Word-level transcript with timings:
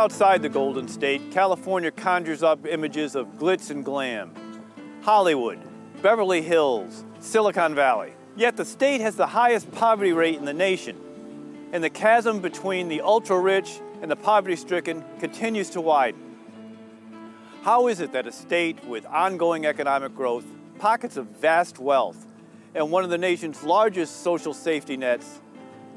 Outside 0.00 0.40
the 0.40 0.48
Golden 0.48 0.88
State, 0.88 1.30
California 1.30 1.90
conjures 1.90 2.42
up 2.42 2.66
images 2.66 3.14
of 3.14 3.36
glitz 3.36 3.68
and 3.68 3.84
glam. 3.84 4.32
Hollywood, 5.02 5.58
Beverly 6.00 6.40
Hills, 6.40 7.04
Silicon 7.18 7.74
Valley. 7.74 8.14
Yet 8.34 8.56
the 8.56 8.64
state 8.64 9.02
has 9.02 9.16
the 9.16 9.26
highest 9.26 9.70
poverty 9.72 10.14
rate 10.14 10.36
in 10.36 10.46
the 10.46 10.54
nation, 10.54 10.96
and 11.72 11.84
the 11.84 11.90
chasm 11.90 12.40
between 12.40 12.88
the 12.88 13.02
ultra 13.02 13.38
rich 13.38 13.78
and 14.00 14.10
the 14.10 14.16
poverty 14.16 14.56
stricken 14.56 15.04
continues 15.18 15.68
to 15.68 15.82
widen. 15.82 16.34
How 17.60 17.88
is 17.88 18.00
it 18.00 18.12
that 18.12 18.26
a 18.26 18.32
state 18.32 18.82
with 18.86 19.04
ongoing 19.04 19.66
economic 19.66 20.14
growth, 20.14 20.46
pockets 20.78 21.18
of 21.18 21.26
vast 21.26 21.78
wealth, 21.78 22.26
and 22.74 22.90
one 22.90 23.04
of 23.04 23.10
the 23.10 23.18
nation's 23.18 23.62
largest 23.62 24.22
social 24.22 24.54
safety 24.54 24.96
nets 24.96 25.42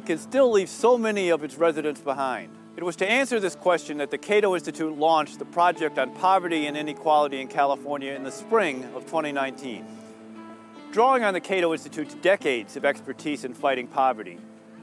can 0.06 0.18
still 0.18 0.52
leave 0.52 0.68
so 0.68 0.98
many 0.98 1.30
of 1.30 1.42
its 1.42 1.58
residents 1.58 2.02
behind? 2.02 2.54
It 2.76 2.84
was 2.84 2.96
to 2.98 3.10
answer 3.10 3.40
this 3.40 3.56
question 3.56 4.00
that 4.00 4.10
the 4.10 4.18
Cato 4.18 4.56
Institute 4.56 4.98
launched 4.98 5.38
the 5.38 5.46
Project 5.46 6.00
on 6.00 6.10
Poverty 6.16 6.66
and 6.66 6.76
Inequality 6.76 7.40
in 7.40 7.48
California 7.48 8.14
in 8.14 8.24
the 8.24 8.32
spring 8.32 8.84
of 8.96 9.06
2019. 9.06 9.86
Drawing 10.92 11.24
on 11.24 11.36
the 11.36 11.40
Cato 11.40 11.72
Institute's 11.74 12.16
decades 12.16 12.76
of 12.76 12.84
expertise 12.84 13.46
in 13.46 13.54
fighting 13.54 13.86
poverty, 13.86 14.40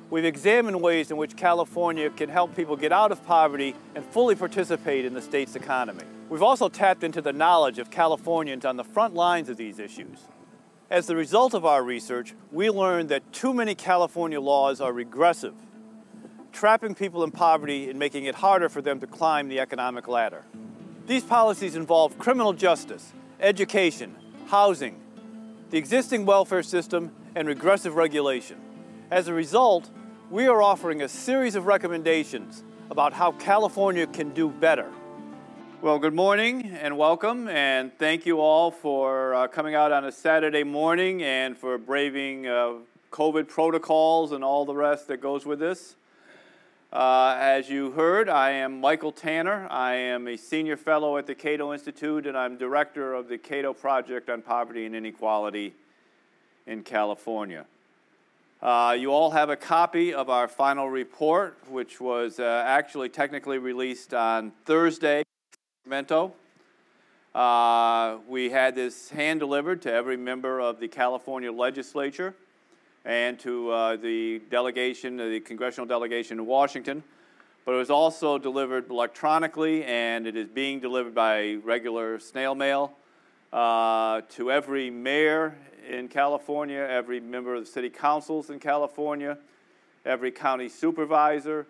we've 0.08 0.24
examined 0.24 0.80
ways 0.80 1.10
in 1.10 1.16
which 1.16 1.36
California 1.36 2.10
can 2.10 2.28
help 2.28 2.54
people 2.54 2.76
get 2.76 2.92
out 2.92 3.10
of 3.10 3.26
poverty 3.26 3.74
and 3.96 4.04
fully 4.04 4.36
participate 4.36 5.04
in 5.04 5.12
the 5.12 5.22
state's 5.22 5.56
economy. 5.56 6.04
We've 6.28 6.44
also 6.44 6.68
tapped 6.68 7.02
into 7.02 7.20
the 7.20 7.32
knowledge 7.32 7.80
of 7.80 7.90
Californians 7.90 8.64
on 8.64 8.76
the 8.76 8.84
front 8.84 9.14
lines 9.14 9.48
of 9.48 9.56
these 9.56 9.80
issues. 9.80 10.18
As 10.90 11.08
the 11.08 11.16
result 11.16 11.54
of 11.54 11.66
our 11.66 11.82
research, 11.82 12.34
we 12.52 12.70
learned 12.70 13.08
that 13.08 13.32
too 13.32 13.52
many 13.52 13.74
California 13.74 14.40
laws 14.40 14.80
are 14.80 14.92
regressive, 14.92 15.54
trapping 16.52 16.94
people 16.94 17.24
in 17.24 17.30
poverty 17.30 17.90
and 17.90 17.98
making 17.98 18.24
it 18.24 18.34
harder 18.34 18.68
for 18.68 18.82
them 18.82 19.00
to 19.00 19.06
climb 19.06 19.48
the 19.48 19.60
economic 19.60 20.08
ladder. 20.08 20.44
These 21.06 21.24
policies 21.24 21.76
involve 21.76 22.18
criminal 22.18 22.52
justice, 22.52 23.12
education, 23.40 24.14
housing, 24.48 25.00
the 25.70 25.78
existing 25.78 26.26
welfare 26.26 26.62
system, 26.62 27.12
and 27.34 27.46
regressive 27.46 27.94
regulation. 27.94 28.60
As 29.10 29.28
a 29.28 29.32
result, 29.32 29.90
we 30.30 30.46
are 30.46 30.62
offering 30.62 31.02
a 31.02 31.08
series 31.08 31.54
of 31.54 31.66
recommendations 31.66 32.64
about 32.90 33.12
how 33.12 33.32
California 33.32 34.06
can 34.06 34.30
do 34.30 34.48
better. 34.48 34.90
Well, 35.82 35.98
good 35.98 36.14
morning 36.14 36.76
and 36.80 36.98
welcome, 36.98 37.48
and 37.48 37.96
thank 37.98 38.26
you 38.26 38.40
all 38.40 38.70
for 38.70 39.34
uh, 39.34 39.48
coming 39.48 39.74
out 39.74 39.92
on 39.92 40.04
a 40.04 40.12
Saturday 40.12 40.62
morning 40.62 41.22
and 41.22 41.56
for 41.56 41.78
braving 41.78 42.46
uh, 42.46 42.74
COVID 43.10 43.48
protocols 43.48 44.32
and 44.32 44.44
all 44.44 44.64
the 44.64 44.74
rest 44.74 45.08
that 45.08 45.20
goes 45.20 45.46
with 45.46 45.58
this. 45.58 45.96
Uh, 46.92 47.36
as 47.38 47.70
you 47.70 47.92
heard, 47.92 48.28
I 48.28 48.50
am 48.50 48.80
Michael 48.80 49.12
Tanner. 49.12 49.68
I 49.70 49.94
am 49.94 50.26
a 50.26 50.36
senior 50.36 50.76
fellow 50.76 51.18
at 51.18 51.26
the 51.28 51.36
Cato 51.36 51.72
Institute, 51.72 52.26
and 52.26 52.36
I'm 52.36 52.56
director 52.56 53.14
of 53.14 53.28
the 53.28 53.38
Cato 53.38 53.72
Project 53.72 54.28
on 54.28 54.42
Poverty 54.42 54.86
and 54.86 54.96
Inequality 54.96 55.72
in 56.66 56.82
California. 56.82 57.64
Uh, 58.60 58.96
you 58.98 59.12
all 59.12 59.30
have 59.30 59.50
a 59.50 59.56
copy 59.56 60.12
of 60.12 60.28
our 60.30 60.48
final 60.48 60.90
report, 60.90 61.56
which 61.68 62.00
was 62.00 62.40
uh, 62.40 62.64
actually 62.66 63.08
technically 63.08 63.58
released 63.58 64.12
on 64.12 64.50
Thursday. 64.64 65.22
Sacramento. 65.84 66.32
Uh, 67.36 68.16
we 68.26 68.50
had 68.50 68.74
this 68.74 69.10
hand 69.10 69.38
delivered 69.38 69.80
to 69.82 69.92
every 69.92 70.16
member 70.16 70.60
of 70.60 70.80
the 70.80 70.88
California 70.88 71.52
legislature 71.52 72.34
and 73.04 73.38
to 73.40 73.70
uh, 73.70 73.96
the 73.96 74.40
delegation, 74.50 75.16
the 75.16 75.40
congressional 75.40 75.86
delegation 75.86 76.38
in 76.38 76.46
Washington. 76.46 77.02
But 77.64 77.74
it 77.74 77.78
was 77.78 77.90
also 77.90 78.38
delivered 78.38 78.90
electronically, 78.90 79.84
and 79.84 80.26
it 80.26 80.36
is 80.36 80.48
being 80.48 80.80
delivered 80.80 81.14
by 81.14 81.54
regular 81.62 82.18
snail 82.18 82.54
mail 82.54 82.92
uh, 83.52 84.22
to 84.30 84.50
every 84.50 84.90
mayor 84.90 85.56
in 85.88 86.08
California, 86.08 86.86
every 86.88 87.20
member 87.20 87.54
of 87.54 87.64
the 87.64 87.70
city 87.70 87.90
councils 87.90 88.50
in 88.50 88.58
California, 88.58 89.38
every 90.04 90.30
county 90.30 90.68
supervisor, 90.68 91.66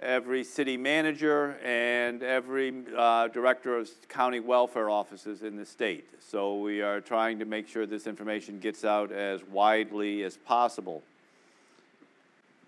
every 0.00 0.44
city 0.44 0.76
manager 0.76 1.58
and 1.64 2.22
every 2.22 2.72
uh, 2.96 3.28
director 3.28 3.76
of 3.76 3.90
county 4.08 4.40
welfare 4.40 4.88
offices 4.88 5.42
in 5.42 5.56
the 5.56 5.66
state. 5.66 6.08
So 6.20 6.58
we 6.58 6.82
are 6.82 7.00
trying 7.00 7.38
to 7.40 7.44
make 7.44 7.68
sure 7.68 7.84
this 7.86 8.06
information 8.06 8.60
gets 8.60 8.84
out 8.84 9.10
as 9.10 9.42
widely 9.44 10.22
as 10.22 10.36
possible. 10.36 11.02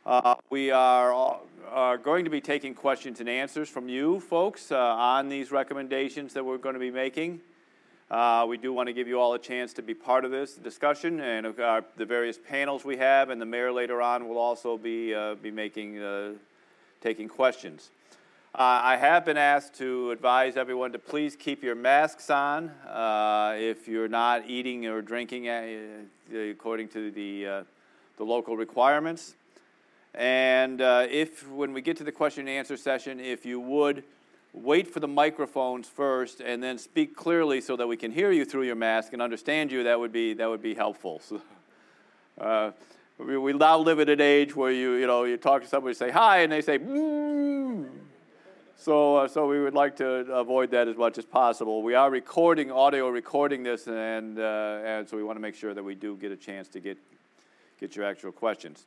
Uh, 0.05 0.35
we 0.49 0.71
are, 0.71 1.39
are, 1.69 1.99
going 1.99 2.25
to 2.25 2.31
be 2.31 2.41
taking 2.41 2.75
questions 2.75 3.21
and 3.21 3.29
answers 3.29 3.69
from 3.69 3.89
you 3.89 4.19
folks 4.19 4.73
uh, 4.73 4.79
on 4.79 5.29
these 5.29 5.53
recommendations 5.53 6.33
that 6.33 6.45
we're 6.45 6.59
going 6.59 6.73
to 6.73 6.81
be 6.81 6.91
making. 6.91 7.41
Uh, 8.11 8.45
we 8.49 8.57
do 8.57 8.73
want 8.73 8.89
to 8.89 8.93
give 8.93 9.07
you 9.07 9.21
all 9.21 9.35
a 9.35 9.39
chance 9.39 9.73
to 9.73 9.83
be 9.83 9.95
part 9.95 10.25
of 10.25 10.33
this 10.33 10.55
discussion, 10.55 11.21
and 11.21 11.47
uh, 11.61 11.81
the 11.97 12.05
various 12.05 12.39
panels 12.39 12.85
we 12.85 12.97
have, 12.97 13.31
and 13.31 13.41
the 13.41 13.47
mayor 13.47 13.71
later 13.71 14.03
on 14.03 14.27
will 14.27 14.39
also 14.39 14.77
be 14.77 15.15
uh, 15.15 15.37
be 15.37 15.51
making 15.53 16.03
uh, 16.03 16.33
taking 17.01 17.29
questions. 17.29 17.91
Uh, 18.53 18.81
I 18.83 18.97
have 18.97 19.25
been 19.25 19.37
asked 19.37 19.75
to 19.75 20.11
advise 20.11 20.57
everyone 20.57 20.93
to 20.93 20.99
please 20.99 21.37
keep 21.37 21.63
your 21.63 21.77
masks 21.77 22.31
on 22.31 22.69
uh, 22.89 23.55
if 23.57 23.87
you're 23.87 24.09
not 24.09 24.49
eating 24.49 24.87
or 24.87 25.01
drinking 25.01 25.49
uh, 25.49 25.63
according 26.51 26.89
to 26.89 27.11
the, 27.13 27.47
uh, 27.47 27.63
the 28.17 28.25
local 28.25 28.57
requirements. 28.57 29.35
And 30.15 30.81
uh, 30.81 31.07
if, 31.09 31.49
when 31.49 31.73
we 31.73 31.81
get 31.81 31.97
to 31.99 32.05
the 32.05 32.13
question 32.13 32.49
and 32.49 32.51
answer 32.51 32.77
session, 32.77 33.21
if 33.21 33.47
you 33.47 33.61
would 33.61 34.03
wait 34.53 34.89
for 34.89 34.99
the 34.99 35.09
microphones 35.09 35.89
first 35.89 36.41
and 36.41 36.61
then 36.61 36.77
speak 36.77 37.15
clearly 37.15 37.61
so 37.61 37.77
that 37.77 37.87
we 37.87 37.97
can 37.97 38.11
hear 38.11 38.33
you 38.33 38.45
through 38.45 38.65
your 38.65 38.75
mask 38.75 39.13
and 39.13 39.23
understand 39.23 39.71
you, 39.71 39.85
that 39.85 40.01
would 40.01 40.13
be, 40.13 40.35
that 40.35 40.49
would 40.49 40.63
be 40.63 40.75
helpful. 40.75 41.21
So, 41.21 41.41
uh, 43.21 43.41
we 43.41 43.53
now 43.53 43.79
live 43.79 43.99
in 43.99 44.09
an 44.09 44.21
age 44.21 44.55
where 44.55 44.71
you, 44.71 44.93
you 44.95 45.07
know, 45.07 45.25
you 45.25 45.37
talk 45.37 45.63
to 45.63 45.69
somebody, 45.69 45.95
say 45.95 46.11
hi, 46.11 46.39
and 46.39 46.53
they 46.53 46.63
say, 46.63 46.79
mm. 46.79 47.89
So, 48.77 49.17
uh, 49.17 49.29
so 49.29 49.47
we 49.47 49.61
would 49.61 49.75
like 49.75 49.97
to 49.97 50.07
avoid 50.33 50.71
that 50.71 50.89
as 50.89 50.97
much 50.97 51.19
as 51.19 51.27
possible. 51.27 51.83
We 51.83 51.95
are 51.95 52.11
recording, 52.11 52.73
audio 52.73 53.11
recording 53.11 53.63
this, 53.63 53.87
and, 53.87 54.39
uh, 54.39 54.81
and 54.83 55.07
so 55.07 55.19
we 55.19 55.23
want 55.23 55.37
to 55.37 55.41
make 55.43 55.55
sure 55.55 55.75
that 55.75 55.83
we 55.83 55.95
do 55.95 56.17
get 56.17 56.33
a 56.33 56.37
chance 56.37 56.67
to 56.69 56.81
get, 56.81 56.97
get 57.79 57.95
your 57.95 58.07
actual 58.07 58.33
questions. 58.33 58.87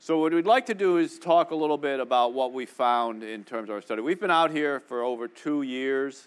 So 0.00 0.18
what 0.18 0.32
we'd 0.32 0.46
like 0.46 0.66
to 0.66 0.74
do 0.74 0.96
is 0.96 1.18
talk 1.18 1.52
a 1.52 1.54
little 1.54 1.78
bit 1.78 2.00
about 2.00 2.32
what 2.32 2.52
we 2.52 2.66
found 2.66 3.22
in 3.22 3.44
terms 3.44 3.68
of 3.68 3.76
our 3.76 3.82
study. 3.82 4.02
We've 4.02 4.18
been 4.18 4.32
out 4.32 4.50
here 4.50 4.80
for 4.80 5.02
over 5.02 5.28
two 5.28 5.62
years. 5.62 6.26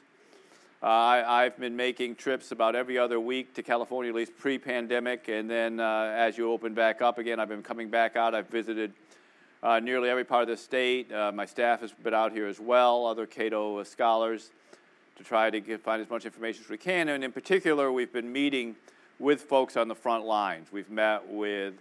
Uh, 0.84 1.24
I, 1.26 1.44
have 1.44 1.58
been 1.58 1.78
making 1.78 2.16
trips 2.16 2.52
about 2.52 2.76
every 2.76 2.98
other 2.98 3.18
week 3.18 3.54
to 3.54 3.64
California, 3.64 4.12
at 4.12 4.16
least 4.18 4.36
pre 4.38 4.58
pandemic. 4.58 5.30
And 5.30 5.50
then 5.50 5.80
uh, 5.80 6.12
as 6.14 6.38
you 6.38 6.52
open 6.52 6.74
back 6.74 7.02
up 7.02 7.20
again, 7.20 7.40
I've 7.40 7.48
been 7.48 7.64
coming 7.64 7.88
back 7.88 8.18
out. 8.18 8.36
I've 8.36 8.50
visited 8.50 8.92
uh, 9.64 9.80
nearly 9.80 10.10
every 10.10 10.26
part 10.26 10.42
of 10.42 10.50
the 10.50 10.58
state. 10.58 11.10
Uh, 11.10 11.32
my 11.32 11.46
staff 11.46 11.80
has 11.80 11.94
been 11.94 12.14
out 12.14 12.34
here 12.34 12.48
as 12.48 12.60
well, 12.60 13.06
other 13.06 13.26
Cato 13.26 13.82
scholars, 13.84 14.52
to 15.16 15.24
try 15.24 15.50
to 15.50 15.62
get, 15.62 15.82
find 15.82 16.02
as 16.02 16.10
much 16.10 16.26
information 16.26 16.66
as 16.66 16.70
we 16.70 16.78
can. 16.78 17.08
And 17.08 17.24
in 17.24 17.32
particular, 17.32 17.90
we've 17.90 18.12
been 18.12 18.34
meeting 18.34 18.76
with 19.20 19.44
folks 19.44 19.78
on 19.78 19.88
the 19.88 19.96
front 19.96 20.26
lines. 20.26 20.68
We've 20.70 20.90
met 20.90 21.26
with 21.30 21.76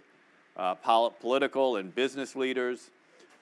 uh, 0.55 0.75
political 0.75 1.75
and 1.75 1.93
business 1.93 2.37
leaders. 2.37 2.89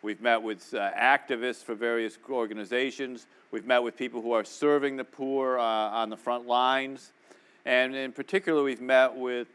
We've 0.03 0.21
met 0.21 0.41
with 0.41 0.73
uh, 0.73 0.89
activists 0.93 1.63
for 1.63 1.75
various 1.75 2.17
organizations. 2.27 3.27
We've 3.51 3.67
met 3.67 3.83
with 3.83 3.95
people 3.95 4.23
who 4.23 4.31
are 4.31 4.43
serving 4.43 4.97
the 4.97 5.03
poor 5.03 5.59
uh, 5.59 5.63
on 5.63 6.09
the 6.09 6.17
front 6.17 6.47
lines. 6.47 7.11
And 7.65 7.95
in 7.95 8.11
particular, 8.11 8.63
we've 8.63 8.81
met 8.81 9.15
with 9.15 9.47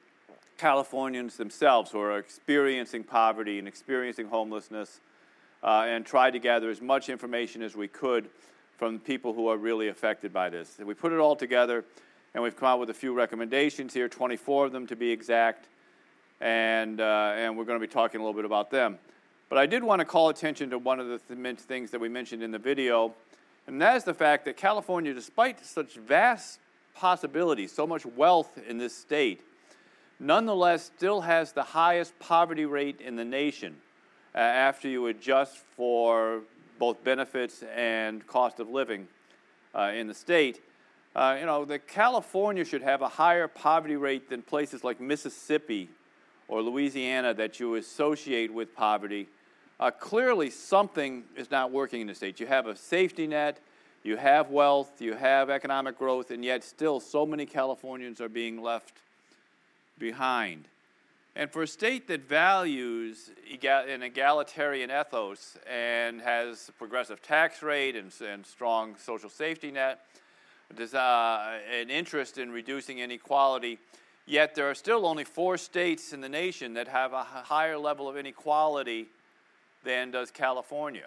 Californians 0.56 1.36
themselves 1.36 1.90
who 1.90 1.98
are 1.98 2.16
experiencing 2.16 3.02
poverty 3.02 3.58
and 3.58 3.66
experiencing 3.66 4.28
homelessness 4.28 5.00
uh, 5.64 5.86
and 5.88 6.06
tried 6.06 6.30
to 6.30 6.38
gather 6.38 6.70
as 6.70 6.80
much 6.80 7.08
information 7.08 7.60
as 7.60 7.74
we 7.74 7.88
could 7.88 8.28
from 8.78 9.00
people 9.00 9.32
who 9.32 9.48
are 9.48 9.56
really 9.56 9.88
affected 9.88 10.32
by 10.32 10.48
this. 10.48 10.78
And 10.78 10.86
we 10.86 10.94
put 10.94 11.10
it 11.10 11.18
all 11.18 11.34
together 11.34 11.84
and 12.34 12.42
we've 12.44 12.56
come 12.56 12.68
out 12.68 12.78
with 12.78 12.90
a 12.90 12.94
few 12.94 13.12
recommendations 13.12 13.92
here, 13.92 14.08
24 14.08 14.66
of 14.66 14.72
them 14.72 14.86
to 14.86 14.94
be 14.94 15.10
exact, 15.10 15.66
and, 16.40 17.00
uh, 17.00 17.32
and 17.34 17.56
we're 17.58 17.64
going 17.64 17.80
to 17.80 17.84
be 17.84 17.92
talking 17.92 18.20
a 18.20 18.22
little 18.22 18.36
bit 18.36 18.44
about 18.44 18.70
them. 18.70 18.98
But 19.48 19.58
I 19.58 19.66
did 19.66 19.84
want 19.84 20.00
to 20.00 20.04
call 20.04 20.28
attention 20.28 20.70
to 20.70 20.78
one 20.78 20.98
of 20.98 21.06
the 21.06 21.18
th- 21.18 21.58
things 21.58 21.92
that 21.92 22.00
we 22.00 22.08
mentioned 22.08 22.42
in 22.42 22.50
the 22.50 22.58
video, 22.58 23.14
and 23.66 23.80
that 23.80 23.96
is 23.96 24.04
the 24.04 24.14
fact 24.14 24.44
that 24.46 24.56
California, 24.56 25.14
despite 25.14 25.64
such 25.64 25.94
vast 25.94 26.58
possibilities, 26.94 27.70
so 27.70 27.86
much 27.86 28.04
wealth 28.04 28.58
in 28.68 28.78
this 28.78 28.96
state, 28.96 29.40
nonetheless 30.18 30.84
still 30.84 31.20
has 31.20 31.52
the 31.52 31.62
highest 31.62 32.18
poverty 32.18 32.64
rate 32.64 33.00
in 33.00 33.14
the 33.14 33.24
nation 33.24 33.76
uh, 34.34 34.38
after 34.38 34.88
you 34.88 35.06
adjust 35.06 35.58
for 35.76 36.40
both 36.78 37.02
benefits 37.04 37.62
and 37.74 38.26
cost 38.26 38.58
of 38.58 38.68
living 38.68 39.06
uh, 39.74 39.92
in 39.94 40.08
the 40.08 40.14
state. 40.14 40.60
Uh, 41.14 41.36
you 41.38 41.46
know, 41.46 41.64
that 41.64 41.86
California 41.86 42.64
should 42.64 42.82
have 42.82 43.00
a 43.00 43.08
higher 43.08 43.46
poverty 43.48 43.96
rate 43.96 44.28
than 44.28 44.42
places 44.42 44.82
like 44.82 45.00
Mississippi 45.00 45.88
or 46.48 46.60
Louisiana 46.62 47.32
that 47.34 47.58
you 47.60 47.76
associate 47.76 48.52
with 48.52 48.74
poverty 48.74 49.28
Uh, 49.78 49.90
clearly, 49.90 50.48
something 50.48 51.24
is 51.36 51.50
not 51.50 51.70
working 51.70 52.00
in 52.00 52.06
the 52.06 52.14
state. 52.14 52.40
You 52.40 52.46
have 52.46 52.66
a 52.66 52.74
safety 52.74 53.26
net, 53.26 53.60
you 54.02 54.16
have 54.16 54.50
wealth, 54.50 55.02
you 55.02 55.14
have 55.14 55.50
economic 55.50 55.98
growth, 55.98 56.30
and 56.30 56.44
yet 56.44 56.64
still 56.64 56.98
so 56.98 57.26
many 57.26 57.44
Californians 57.44 58.20
are 58.20 58.28
being 58.28 58.62
left 58.62 58.94
behind. 59.98 60.68
And 61.34 61.50
for 61.50 61.64
a 61.64 61.66
state 61.66 62.08
that 62.08 62.26
values 62.26 63.30
an 63.62 64.02
egalitarian 64.02 64.90
ethos 64.90 65.58
and 65.70 66.22
has 66.22 66.70
a 66.70 66.72
progressive 66.72 67.20
tax 67.20 67.62
rate 67.62 67.94
and, 67.94 68.10
and 68.26 68.46
strong 68.46 68.96
social 68.96 69.28
safety 69.28 69.70
net, 69.70 70.00
uh, 70.94 71.58
an 71.70 71.90
interest 71.90 72.38
in 72.38 72.50
reducing 72.50 73.00
inequality, 73.00 73.78
yet 74.24 74.54
there 74.54 74.70
are 74.70 74.74
still 74.74 75.04
only 75.04 75.24
four 75.24 75.58
states 75.58 76.14
in 76.14 76.22
the 76.22 76.28
nation 76.28 76.72
that 76.72 76.88
have 76.88 77.12
a 77.12 77.22
higher 77.22 77.76
level 77.76 78.08
of 78.08 78.16
inequality 78.16 79.06
than 79.86 80.10
does 80.10 80.30
California. 80.30 81.06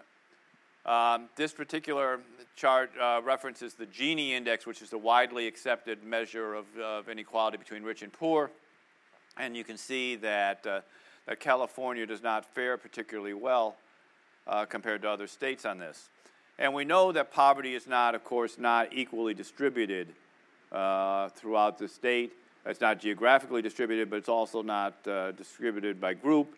Um, 0.85 1.27
this 1.35 1.51
particular 1.51 2.21
chart 2.55 2.89
uh, 2.99 3.21
references 3.23 3.75
the 3.75 3.85
Gini 3.85 4.29
index, 4.29 4.65
which 4.65 4.81
is 4.81 4.93
a 4.93 4.97
widely 4.97 5.45
accepted 5.45 6.03
measure 6.03 6.55
of, 6.55 6.65
of 6.81 7.09
inequality 7.09 7.57
between 7.57 7.83
rich 7.83 8.01
and 8.01 8.11
poor. 8.11 8.49
And 9.37 9.55
you 9.55 9.63
can 9.63 9.77
see 9.77 10.15
that, 10.15 10.65
uh, 10.65 10.81
that 11.27 11.39
California 11.39 12.05
does 12.05 12.23
not 12.23 12.45
fare 12.55 12.77
particularly 12.77 13.33
well 13.33 13.75
uh, 14.47 14.65
compared 14.65 15.01
to 15.03 15.09
other 15.09 15.27
states 15.27 15.65
on 15.65 15.77
this. 15.77 16.09
And 16.57 16.73
we 16.73 16.85
know 16.85 17.11
that 17.11 17.31
poverty 17.31 17.75
is 17.75 17.85
not, 17.85 18.15
of 18.15 18.23
course, 18.23 18.57
not 18.57 18.93
equally 18.93 19.33
distributed 19.33 20.07
uh, 20.71 21.29
throughout 21.29 21.77
the 21.77 21.87
state. 21.87 22.31
It's 22.65 22.81
not 22.81 22.99
geographically 22.99 23.61
distributed, 23.61 24.09
but 24.09 24.17
it's 24.17 24.29
also 24.29 24.61
not 24.61 25.05
uh, 25.07 25.31
distributed 25.33 25.99
by 25.99 26.13
group. 26.13 26.55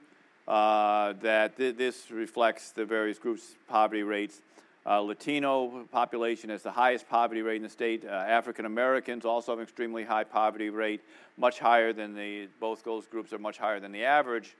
Uh, 0.51 1.13
that 1.21 1.55
th- 1.55 1.77
this 1.77 2.11
reflects 2.11 2.71
the 2.71 2.83
various 2.83 3.17
groups' 3.17 3.55
poverty 3.69 4.03
rates. 4.03 4.41
Uh, 4.85 4.99
Latino 4.99 5.87
population 5.93 6.49
has 6.49 6.61
the 6.61 6.71
highest 6.71 7.07
poverty 7.07 7.41
rate 7.41 7.55
in 7.55 7.63
the 7.63 7.69
state. 7.69 8.03
Uh, 8.03 8.09
African 8.09 8.65
Americans 8.65 9.23
also 9.23 9.53
have 9.53 9.59
an 9.59 9.63
extremely 9.63 10.03
high 10.03 10.25
poverty 10.25 10.69
rate, 10.69 10.99
much 11.37 11.57
higher 11.59 11.93
than 11.93 12.13
the, 12.13 12.49
both 12.59 12.83
those 12.83 13.07
groups 13.07 13.31
are 13.31 13.37
much 13.37 13.57
higher 13.57 13.79
than 13.79 13.93
the 13.93 14.03
average. 14.03 14.57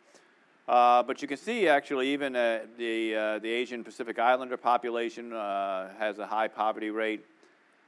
Uh, 0.65 1.03
but 1.03 1.21
you 1.21 1.27
can 1.27 1.35
see 1.35 1.67
actually 1.67 2.13
even 2.13 2.37
uh, 2.37 2.59
the, 2.77 3.13
uh, 3.13 3.39
the 3.39 3.49
Asian 3.49 3.83
Pacific 3.83 4.17
Islander 4.17 4.55
population 4.55 5.31
has 5.31 6.19
a 6.19 6.25
high 6.25 6.47
poverty 6.47 6.89
rate, 6.89 7.25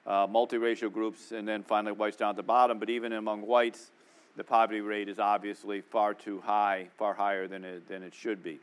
multiracial 0.06 0.92
groups, 0.92 1.32
and 1.32 1.48
then 1.48 1.64
finally 1.64 1.94
whites 1.94 2.18
down 2.18 2.32
at 2.32 2.36
the 2.36 2.44
bottom. 2.44 2.80
But 2.80 2.90
even 2.90 3.14
among 3.14 3.48
whites, 3.48 3.92
the 4.36 4.44
poverty 4.44 4.82
rate 4.82 5.10
is 5.10 5.20
obviously 5.20 5.82
far 5.82 6.14
too 6.14 6.42
high, 6.42 6.88
far 6.98 7.14
higher 7.14 7.48
than 7.48 7.64
it, 7.64 7.88
than 7.88 8.04
it 8.04 8.14
should 8.14 8.44
be. 8.44 8.60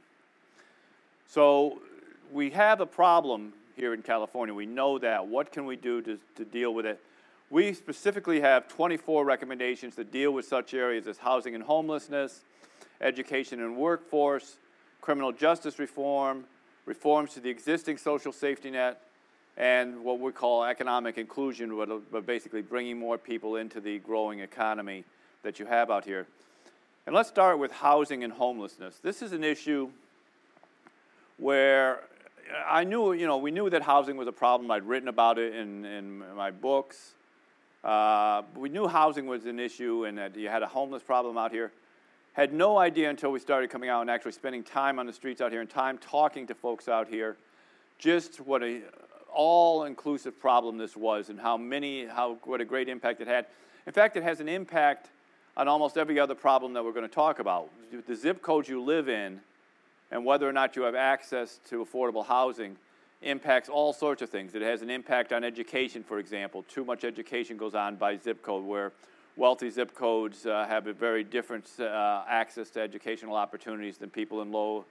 So 1.28 1.80
we 2.32 2.50
have 2.50 2.80
a 2.80 2.86
problem 2.86 3.52
here 3.76 3.94
in 3.94 4.02
California. 4.02 4.52
We 4.52 4.66
know 4.66 4.98
that. 4.98 5.26
What 5.26 5.52
can 5.52 5.64
we 5.64 5.76
do 5.76 6.02
to, 6.02 6.18
to 6.36 6.44
deal 6.44 6.74
with 6.74 6.86
it? 6.86 7.00
We 7.50 7.72
specifically 7.72 8.40
have 8.40 8.68
24 8.68 9.24
recommendations 9.24 9.94
that 9.96 10.12
deal 10.12 10.32
with 10.32 10.44
such 10.44 10.74
areas 10.74 11.06
as 11.06 11.18
housing 11.18 11.54
and 11.54 11.64
homelessness, 11.64 12.40
education 13.00 13.60
and 13.60 13.76
workforce, 13.76 14.56
criminal 15.00 15.32
justice 15.32 15.78
reform, 15.78 16.44
reforms 16.84 17.34
to 17.34 17.40
the 17.40 17.50
existing 17.50 17.96
social 17.96 18.32
safety 18.32 18.70
net, 18.70 19.00
and 19.56 20.02
what 20.04 20.20
we 20.20 20.32
call 20.32 20.64
economic 20.64 21.18
inclusion, 21.18 21.76
but 22.10 22.26
basically 22.26 22.62
bringing 22.62 22.98
more 22.98 23.18
people 23.18 23.56
into 23.56 23.80
the 23.80 23.98
growing 23.98 24.40
economy 24.40 25.04
that 25.42 25.58
you 25.58 25.66
have 25.66 25.90
out 25.90 26.04
here. 26.04 26.26
And 27.06 27.14
let's 27.14 27.28
start 27.28 27.58
with 27.58 27.72
housing 27.72 28.24
and 28.24 28.32
homelessness. 28.32 28.98
This 29.02 29.22
is 29.22 29.32
an 29.32 29.42
issue 29.42 29.90
where 31.38 32.00
I 32.68 32.84
knew, 32.84 33.12
you 33.12 33.26
know, 33.26 33.38
we 33.38 33.50
knew 33.50 33.70
that 33.70 33.82
housing 33.82 34.16
was 34.16 34.28
a 34.28 34.32
problem. 34.32 34.70
I'd 34.70 34.84
written 34.84 35.08
about 35.08 35.38
it 35.38 35.54
in, 35.54 35.84
in 35.84 36.18
my 36.36 36.50
books. 36.50 37.12
Uh, 37.82 38.42
we 38.54 38.68
knew 38.68 38.86
housing 38.86 39.26
was 39.26 39.46
an 39.46 39.58
issue 39.58 40.04
and 40.04 40.18
that 40.18 40.36
you 40.36 40.48
had 40.48 40.62
a 40.62 40.66
homeless 40.66 41.02
problem 41.02 41.38
out 41.38 41.50
here. 41.50 41.72
Had 42.34 42.52
no 42.52 42.78
idea 42.78 43.10
until 43.10 43.32
we 43.32 43.40
started 43.40 43.70
coming 43.70 43.88
out 43.88 44.02
and 44.02 44.10
actually 44.10 44.32
spending 44.32 44.62
time 44.62 44.98
on 44.98 45.06
the 45.06 45.12
streets 45.12 45.40
out 45.40 45.50
here 45.50 45.60
and 45.60 45.70
time 45.70 45.98
talking 45.98 46.46
to 46.46 46.54
folks 46.54 46.88
out 46.88 47.08
here 47.08 47.36
just 47.98 48.40
what 48.40 48.62
a 48.62 48.80
all 49.32 49.84
inclusive 49.84 50.40
problem 50.40 50.76
this 50.76 50.96
was 50.96 51.28
and 51.28 51.38
how 51.38 51.56
many, 51.56 52.06
how, 52.06 52.36
what 52.44 52.60
a 52.60 52.64
great 52.64 52.88
impact 52.88 53.20
it 53.20 53.28
had. 53.28 53.46
In 53.86 53.92
fact, 53.92 54.16
it 54.16 54.22
has 54.22 54.40
an 54.40 54.48
impact 54.48 55.08
on 55.60 55.68
almost 55.68 55.98
every 55.98 56.18
other 56.18 56.34
problem 56.34 56.72
that 56.72 56.82
we're 56.82 56.94
going 56.94 57.06
to 57.06 57.14
talk 57.14 57.38
about. 57.38 57.68
The 58.08 58.16
zip 58.16 58.40
code 58.40 58.66
you 58.66 58.82
live 58.82 59.10
in 59.10 59.40
and 60.10 60.24
whether 60.24 60.48
or 60.48 60.54
not 60.54 60.74
you 60.74 60.82
have 60.84 60.94
access 60.94 61.60
to 61.68 61.84
affordable 61.84 62.24
housing 62.24 62.78
impacts 63.20 63.68
all 63.68 63.92
sorts 63.92 64.22
of 64.22 64.30
things. 64.30 64.54
It 64.54 64.62
has 64.62 64.80
an 64.80 64.88
impact 64.88 65.34
on 65.34 65.44
education, 65.44 66.02
for 66.02 66.18
example. 66.18 66.62
Too 66.62 66.82
much 66.82 67.04
education 67.04 67.58
goes 67.58 67.74
on 67.74 67.96
by 67.96 68.16
zip 68.16 68.42
code, 68.42 68.64
where 68.64 68.92
wealthy 69.36 69.68
zip 69.68 69.94
codes 69.94 70.46
uh, 70.46 70.64
have 70.66 70.86
a 70.86 70.94
very 70.94 71.22
different 71.22 71.68
uh, 71.78 72.22
access 72.26 72.70
to 72.70 72.80
educational 72.80 73.36
opportunities 73.36 73.98
than 73.98 74.08
people 74.08 74.40
in 74.40 74.50
low, 74.50 74.86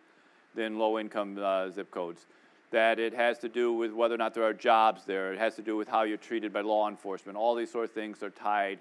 than 0.53 0.77
low 0.77 0.99
income 0.99 1.39
uh, 1.41 1.71
zip 1.71 1.89
codes. 1.89 2.27
That 2.69 2.99
it 2.99 3.15
has 3.15 3.39
to 3.39 3.49
do 3.49 3.73
with 3.73 3.91
whether 3.91 4.13
or 4.13 4.19
not 4.19 4.35
there 4.35 4.43
are 4.43 4.53
jobs 4.53 5.03
there. 5.05 5.33
It 5.33 5.39
has 5.39 5.55
to 5.55 5.63
do 5.63 5.75
with 5.75 5.87
how 5.87 6.03
you're 6.03 6.17
treated 6.17 6.53
by 6.53 6.61
law 6.61 6.87
enforcement. 6.87 7.39
All 7.39 7.55
these 7.55 7.71
sort 7.71 7.85
of 7.85 7.91
things 7.91 8.21
are 8.21 8.29
tied 8.29 8.77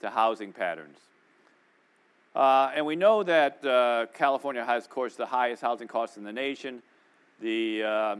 to 0.00 0.08
housing 0.08 0.54
patterns. 0.54 0.96
Uh, 2.36 2.70
and 2.74 2.84
we 2.84 2.94
know 2.94 3.22
that 3.22 3.64
uh, 3.64 4.04
California 4.12 4.62
has, 4.62 4.84
of 4.84 4.90
course, 4.90 5.14
the 5.14 5.24
highest 5.24 5.62
housing 5.62 5.88
costs 5.88 6.18
in 6.18 6.22
the 6.22 6.32
nation. 6.32 6.82
The, 7.40 7.82
uh, 7.82 8.16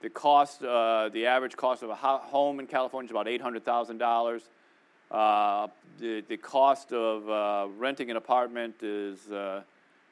the 0.00 0.10
cost, 0.10 0.62
uh, 0.62 1.08
the 1.08 1.26
average 1.26 1.56
cost 1.56 1.82
of 1.82 1.90
a 1.90 1.96
ho- 1.96 2.20
home 2.22 2.60
in 2.60 2.68
California 2.68 3.06
is 3.06 3.10
about 3.10 3.26
$800,000. 3.26 4.42
Uh, 5.10 5.66
the, 5.98 6.20
the 6.28 6.36
cost 6.36 6.92
of 6.92 7.28
uh, 7.28 7.66
renting 7.76 8.12
an 8.12 8.16
apartment 8.16 8.76
is, 8.84 9.18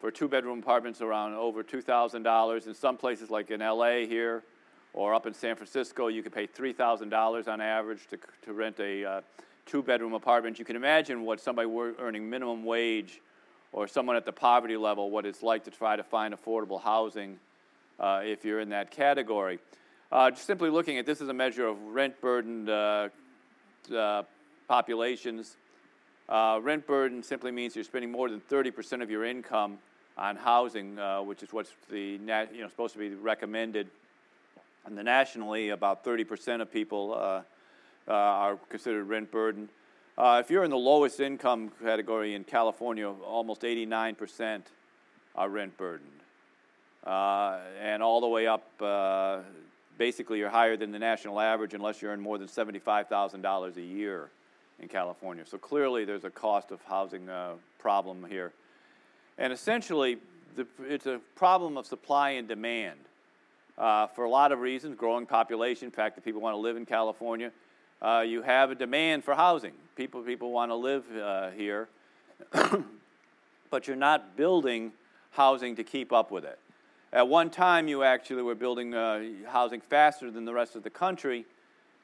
for 0.00 0.10
two 0.12 0.26
bedroom 0.26 0.58
apartments, 0.58 1.00
around 1.00 1.34
over 1.34 1.62
$2,000. 1.62 2.66
In 2.66 2.74
some 2.74 2.96
places, 2.96 3.30
like 3.30 3.52
in 3.52 3.60
LA 3.60 4.06
here 4.08 4.42
or 4.92 5.14
up 5.14 5.26
in 5.26 5.34
San 5.34 5.54
Francisco, 5.54 6.08
you 6.08 6.24
can 6.24 6.32
pay 6.32 6.48
$3,000 6.48 7.46
on 7.46 7.60
average 7.60 8.08
to, 8.08 8.18
to 8.42 8.52
rent 8.52 8.80
a 8.80 9.22
two 9.66 9.82
bedroom 9.82 10.12
apartment, 10.12 10.58
you 10.58 10.64
can 10.64 10.76
imagine 10.76 11.24
what 11.24 11.40
somebody 11.40 11.68
earning 11.98 12.28
minimum 12.28 12.64
wage 12.64 13.20
or 13.72 13.88
someone 13.88 14.16
at 14.16 14.24
the 14.24 14.32
poverty 14.32 14.76
level, 14.76 15.10
what 15.10 15.26
it's 15.26 15.42
like 15.42 15.64
to 15.64 15.70
try 15.70 15.96
to 15.96 16.02
find 16.02 16.34
affordable 16.34 16.80
housing 16.80 17.38
uh, 17.98 18.20
if 18.24 18.44
you're 18.44 18.60
in 18.60 18.68
that 18.70 18.90
category. 18.90 19.58
Uh, 20.12 20.30
just 20.30 20.46
simply 20.46 20.70
looking 20.70 20.98
at 20.98 21.06
this 21.06 21.20
as 21.20 21.28
a 21.28 21.34
measure 21.34 21.66
of 21.66 21.80
rent 21.82 22.18
burdened 22.20 22.68
uh, 22.68 23.08
uh 23.94 24.22
populations. 24.68 25.56
Uh, 26.28 26.58
rent 26.62 26.86
burden 26.86 27.22
simply 27.22 27.50
means 27.50 27.74
you're 27.74 27.84
spending 27.84 28.10
more 28.10 28.30
than 28.30 28.40
30% 28.40 29.02
of 29.02 29.10
your 29.10 29.24
income 29.24 29.76
on 30.16 30.36
housing, 30.36 30.98
uh, 30.98 31.20
which 31.20 31.42
is 31.42 31.52
what's 31.52 31.72
the 31.90 32.16
nat- 32.18 32.54
you 32.54 32.62
know 32.62 32.68
supposed 32.68 32.94
to 32.94 32.98
be 32.98 33.10
recommended. 33.10 33.88
And 34.86 34.96
the 34.96 35.02
nationally, 35.02 35.70
about 35.70 36.04
30% 36.04 36.60
of 36.60 36.72
people 36.72 37.44
are 38.12 38.56
considered 38.68 39.04
rent 39.04 39.30
burden. 39.30 39.68
Uh, 40.16 40.40
if 40.44 40.50
you're 40.50 40.62
in 40.62 40.70
the 40.70 40.76
lowest 40.76 41.18
income 41.18 41.72
category 41.82 42.34
in 42.34 42.44
California, 42.44 43.08
almost 43.08 43.62
89% 43.62 44.62
are 45.34 45.48
rent 45.48 45.76
burdened. 45.76 46.10
Uh, 47.04 47.58
and 47.80 48.02
all 48.02 48.20
the 48.20 48.28
way 48.28 48.46
up, 48.46 48.70
uh, 48.80 49.40
basically, 49.98 50.38
you're 50.38 50.50
higher 50.50 50.76
than 50.76 50.92
the 50.92 50.98
national 50.98 51.40
average 51.40 51.74
unless 51.74 52.00
you 52.00 52.08
earn 52.08 52.20
more 52.20 52.38
than 52.38 52.46
$75,000 52.46 53.76
a 53.76 53.82
year 53.82 54.30
in 54.80 54.88
California. 54.88 55.44
So 55.46 55.58
clearly, 55.58 56.04
there's 56.04 56.24
a 56.24 56.30
cost 56.30 56.70
of 56.70 56.80
housing 56.82 57.28
uh, 57.28 57.54
problem 57.78 58.24
here. 58.28 58.52
And 59.36 59.52
essentially, 59.52 60.18
the, 60.54 60.66
it's 60.88 61.06
a 61.06 61.20
problem 61.34 61.76
of 61.76 61.86
supply 61.86 62.30
and 62.30 62.46
demand. 62.46 63.00
Uh, 63.76 64.06
for 64.06 64.24
a 64.24 64.30
lot 64.30 64.52
of 64.52 64.60
reasons, 64.60 64.94
growing 64.96 65.26
population, 65.26 65.90
fact 65.90 66.14
that 66.14 66.24
people 66.24 66.40
want 66.40 66.54
to 66.54 66.58
live 66.58 66.76
in 66.76 66.86
California, 66.86 67.50
uh, 68.04 68.20
you 68.20 68.42
have 68.42 68.70
a 68.70 68.74
demand 68.74 69.24
for 69.24 69.34
housing. 69.34 69.72
People, 69.96 70.20
people 70.22 70.52
want 70.52 70.70
to 70.70 70.74
live 70.74 71.04
uh, 71.16 71.50
here, 71.50 71.88
but 73.70 73.86
you're 73.86 73.96
not 73.96 74.36
building 74.36 74.92
housing 75.30 75.74
to 75.76 75.84
keep 75.84 76.12
up 76.12 76.30
with 76.30 76.44
it. 76.44 76.58
At 77.14 77.28
one 77.28 77.48
time, 77.48 77.88
you 77.88 78.02
actually 78.02 78.42
were 78.42 78.54
building 78.54 78.94
uh, 78.94 79.22
housing 79.48 79.80
faster 79.80 80.30
than 80.30 80.44
the 80.44 80.52
rest 80.52 80.76
of 80.76 80.82
the 80.82 80.90
country, 80.90 81.46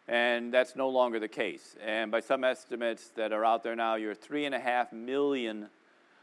and 0.08 0.54
that's 0.54 0.74
no 0.74 0.88
longer 0.88 1.20
the 1.20 1.28
case. 1.28 1.76
And 1.84 2.10
by 2.10 2.20
some 2.20 2.44
estimates 2.44 3.10
that 3.16 3.32
are 3.32 3.44
out 3.44 3.62
there 3.62 3.76
now, 3.76 3.96
you're 3.96 4.14
three 4.14 4.46
and 4.46 4.54
a 4.54 4.60
half 4.60 4.92
million 4.94 5.68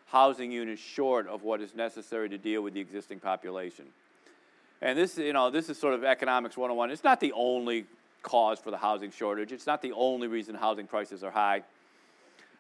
housing 0.08 0.52
units 0.52 0.82
short 0.82 1.28
of 1.28 1.44
what 1.44 1.62
is 1.62 1.76
necessary 1.76 2.30
to 2.30 2.38
deal 2.40 2.64
with 2.64 2.74
the 2.74 2.80
existing 2.80 3.20
population. 3.20 3.86
And 4.82 4.98
this, 4.98 5.18
you 5.20 5.34
know, 5.34 5.52
this 5.52 5.70
is 5.70 5.78
sort 5.78 5.94
of 5.94 6.04
economics 6.04 6.58
101. 6.58 6.90
It's 6.90 7.04
not 7.04 7.20
the 7.20 7.34
only 7.34 7.86
cause 8.22 8.60
for 8.60 8.72
the 8.72 8.78
housing 8.78 9.12
shortage. 9.12 9.52
It's 9.52 9.68
not 9.68 9.82
the 9.82 9.94
only 9.94 10.28
reason 10.28 10.56
housing 10.56 10.88
prices 10.88 11.24
are 11.24 11.32
high. 11.32 11.64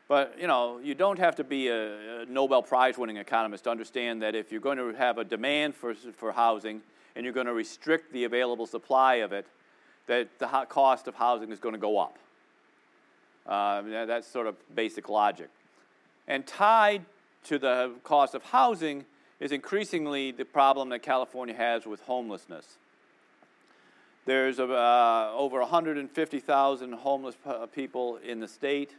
But 0.08 0.38
you 0.40 0.48
know, 0.48 0.80
you 0.82 0.96
don't 0.96 1.20
have 1.20 1.36
to 1.36 1.44
be 1.44 1.68
a, 1.68 2.22
a 2.22 2.26
Nobel 2.26 2.64
Prize 2.64 2.98
winning 2.98 3.18
economist 3.18 3.66
to 3.66 3.72
understand 3.72 4.22
that 4.22 4.36
if 4.36 4.52
you're 4.52 4.62
going 4.62 4.78
to 4.78 4.94
have 4.94 5.18
a 5.18 5.24
demand 5.24 5.76
for, 5.76 5.94
for 5.94 6.32
housing 6.32 6.82
and 7.16 7.26
you're 7.26 7.34
going 7.34 7.48
to 7.48 7.54
restrict 7.54 8.14
the 8.14 8.24
available 8.24 8.66
supply 8.66 9.16
of 9.16 9.34
it, 9.34 9.46
that 10.08 10.30
the 10.40 10.48
cost 10.70 11.08
of 11.08 11.16
housing 11.16 11.52
is 11.52 11.60
going 11.60 11.74
to 11.74 11.80
go 11.80 12.00
up. 12.00 12.18
Uh, 13.46 14.06
that's 14.06 14.28
sort 14.28 14.48
of 14.48 14.56
basic 14.76 15.10
logic. 15.10 15.50
And 16.28 16.46
tied 16.46 17.04
to 17.46 17.58
the 17.58 17.94
cost 18.04 18.36
of 18.36 18.44
housing 18.44 19.06
is 19.40 19.52
increasingly 19.52 20.32
the 20.32 20.46
problem 20.46 20.90
that 20.90 21.00
California 21.00 21.56
has 21.56 21.86
with 21.86 22.02
homelessness. 22.02 22.78
There's 24.28 24.60
uh, 24.60 25.32
over 25.38 25.62
150,000 25.62 26.92
homeless 26.92 27.36
people 27.74 28.18
in 28.18 28.42
the 28.42 28.48
state. 28.50 28.94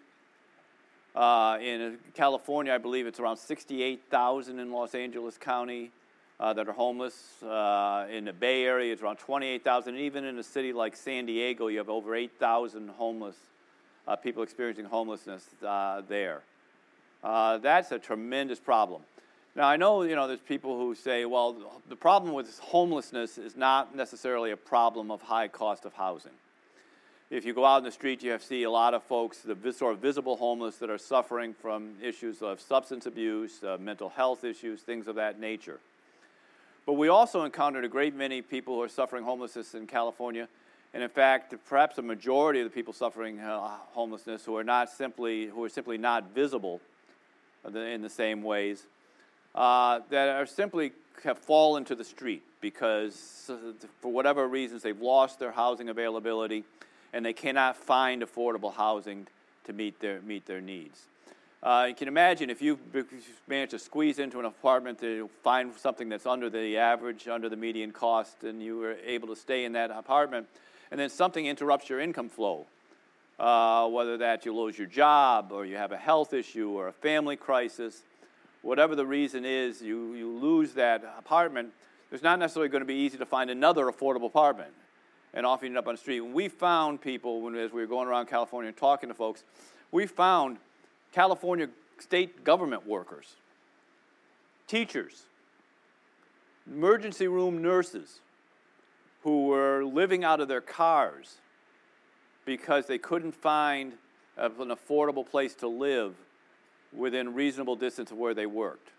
Uh, 1.14 1.58
in 1.60 1.98
California, 2.14 2.72
I 2.72 2.78
believe 2.78 3.06
it's 3.06 3.20
around 3.20 3.36
68,000 3.36 4.58
in 4.58 4.72
Los 4.72 4.94
Angeles 4.94 5.36
County 5.36 5.90
uh, 6.40 6.54
that 6.54 6.66
are 6.66 6.72
homeless. 6.72 7.42
Uh, 7.42 8.06
in 8.10 8.24
the 8.24 8.32
Bay 8.32 8.64
Area, 8.64 8.90
it's 8.90 9.02
around 9.02 9.18
28,000. 9.18 9.96
Even 9.96 10.24
in 10.24 10.38
a 10.38 10.42
city 10.42 10.72
like 10.72 10.96
San 10.96 11.26
Diego, 11.26 11.66
you 11.66 11.76
have 11.76 11.90
over 11.90 12.14
8,000 12.14 12.88
homeless 12.88 13.36
uh, 14.06 14.16
people 14.16 14.42
experiencing 14.42 14.86
homelessness 14.86 15.44
uh, 15.62 16.00
there. 16.08 16.40
Uh, 17.22 17.58
that's 17.58 17.92
a 17.92 17.98
tremendous 17.98 18.58
problem. 18.58 19.02
Now, 19.58 19.66
I 19.66 19.76
know, 19.76 20.02
you 20.02 20.14
know, 20.14 20.28
there's 20.28 20.38
people 20.38 20.78
who 20.78 20.94
say, 20.94 21.24
well, 21.24 21.56
the 21.88 21.96
problem 21.96 22.32
with 22.32 22.56
homelessness 22.60 23.38
is 23.38 23.56
not 23.56 23.92
necessarily 23.92 24.52
a 24.52 24.56
problem 24.56 25.10
of 25.10 25.20
high 25.20 25.48
cost 25.48 25.84
of 25.84 25.92
housing. 25.94 26.30
If 27.28 27.44
you 27.44 27.54
go 27.54 27.64
out 27.64 27.78
in 27.78 27.84
the 27.84 27.90
street, 27.90 28.22
you 28.22 28.30
have 28.30 28.44
see 28.44 28.62
a 28.62 28.70
lot 28.70 28.94
of 28.94 29.02
folks, 29.02 29.38
the 29.38 29.72
sort 29.72 29.94
of 29.94 29.98
visible 29.98 30.36
homeless 30.36 30.76
that 30.76 30.90
are 30.90 30.96
suffering 30.96 31.54
from 31.54 31.94
issues 32.00 32.40
of 32.40 32.60
substance 32.60 33.04
abuse, 33.06 33.64
uh, 33.64 33.78
mental 33.80 34.10
health 34.10 34.44
issues, 34.44 34.82
things 34.82 35.08
of 35.08 35.16
that 35.16 35.40
nature. 35.40 35.80
But 36.86 36.92
we 36.92 37.08
also 37.08 37.42
encountered 37.42 37.84
a 37.84 37.88
great 37.88 38.14
many 38.14 38.42
people 38.42 38.76
who 38.76 38.82
are 38.82 38.88
suffering 38.88 39.24
homelessness 39.24 39.74
in 39.74 39.88
California, 39.88 40.46
and 40.94 41.02
in 41.02 41.10
fact, 41.10 41.52
perhaps 41.68 41.98
a 41.98 42.02
majority 42.02 42.60
of 42.60 42.64
the 42.64 42.70
people 42.70 42.92
suffering 42.92 43.40
uh, 43.40 43.70
homelessness 43.90 44.44
who 44.44 44.56
are 44.56 44.62
not 44.62 44.88
simply 44.88 45.46
who 45.46 45.64
are 45.64 45.68
simply 45.68 45.98
not 45.98 46.32
visible 46.32 46.80
in 47.66 48.02
the 48.02 48.08
same 48.08 48.44
ways 48.44 48.86
uh, 49.58 50.00
that 50.10 50.28
are 50.28 50.46
simply 50.46 50.92
have 51.24 51.38
fallen 51.38 51.84
to 51.84 51.96
the 51.96 52.04
street 52.04 52.42
because, 52.60 53.50
for 54.00 54.12
whatever 54.12 54.46
reasons, 54.46 54.82
they've 54.82 55.00
lost 55.00 55.40
their 55.40 55.50
housing 55.50 55.88
availability 55.88 56.62
and 57.12 57.26
they 57.26 57.32
cannot 57.32 57.76
find 57.76 58.22
affordable 58.22 58.72
housing 58.72 59.26
to 59.64 59.72
meet 59.72 59.98
their, 59.98 60.20
meet 60.22 60.46
their 60.46 60.60
needs. 60.60 61.06
Uh, 61.60 61.86
you 61.88 61.94
can 61.94 62.06
imagine 62.06 62.50
if 62.50 62.62
you 62.62 62.78
manage 63.48 63.70
to 63.70 63.80
squeeze 63.80 64.20
into 64.20 64.38
an 64.38 64.44
apartment 64.44 65.00
to 65.00 65.28
find 65.42 65.74
something 65.74 66.08
that's 66.08 66.26
under 66.26 66.48
the 66.48 66.76
average, 66.76 67.26
under 67.26 67.48
the 67.48 67.56
median 67.56 67.90
cost, 67.90 68.44
and 68.44 68.62
you 68.62 68.78
were 68.78 68.96
able 69.04 69.26
to 69.26 69.34
stay 69.34 69.64
in 69.64 69.72
that 69.72 69.90
apartment, 69.90 70.46
and 70.92 71.00
then 71.00 71.10
something 71.10 71.46
interrupts 71.46 71.88
your 71.88 71.98
income 71.98 72.28
flow. 72.28 72.64
Uh, 73.40 73.88
whether 73.88 74.18
that 74.18 74.44
you 74.44 74.54
lose 74.54 74.78
your 74.78 74.86
job, 74.86 75.50
or 75.52 75.64
you 75.64 75.76
have 75.76 75.90
a 75.90 75.96
health 75.96 76.32
issue, 76.32 76.70
or 76.70 76.88
a 76.88 76.92
family 76.92 77.36
crisis, 77.36 78.02
whatever 78.62 78.94
the 78.94 79.06
reason 79.06 79.44
is, 79.44 79.80
you, 79.80 80.14
you 80.14 80.30
lose 80.30 80.72
that 80.74 81.04
apartment, 81.18 81.70
there's 82.10 82.22
not 82.22 82.38
necessarily 82.38 82.68
going 82.68 82.80
to 82.82 82.86
be 82.86 82.94
easy 82.94 83.18
to 83.18 83.26
find 83.26 83.50
another 83.50 83.86
affordable 83.86 84.26
apartment 84.26 84.72
and 85.34 85.44
offering 85.44 85.72
it 85.72 85.78
up 85.78 85.86
on 85.86 85.94
the 85.94 85.98
street. 85.98 86.20
When 86.20 86.32
we 86.32 86.48
found 86.48 87.00
people, 87.00 87.42
when, 87.42 87.54
as 87.54 87.72
we 87.72 87.80
were 87.80 87.86
going 87.86 88.08
around 88.08 88.26
California 88.26 88.68
and 88.68 88.76
talking 88.76 89.08
to 89.08 89.14
folks, 89.14 89.44
we 89.92 90.06
found 90.06 90.58
California 91.12 91.68
state 91.98 92.44
government 92.44 92.86
workers, 92.86 93.36
teachers, 94.66 95.24
emergency 96.66 97.28
room 97.28 97.60
nurses 97.62 98.20
who 99.22 99.46
were 99.46 99.84
living 99.84 100.24
out 100.24 100.40
of 100.40 100.48
their 100.48 100.60
cars 100.60 101.36
because 102.44 102.86
they 102.86 102.98
couldn't 102.98 103.32
find 103.32 103.92
an 104.36 104.68
affordable 104.68 105.28
place 105.28 105.54
to 105.54 105.68
live 105.68 106.14
within 106.96 107.34
reasonable 107.34 107.76
distance 107.76 108.10
of 108.10 108.18
where 108.18 108.34
they 108.34 108.46
worked. 108.46 108.90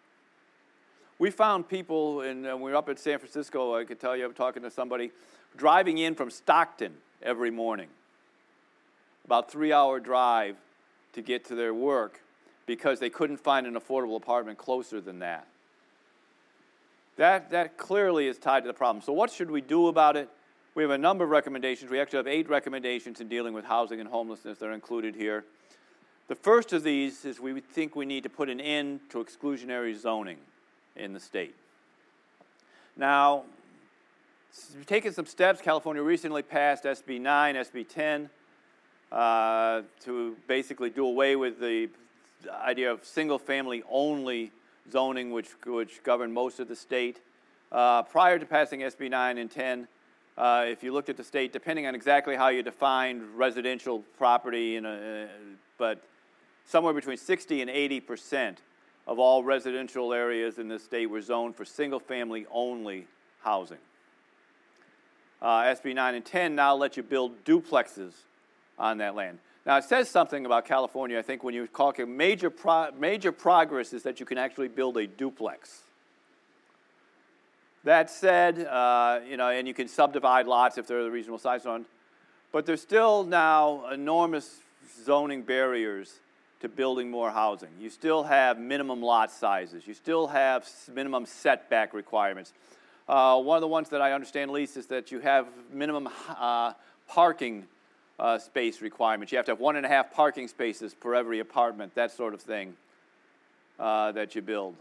We 1.17 1.31
found 1.31 1.67
people, 1.67 2.21
and 2.21 2.47
uh, 2.47 2.55
we 2.55 2.71
were 2.71 2.77
up 2.77 2.87
in 2.87 2.97
San 2.97 3.19
Francisco, 3.19 3.75
I 3.75 3.83
could 3.83 3.99
tell 3.99 4.15
you, 4.15 4.25
I'm 4.25 4.33
talking 4.33 4.63
to 4.63 4.71
somebody, 4.71 5.11
driving 5.57 5.97
in 5.97 6.15
from 6.15 6.29
Stockton 6.29 6.93
every 7.21 7.51
morning. 7.51 7.89
About 9.25 9.51
three 9.51 9.73
hour 9.73 9.99
drive 9.99 10.55
to 11.13 11.21
get 11.21 11.45
to 11.45 11.55
their 11.55 11.73
work 11.73 12.21
because 12.65 12.99
they 12.99 13.09
couldn't 13.09 13.37
find 13.37 13.67
an 13.67 13.73
affordable 13.73 14.15
apartment 14.15 14.57
closer 14.57 15.01
than 15.01 15.19
that. 15.19 15.47
That, 17.17 17.49
that 17.51 17.77
clearly 17.77 18.27
is 18.27 18.37
tied 18.37 18.61
to 18.61 18.67
the 18.67 18.73
problem. 18.73 19.03
So, 19.03 19.11
what 19.11 19.29
should 19.29 19.51
we 19.51 19.59
do 19.59 19.87
about 19.87 20.15
it? 20.15 20.29
We 20.73 20.83
have 20.83 20.91
a 20.91 20.97
number 20.97 21.25
of 21.25 21.31
recommendations. 21.31 21.91
We 21.91 21.99
actually 21.99 22.17
have 22.17 22.27
eight 22.27 22.47
recommendations 22.47 23.19
in 23.19 23.27
dealing 23.27 23.53
with 23.53 23.65
housing 23.65 23.99
and 23.99 24.07
homelessness 24.07 24.59
that 24.59 24.67
are 24.67 24.71
included 24.71 25.15
here. 25.15 25.43
The 26.29 26.35
first 26.35 26.73
of 26.73 26.83
these 26.83 27.25
is 27.25 27.39
we 27.39 27.59
think 27.59 27.95
we 27.95 28.05
need 28.05 28.21
to 28.21 28.29
put 28.29 28.49
an 28.49 28.61
end 28.61 28.99
to 29.09 29.17
exclusionary 29.17 29.99
zoning 29.99 30.37
in 30.95 31.11
the 31.11 31.19
state. 31.19 31.55
Now, 32.95 33.45
we've 34.75 34.85
taken 34.85 35.11
some 35.11 35.25
steps. 35.25 35.59
California 35.59 36.03
recently 36.03 36.43
passed 36.43 36.83
SB 36.83 37.19
9, 37.19 37.55
SB 37.55 37.89
10 37.89 38.29
uh, 39.11 39.81
to 40.03 40.37
basically 40.47 40.91
do 40.91 41.07
away 41.07 41.35
with 41.35 41.59
the 41.59 41.89
idea 42.63 42.91
of 42.91 43.03
single 43.03 43.39
family 43.39 43.81
only 43.89 44.51
zoning, 44.91 45.31
which, 45.31 45.49
which 45.65 46.03
governed 46.03 46.31
most 46.31 46.59
of 46.59 46.67
the 46.67 46.75
state. 46.75 47.21
Uh, 47.71 48.03
prior 48.03 48.37
to 48.37 48.45
passing 48.45 48.81
SB 48.81 49.09
9 49.09 49.39
and 49.39 49.49
10, 49.49 49.87
uh, 50.37 50.65
if 50.67 50.83
you 50.83 50.93
looked 50.93 51.09
at 51.09 51.17
the 51.17 51.23
state, 51.23 51.51
depending 51.51 51.87
on 51.87 51.95
exactly 51.95 52.35
how 52.35 52.49
you 52.49 52.61
defined 52.61 53.23
residential 53.35 54.03
property, 54.15 54.77
a, 54.77 55.27
but 55.79 56.03
somewhere 56.69 56.93
between 56.93 57.17
60 57.17 57.61
and 57.61 57.69
80 57.69 57.99
percent 58.01 58.61
of 59.07 59.17
all 59.17 59.43
residential 59.43 60.13
areas 60.13 60.59
in 60.59 60.67
the 60.67 60.77
state 60.77 61.07
were 61.07 61.21
zoned 61.21 61.55
for 61.55 61.65
single 61.65 61.99
family 61.99 62.45
only 62.51 63.07
housing. 63.41 63.79
Uh, 65.41 65.63
SB 65.63 65.95
9 65.95 66.15
and 66.15 66.23
10 66.23 66.53
now 66.53 66.75
let 66.75 66.95
you 66.95 67.01
build 67.01 67.43
duplexes 67.43 68.11
on 68.77 68.99
that 68.99 69.15
land. 69.15 69.39
Now, 69.65 69.77
it 69.77 69.83
says 69.83 70.09
something 70.09 70.45
about 70.45 70.65
California, 70.65 71.17
I 71.17 71.21
think, 71.21 71.43
when 71.43 71.55
you 71.55 71.65
talk 71.67 71.97
major, 72.07 72.49
pro- 72.49 72.91
major 72.91 73.31
progress 73.31 73.93
is 73.93 74.03
that 74.03 74.19
you 74.19 74.25
can 74.25 74.37
actually 74.37 74.67
build 74.67 74.97
a 74.97 75.07
duplex. 75.07 75.81
That 77.83 78.11
said, 78.11 78.65
uh, 78.65 79.21
you 79.27 79.37
know, 79.37 79.49
and 79.49 79.67
you 79.67 79.73
can 79.73 79.87
subdivide 79.87 80.45
lots 80.45 80.77
if 80.77 80.85
they're 80.85 81.03
the 81.03 81.11
reasonable 81.11 81.39
size 81.39 81.65
ones, 81.65 81.87
but 82.51 82.65
there's 82.65 82.81
still 82.81 83.23
now 83.23 83.89
enormous 83.91 84.59
zoning 85.03 85.41
barriers 85.41 86.19
to 86.61 86.69
building 86.69 87.09
more 87.09 87.31
housing. 87.31 87.69
You 87.79 87.89
still 87.89 88.23
have 88.23 88.59
minimum 88.59 89.01
lot 89.01 89.31
sizes. 89.31 89.87
You 89.87 89.93
still 89.93 90.27
have 90.27 90.67
minimum 90.93 91.25
setback 91.25 91.93
requirements. 91.93 92.53
Uh, 93.07 93.41
one 93.41 93.57
of 93.57 93.61
the 93.61 93.67
ones 93.67 93.89
that 93.89 94.01
I 94.01 94.13
understand 94.13 94.51
least 94.51 94.77
is 94.77 94.87
that 94.87 95.11
you 95.11 95.19
have 95.19 95.47
minimum 95.71 96.09
uh, 96.29 96.73
parking 97.07 97.65
uh, 98.19 98.37
space 98.37 98.81
requirements. 98.81 99.31
You 99.31 99.37
have 99.37 99.45
to 99.45 99.51
have 99.51 99.59
one 99.59 99.77
and 99.77 99.85
a 99.85 99.89
half 99.89 100.11
parking 100.11 100.47
spaces 100.47 100.93
per 100.93 101.15
every 101.15 101.39
apartment, 101.39 101.95
that 101.95 102.11
sort 102.11 102.33
of 102.33 102.41
thing 102.41 102.75
uh, 103.79 104.11
that 104.11 104.35
you 104.35 104.41
build. 104.41 104.75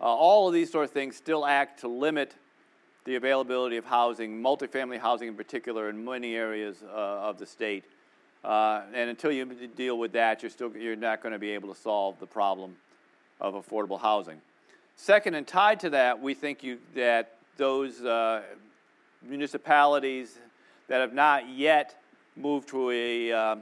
Uh, 0.00 0.04
all 0.04 0.48
of 0.48 0.54
these 0.54 0.70
sort 0.70 0.84
of 0.84 0.90
things 0.90 1.14
still 1.14 1.46
act 1.46 1.80
to 1.80 1.88
limit 1.88 2.34
the 3.04 3.14
availability 3.14 3.76
of 3.76 3.84
housing, 3.84 4.42
multifamily 4.42 4.98
housing 4.98 5.28
in 5.28 5.34
particular, 5.34 5.88
in 5.88 6.04
many 6.04 6.34
areas 6.34 6.82
uh, 6.82 7.28
of 7.28 7.38
the 7.38 7.46
state. 7.46 7.84
Uh, 8.42 8.82
and 8.94 9.10
until 9.10 9.30
you 9.30 9.44
deal 9.76 9.98
with 9.98 10.12
that, 10.12 10.42
you're 10.42 10.50
still 10.50 10.74
you're 10.76 10.96
not 10.96 11.22
going 11.22 11.32
to 11.32 11.38
be 11.38 11.50
able 11.50 11.72
to 11.72 11.80
solve 11.80 12.18
the 12.20 12.26
problem 12.26 12.76
of 13.40 13.54
affordable 13.54 14.00
housing. 14.00 14.40
Second, 14.96 15.34
and 15.34 15.46
tied 15.46 15.80
to 15.80 15.90
that, 15.90 16.20
we 16.20 16.34
think 16.34 16.62
you, 16.62 16.78
that 16.94 17.36
those 17.56 18.02
uh, 18.02 18.42
municipalities 19.22 20.38
that 20.88 21.00
have 21.00 21.12
not 21.12 21.48
yet 21.48 22.00
moved 22.36 22.68
to 22.68 22.90
a 22.90 23.32
uh, 23.32 23.56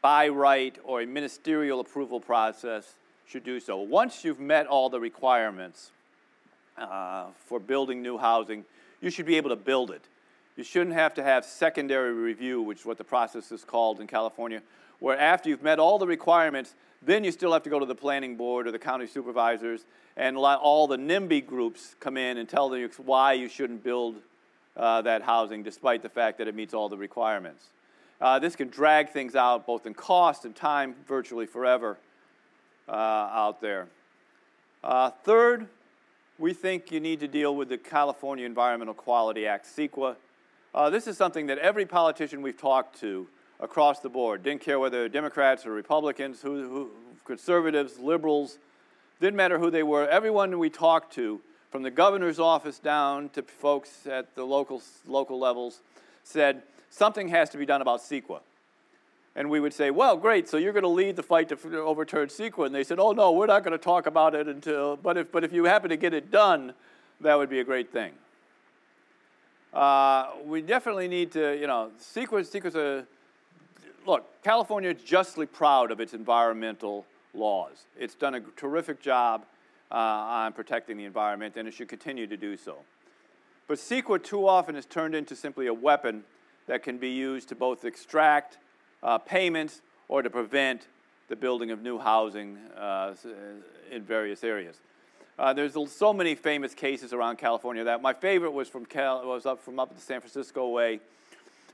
by 0.00 0.28
right 0.28 0.76
or 0.84 1.02
a 1.02 1.06
ministerial 1.06 1.80
approval 1.80 2.20
process 2.20 2.94
should 3.26 3.44
do 3.44 3.60
so. 3.60 3.76
Once 3.76 4.24
you've 4.24 4.40
met 4.40 4.66
all 4.66 4.90
the 4.90 5.00
requirements 5.00 5.90
uh, 6.76 7.26
for 7.46 7.60
building 7.60 8.02
new 8.02 8.18
housing, 8.18 8.64
you 9.00 9.10
should 9.10 9.26
be 9.26 9.36
able 9.36 9.50
to 9.50 9.56
build 9.56 9.90
it. 9.90 10.02
You 10.56 10.64
shouldn't 10.64 10.94
have 10.94 11.14
to 11.14 11.22
have 11.22 11.44
secondary 11.44 12.12
review, 12.12 12.60
which 12.60 12.80
is 12.80 12.86
what 12.86 12.98
the 12.98 13.04
process 13.04 13.50
is 13.52 13.64
called 13.64 14.00
in 14.00 14.06
California, 14.06 14.62
where 14.98 15.18
after 15.18 15.48
you've 15.48 15.62
met 15.62 15.78
all 15.78 15.98
the 15.98 16.06
requirements, 16.06 16.74
then 17.00 17.24
you 17.24 17.32
still 17.32 17.52
have 17.52 17.62
to 17.62 17.70
go 17.70 17.78
to 17.78 17.86
the 17.86 17.94
planning 17.94 18.36
board 18.36 18.66
or 18.66 18.70
the 18.70 18.78
county 18.78 19.06
supervisors 19.06 19.84
and 20.16 20.36
let 20.36 20.58
all 20.58 20.86
the 20.86 20.96
NIMBY 20.96 21.46
groups 21.46 21.96
come 22.00 22.16
in 22.16 22.36
and 22.36 22.48
tell 22.48 22.76
you 22.76 22.88
why 22.98 23.32
you 23.32 23.48
shouldn't 23.48 23.82
build 23.82 24.16
uh, 24.76 25.02
that 25.02 25.22
housing 25.22 25.62
despite 25.62 26.02
the 26.02 26.08
fact 26.08 26.38
that 26.38 26.48
it 26.48 26.54
meets 26.54 26.74
all 26.74 26.88
the 26.88 26.96
requirements. 26.96 27.70
Uh, 28.20 28.38
this 28.38 28.54
can 28.54 28.68
drag 28.68 29.08
things 29.08 29.34
out 29.34 29.66
both 29.66 29.86
in 29.86 29.94
cost 29.94 30.44
and 30.44 30.54
time 30.54 30.94
virtually 31.08 31.46
forever 31.46 31.98
uh, 32.88 32.92
out 32.92 33.60
there. 33.60 33.88
Uh, 34.84 35.10
third, 35.10 35.66
we 36.38 36.52
think 36.52 36.92
you 36.92 37.00
need 37.00 37.20
to 37.20 37.28
deal 37.28 37.56
with 37.56 37.68
the 37.68 37.78
California 37.78 38.44
Environmental 38.46 38.94
Quality 38.94 39.46
Act, 39.46 39.66
CEQA. 39.66 40.16
Uh, 40.74 40.88
this 40.88 41.06
is 41.06 41.18
something 41.18 41.46
that 41.48 41.58
every 41.58 41.84
politician 41.84 42.40
we've 42.40 42.56
talked 42.56 42.98
to 43.00 43.26
across 43.60 44.00
the 44.00 44.08
board, 44.08 44.42
didn't 44.42 44.62
care 44.62 44.78
whether 44.78 45.08
Democrats 45.08 45.66
or 45.66 45.72
Republicans, 45.72 46.40
who, 46.40 46.68
who, 46.68 46.90
conservatives, 47.26 47.98
liberals, 47.98 48.58
didn't 49.20 49.36
matter 49.36 49.58
who 49.58 49.70
they 49.70 49.82
were, 49.82 50.08
everyone 50.08 50.58
we 50.58 50.70
talked 50.70 51.12
to, 51.14 51.40
from 51.70 51.82
the 51.82 51.90
governor's 51.90 52.38
office 52.38 52.78
down 52.78 53.28
to 53.30 53.42
folks 53.42 54.06
at 54.06 54.34
the 54.34 54.44
local, 54.44 54.82
local 55.06 55.38
levels, 55.38 55.80
said 56.24 56.62
something 56.90 57.28
has 57.28 57.50
to 57.50 57.58
be 57.58 57.64
done 57.64 57.80
about 57.80 58.00
CEQA. 58.00 58.40
And 59.36 59.48
we 59.48 59.60
would 59.60 59.72
say, 59.72 59.90
well, 59.90 60.16
great, 60.16 60.48
so 60.48 60.56
you're 60.56 60.74
going 60.74 60.82
to 60.82 60.88
lead 60.88 61.16
the 61.16 61.22
fight 61.22 61.48
to 61.50 61.78
overturn 61.80 62.28
CEQA. 62.28 62.66
And 62.66 62.74
they 62.74 62.84
said, 62.84 62.98
oh, 62.98 63.12
no, 63.12 63.32
we're 63.32 63.46
not 63.46 63.62
going 63.62 63.72
to 63.72 63.82
talk 63.82 64.06
about 64.06 64.34
it 64.34 64.48
until, 64.48 64.96
but 64.96 65.16
if, 65.16 65.32
but 65.32 65.44
if 65.44 65.52
you 65.52 65.64
happen 65.64 65.88
to 65.90 65.96
get 65.96 66.12
it 66.12 66.30
done, 66.30 66.74
that 67.20 67.36
would 67.36 67.48
be 67.48 67.60
a 67.60 67.64
great 67.64 67.92
thing. 67.92 68.12
Uh, 69.72 70.26
we 70.44 70.60
definitely 70.60 71.08
need 71.08 71.32
to, 71.32 71.58
you 71.58 71.66
know, 71.66 71.90
CEQA, 71.98 72.40
CEQA's 72.46 72.76
a, 72.76 73.06
look, 74.06 74.42
California 74.42 74.90
is 74.90 75.02
justly 75.02 75.46
proud 75.46 75.90
of 75.90 76.00
its 76.00 76.12
environmental 76.12 77.06
laws. 77.32 77.86
It's 77.98 78.14
done 78.14 78.34
a 78.34 78.40
terrific 78.56 79.00
job 79.00 79.44
uh, 79.90 79.94
on 79.94 80.52
protecting 80.52 80.98
the 80.98 81.04
environment, 81.04 81.56
and 81.56 81.66
it 81.66 81.72
should 81.72 81.88
continue 81.88 82.26
to 82.26 82.36
do 82.36 82.56
so. 82.56 82.76
But 83.66 83.78
CEQA 83.78 84.22
too 84.22 84.46
often 84.46 84.76
is 84.76 84.84
turned 84.84 85.14
into 85.14 85.34
simply 85.34 85.66
a 85.68 85.74
weapon 85.74 86.24
that 86.66 86.82
can 86.82 86.98
be 86.98 87.10
used 87.10 87.48
to 87.48 87.54
both 87.54 87.84
extract 87.84 88.58
uh, 89.02 89.18
payments 89.18 89.80
or 90.08 90.22
to 90.22 90.28
prevent 90.28 90.86
the 91.28 91.36
building 91.36 91.70
of 91.70 91.80
new 91.80 91.98
housing 91.98 92.58
uh, 92.76 93.14
in 93.90 94.02
various 94.02 94.44
areas. 94.44 94.76
Uh, 95.38 95.52
there's 95.52 95.74
so 95.90 96.12
many 96.12 96.34
famous 96.34 96.74
cases 96.74 97.12
around 97.14 97.36
California 97.38 97.84
that 97.84 98.02
my 98.02 98.12
favorite 98.12 98.52
was 98.52 98.68
from 98.68 98.84
Cal, 98.84 99.26
was 99.26 99.46
up 99.46 99.62
from 99.62 99.80
up 99.80 99.94
the 99.94 100.00
San 100.00 100.20
Francisco 100.20 100.68
way, 100.68 101.00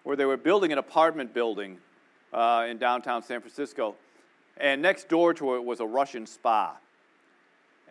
where 0.04 0.16
they 0.16 0.24
were 0.24 0.36
building 0.36 0.70
an 0.70 0.78
apartment 0.78 1.34
building 1.34 1.78
uh, 2.32 2.66
in 2.68 2.78
downtown 2.78 3.22
San 3.22 3.40
Francisco, 3.40 3.96
and 4.58 4.80
next 4.80 5.08
door 5.08 5.34
to 5.34 5.56
it 5.56 5.64
was 5.64 5.80
a 5.80 5.86
Russian 5.86 6.24
spa. 6.24 6.76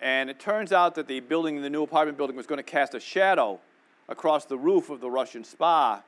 And 0.01 0.29
it 0.29 0.39
turns 0.39 0.71
out 0.71 0.95
that 0.95 1.07
the 1.07 1.19
building, 1.19 1.61
the 1.61 1.69
new 1.69 1.83
apartment 1.83 2.17
building, 2.17 2.37
was 2.37 2.47
going 2.47 2.57
to 2.57 2.63
cast 2.63 2.93
a 2.93 2.99
shadow 2.99 3.59
across 4.07 4.45
the 4.45 4.57
roof 4.57 4.89
of 4.89 5.01
the 5.01 5.11
Russian 5.11 5.43
spa, 5.43 6.01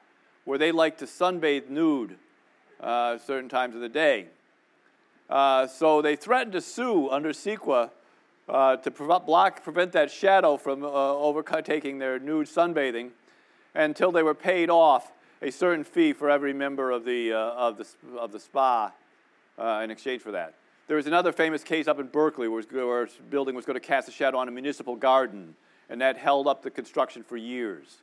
where 0.45 0.57
they 0.57 0.71
like 0.71 0.97
to 0.99 1.05
sunbathe 1.05 1.69
nude 1.69 2.15
uh, 2.79 3.17
certain 3.17 3.49
times 3.49 3.75
of 3.75 3.81
the 3.81 3.89
day. 3.89 4.27
Uh, 5.29 5.67
so 5.67 6.01
they 6.01 6.15
threatened 6.15 6.53
to 6.53 6.61
sue 6.61 7.09
under 7.09 7.31
CEQA 7.33 7.89
uh, 8.49 8.77
to 8.77 8.91
block, 8.91 9.63
prevent 9.63 9.91
that 9.93 10.11
shadow 10.11 10.57
from 10.57 10.83
uh, 10.83 10.87
overtaking 10.87 11.99
their 11.99 12.19
nude 12.19 12.47
sunbathing 12.47 13.11
until 13.75 14.11
they 14.11 14.23
were 14.23 14.33
paid 14.33 14.69
off 14.69 15.11
a 15.41 15.51
certain 15.51 15.83
fee 15.83 16.11
for 16.13 16.29
every 16.29 16.53
member 16.53 16.91
of 16.91 17.05
the, 17.05 17.31
uh, 17.31 17.37
of 17.37 17.77
the, 17.77 17.85
of 18.17 18.31
the 18.31 18.39
spa 18.39 18.91
in 19.83 19.91
exchange 19.91 20.21
for 20.21 20.31
that. 20.31 20.53
There 20.87 20.97
was 20.97 21.05
another 21.05 21.31
famous 21.31 21.63
case 21.63 21.87
up 21.87 21.99
in 21.99 22.07
Berkeley 22.07 22.47
where, 22.47 22.63
where 22.63 23.03
a 23.03 23.07
building 23.29 23.53
was 23.53 23.63
going 23.63 23.75
to 23.75 23.85
cast 23.85 24.09
a 24.09 24.11
shadow 24.11 24.39
on 24.39 24.47
a 24.47 24.51
municipal 24.51 24.95
garden, 24.95 25.53
and 25.87 26.01
that 26.01 26.17
held 26.17 26.47
up 26.47 26.63
the 26.63 26.71
construction 26.71 27.23
for 27.23 27.37
years. 27.37 27.97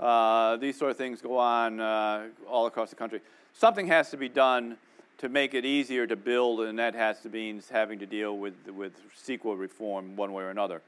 Uh, 0.00 0.56
these 0.56 0.76
sort 0.76 0.90
of 0.90 0.96
things 0.96 1.22
go 1.22 1.38
on 1.38 1.78
uh, 1.78 2.26
all 2.48 2.66
across 2.66 2.90
the 2.90 2.96
country. 2.96 3.20
Something 3.52 3.86
has 3.86 4.10
to 4.10 4.16
be 4.16 4.28
done 4.28 4.76
to 5.20 5.28
make 5.28 5.52
it 5.52 5.66
easier 5.66 6.06
to 6.06 6.16
build, 6.16 6.60
and 6.60 6.78
that 6.78 6.94
has 6.94 7.20
to 7.20 7.28
mean 7.28 7.62
having 7.70 7.98
to 7.98 8.06
deal 8.06 8.38
with, 8.38 8.54
with 8.74 8.92
CEQA 9.26 9.58
reform 9.58 10.16
one 10.16 10.32
way 10.32 10.42
or 10.42 10.48
another. 10.48 10.80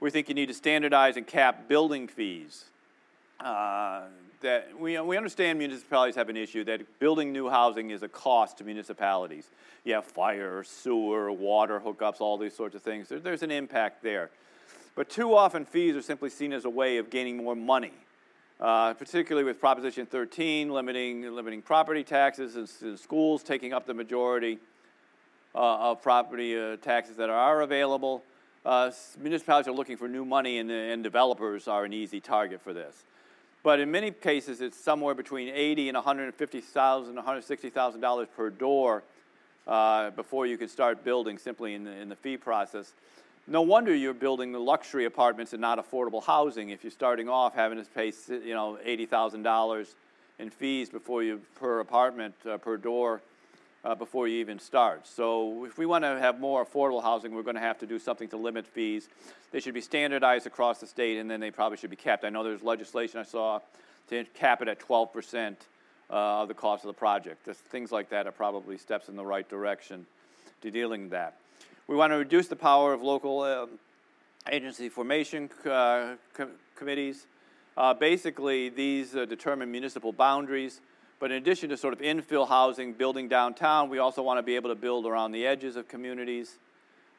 We 0.00 0.10
think 0.10 0.28
you 0.28 0.34
need 0.34 0.46
to 0.46 0.54
standardize 0.54 1.16
and 1.16 1.24
cap 1.24 1.68
building 1.68 2.08
fees. 2.08 2.64
Uh, 3.38 4.02
that 4.40 4.76
we, 4.78 4.98
we 5.00 5.16
understand 5.16 5.60
municipalities 5.60 6.16
have 6.16 6.28
an 6.28 6.36
issue 6.36 6.64
that 6.64 6.98
building 6.98 7.32
new 7.32 7.48
housing 7.48 7.90
is 7.90 8.02
a 8.02 8.08
cost 8.08 8.58
to 8.58 8.64
municipalities. 8.64 9.46
You 9.84 9.94
have 9.94 10.04
fire, 10.04 10.64
sewer, 10.64 11.30
water 11.30 11.80
hookups, 11.80 12.20
all 12.20 12.36
these 12.36 12.54
sorts 12.54 12.74
of 12.74 12.82
things. 12.82 13.08
There, 13.08 13.20
there's 13.20 13.44
an 13.44 13.52
impact 13.52 14.02
there. 14.02 14.30
But 14.96 15.08
too 15.08 15.36
often, 15.36 15.64
fees 15.64 15.94
are 15.94 16.02
simply 16.02 16.30
seen 16.30 16.52
as 16.52 16.64
a 16.64 16.70
way 16.70 16.98
of 16.98 17.10
gaining 17.10 17.36
more 17.36 17.54
money 17.54 17.92
uh, 18.60 18.94
particularly 18.94 19.44
with 19.44 19.60
Proposition 19.60 20.06
13 20.06 20.70
limiting, 20.70 21.22
limiting 21.34 21.62
property 21.62 22.02
taxes 22.02 22.56
and, 22.56 22.68
and 22.82 22.98
schools 22.98 23.42
taking 23.42 23.72
up 23.72 23.86
the 23.86 23.94
majority 23.94 24.58
uh, 25.54 25.90
of 25.90 26.02
property 26.02 26.58
uh, 26.58 26.76
taxes 26.76 27.16
that 27.16 27.30
are 27.30 27.62
available. 27.62 28.22
Uh, 28.64 28.90
municipalities 29.18 29.68
are 29.68 29.74
looking 29.74 29.96
for 29.96 30.08
new 30.08 30.24
money, 30.24 30.58
and, 30.58 30.70
and 30.70 31.02
developers 31.02 31.68
are 31.68 31.84
an 31.84 31.92
easy 31.92 32.20
target 32.20 32.60
for 32.60 32.72
this. 32.72 33.04
But 33.62 33.80
in 33.80 33.90
many 33.90 34.10
cases, 34.10 34.60
it's 34.60 34.78
somewhere 34.78 35.14
between 35.14 35.48
80 35.48 35.88
and 35.88 35.96
150,000, 35.96 37.14
160,000 37.14 38.00
dollars 38.00 38.28
per 38.36 38.50
door 38.50 39.02
uh, 39.66 40.10
before 40.10 40.46
you 40.46 40.56
can 40.56 40.68
start 40.68 41.04
building 41.04 41.38
simply 41.38 41.74
in 41.74 41.84
the, 41.84 41.92
in 41.92 42.08
the 42.08 42.16
fee 42.16 42.36
process. 42.36 42.92
No 43.50 43.62
wonder 43.62 43.94
you're 43.94 44.12
building 44.12 44.52
luxury 44.52 45.06
apartments 45.06 45.54
and 45.54 45.62
not 45.62 45.78
affordable 45.78 46.22
housing 46.22 46.68
if 46.68 46.84
you're 46.84 46.90
starting 46.90 47.30
off 47.30 47.54
having 47.54 47.82
to 47.82 47.90
pay 47.92 48.12
you 48.28 48.52
know 48.52 48.78
$80,000 48.86 49.94
in 50.38 50.50
fees 50.50 50.90
before 50.90 51.22
you 51.22 51.40
per 51.54 51.80
apartment 51.80 52.34
uh, 52.46 52.58
per 52.58 52.76
door 52.76 53.22
uh, 53.86 53.94
before 53.94 54.28
you 54.28 54.38
even 54.40 54.58
start. 54.58 55.06
So 55.06 55.64
if 55.64 55.78
we 55.78 55.86
want 55.86 56.04
to 56.04 56.18
have 56.18 56.38
more 56.38 56.62
affordable 56.62 57.02
housing, 57.02 57.34
we're 57.34 57.42
going 57.42 57.54
to 57.54 57.62
have 57.62 57.78
to 57.78 57.86
do 57.86 57.98
something 57.98 58.28
to 58.28 58.36
limit 58.36 58.66
fees. 58.66 59.08
They 59.50 59.60
should 59.60 59.72
be 59.72 59.80
standardized 59.80 60.46
across 60.46 60.80
the 60.80 60.86
state, 60.86 61.16
and 61.16 61.30
then 61.30 61.40
they 61.40 61.50
probably 61.50 61.78
should 61.78 61.88
be 61.88 61.96
capped. 61.96 62.24
I 62.24 62.28
know 62.28 62.44
there's 62.44 62.62
legislation 62.62 63.18
I 63.18 63.22
saw 63.22 63.60
to 64.10 64.24
cap 64.34 64.60
it 64.60 64.68
at 64.68 64.78
12 64.78 65.10
percent 65.10 65.58
uh, 66.10 66.42
of 66.42 66.48
the 66.48 66.54
cost 66.54 66.84
of 66.84 66.88
the 66.88 66.98
project. 66.98 67.46
Just 67.46 67.60
things 67.60 67.92
like 67.92 68.10
that 68.10 68.26
are 68.26 68.32
probably 68.32 68.76
steps 68.76 69.08
in 69.08 69.16
the 69.16 69.24
right 69.24 69.48
direction 69.48 70.04
to 70.60 70.70
dealing 70.70 71.04
with 71.04 71.12
that. 71.12 71.38
We 71.88 71.96
want 71.96 72.12
to 72.12 72.18
reduce 72.18 72.48
the 72.48 72.56
power 72.56 72.92
of 72.92 73.00
local 73.00 73.40
uh, 73.40 73.64
agency 74.52 74.90
formation 74.90 75.48
uh, 75.64 76.16
co- 76.34 76.50
committees. 76.76 77.26
Uh, 77.78 77.94
basically, 77.94 78.68
these 78.68 79.16
uh, 79.16 79.24
determine 79.24 79.70
municipal 79.70 80.12
boundaries, 80.12 80.82
but 81.18 81.30
in 81.30 81.38
addition 81.38 81.70
to 81.70 81.78
sort 81.78 81.94
of 81.94 82.00
infill 82.00 82.46
housing, 82.46 82.92
building 82.92 83.26
downtown, 83.26 83.88
we 83.88 84.00
also 84.00 84.22
want 84.22 84.36
to 84.36 84.42
be 84.42 84.54
able 84.54 84.68
to 84.68 84.74
build 84.74 85.06
around 85.06 85.32
the 85.32 85.46
edges 85.46 85.76
of 85.76 85.88
communities. 85.88 86.58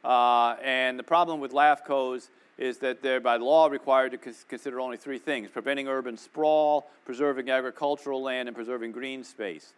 Uh, 0.04 0.52
and 0.64 1.00
the 1.00 1.04
problem 1.04 1.40
with 1.40 1.52
LAFCOs 1.52 2.28
is 2.60 2.78
that 2.78 3.02
they're 3.02 3.20
by 3.20 3.38
law 3.38 3.66
required 3.66 4.12
to 4.12 4.20
consider 4.20 4.80
only 4.80 4.98
three 4.98 5.18
things 5.18 5.50
preventing 5.50 5.88
urban 5.88 6.16
sprawl, 6.16 6.92
preserving 7.06 7.50
agricultural 7.50 8.22
land, 8.22 8.48
and 8.48 8.56
preserving 8.56 8.92
green 8.92 9.24
space 9.24 9.74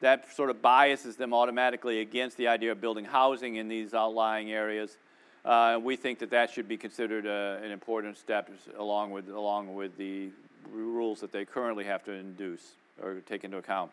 that 0.00 0.34
sort 0.34 0.50
of 0.50 0.60
biases 0.62 1.16
them 1.16 1.32
automatically 1.32 2.00
against 2.00 2.36
the 2.36 2.48
idea 2.48 2.72
of 2.72 2.80
building 2.80 3.04
housing 3.04 3.56
in 3.56 3.68
these 3.68 3.94
outlying 3.94 4.50
areas. 4.50 4.96
Uh, 5.44 5.78
we 5.82 5.96
think 5.96 6.18
that 6.18 6.30
that 6.30 6.50
should 6.50 6.68
be 6.68 6.76
considered 6.76 7.26
uh, 7.26 7.64
an 7.64 7.70
important 7.70 8.16
step 8.16 8.50
along 8.76 9.10
with, 9.10 9.28
along 9.28 9.74
with 9.74 9.96
the 9.96 10.28
rules 10.72 11.20
that 11.20 11.32
they 11.32 11.44
currently 11.44 11.84
have 11.84 12.04
to 12.04 12.12
induce 12.12 12.72
or 13.02 13.20
take 13.26 13.44
into 13.44 13.56
account. 13.56 13.90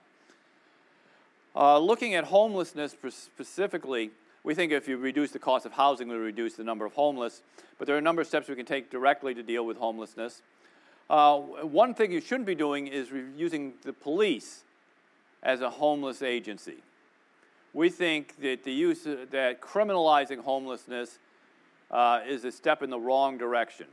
Uh, 1.55 1.79
looking 1.79 2.15
at 2.15 2.25
homelessness 2.25 2.95
specifically, 3.11 4.11
we 4.43 4.53
think 4.53 4.71
if 4.71 4.87
you 4.87 4.97
reduce 4.97 5.31
the 5.31 5.39
cost 5.39 5.65
of 5.65 5.73
housing, 5.73 6.07
we 6.07 6.15
reduce 6.15 6.53
the 6.53 6.63
number 6.63 6.85
of 6.85 6.93
homeless. 6.93 7.41
But 7.77 7.87
there 7.87 7.95
are 7.95 7.99
a 7.99 8.01
number 8.01 8.21
of 8.21 8.27
steps 8.27 8.47
we 8.47 8.55
can 8.55 8.65
take 8.65 8.89
directly 8.89 9.33
to 9.33 9.43
deal 9.43 9.65
with 9.65 9.77
homelessness. 9.77 10.41
Uh, 11.09 11.37
one 11.37 11.93
thing 11.93 12.11
you 12.11 12.21
shouldn't 12.21 12.45
be 12.45 12.55
doing 12.55 12.87
is 12.87 13.09
using 13.35 13.73
the 13.83 13.93
police 13.93 14.63
as 15.47 15.61
a 15.61 15.69
homeless 15.69 16.21
agency. 16.21 16.75
We 17.73 17.89
think 17.89 18.35
that 18.41 18.65
the 18.65 18.71
use 18.71 19.05
of, 19.05 19.31
that 19.31 19.61
criminalizing 19.61 20.39
homelessness 20.39 21.19
uh, 21.89 22.19
is 22.27 22.43
a 22.43 22.51
step 22.51 22.83
in 22.83 22.89
the 22.89 22.99
wrong 22.99 23.37
direction. 23.37 23.87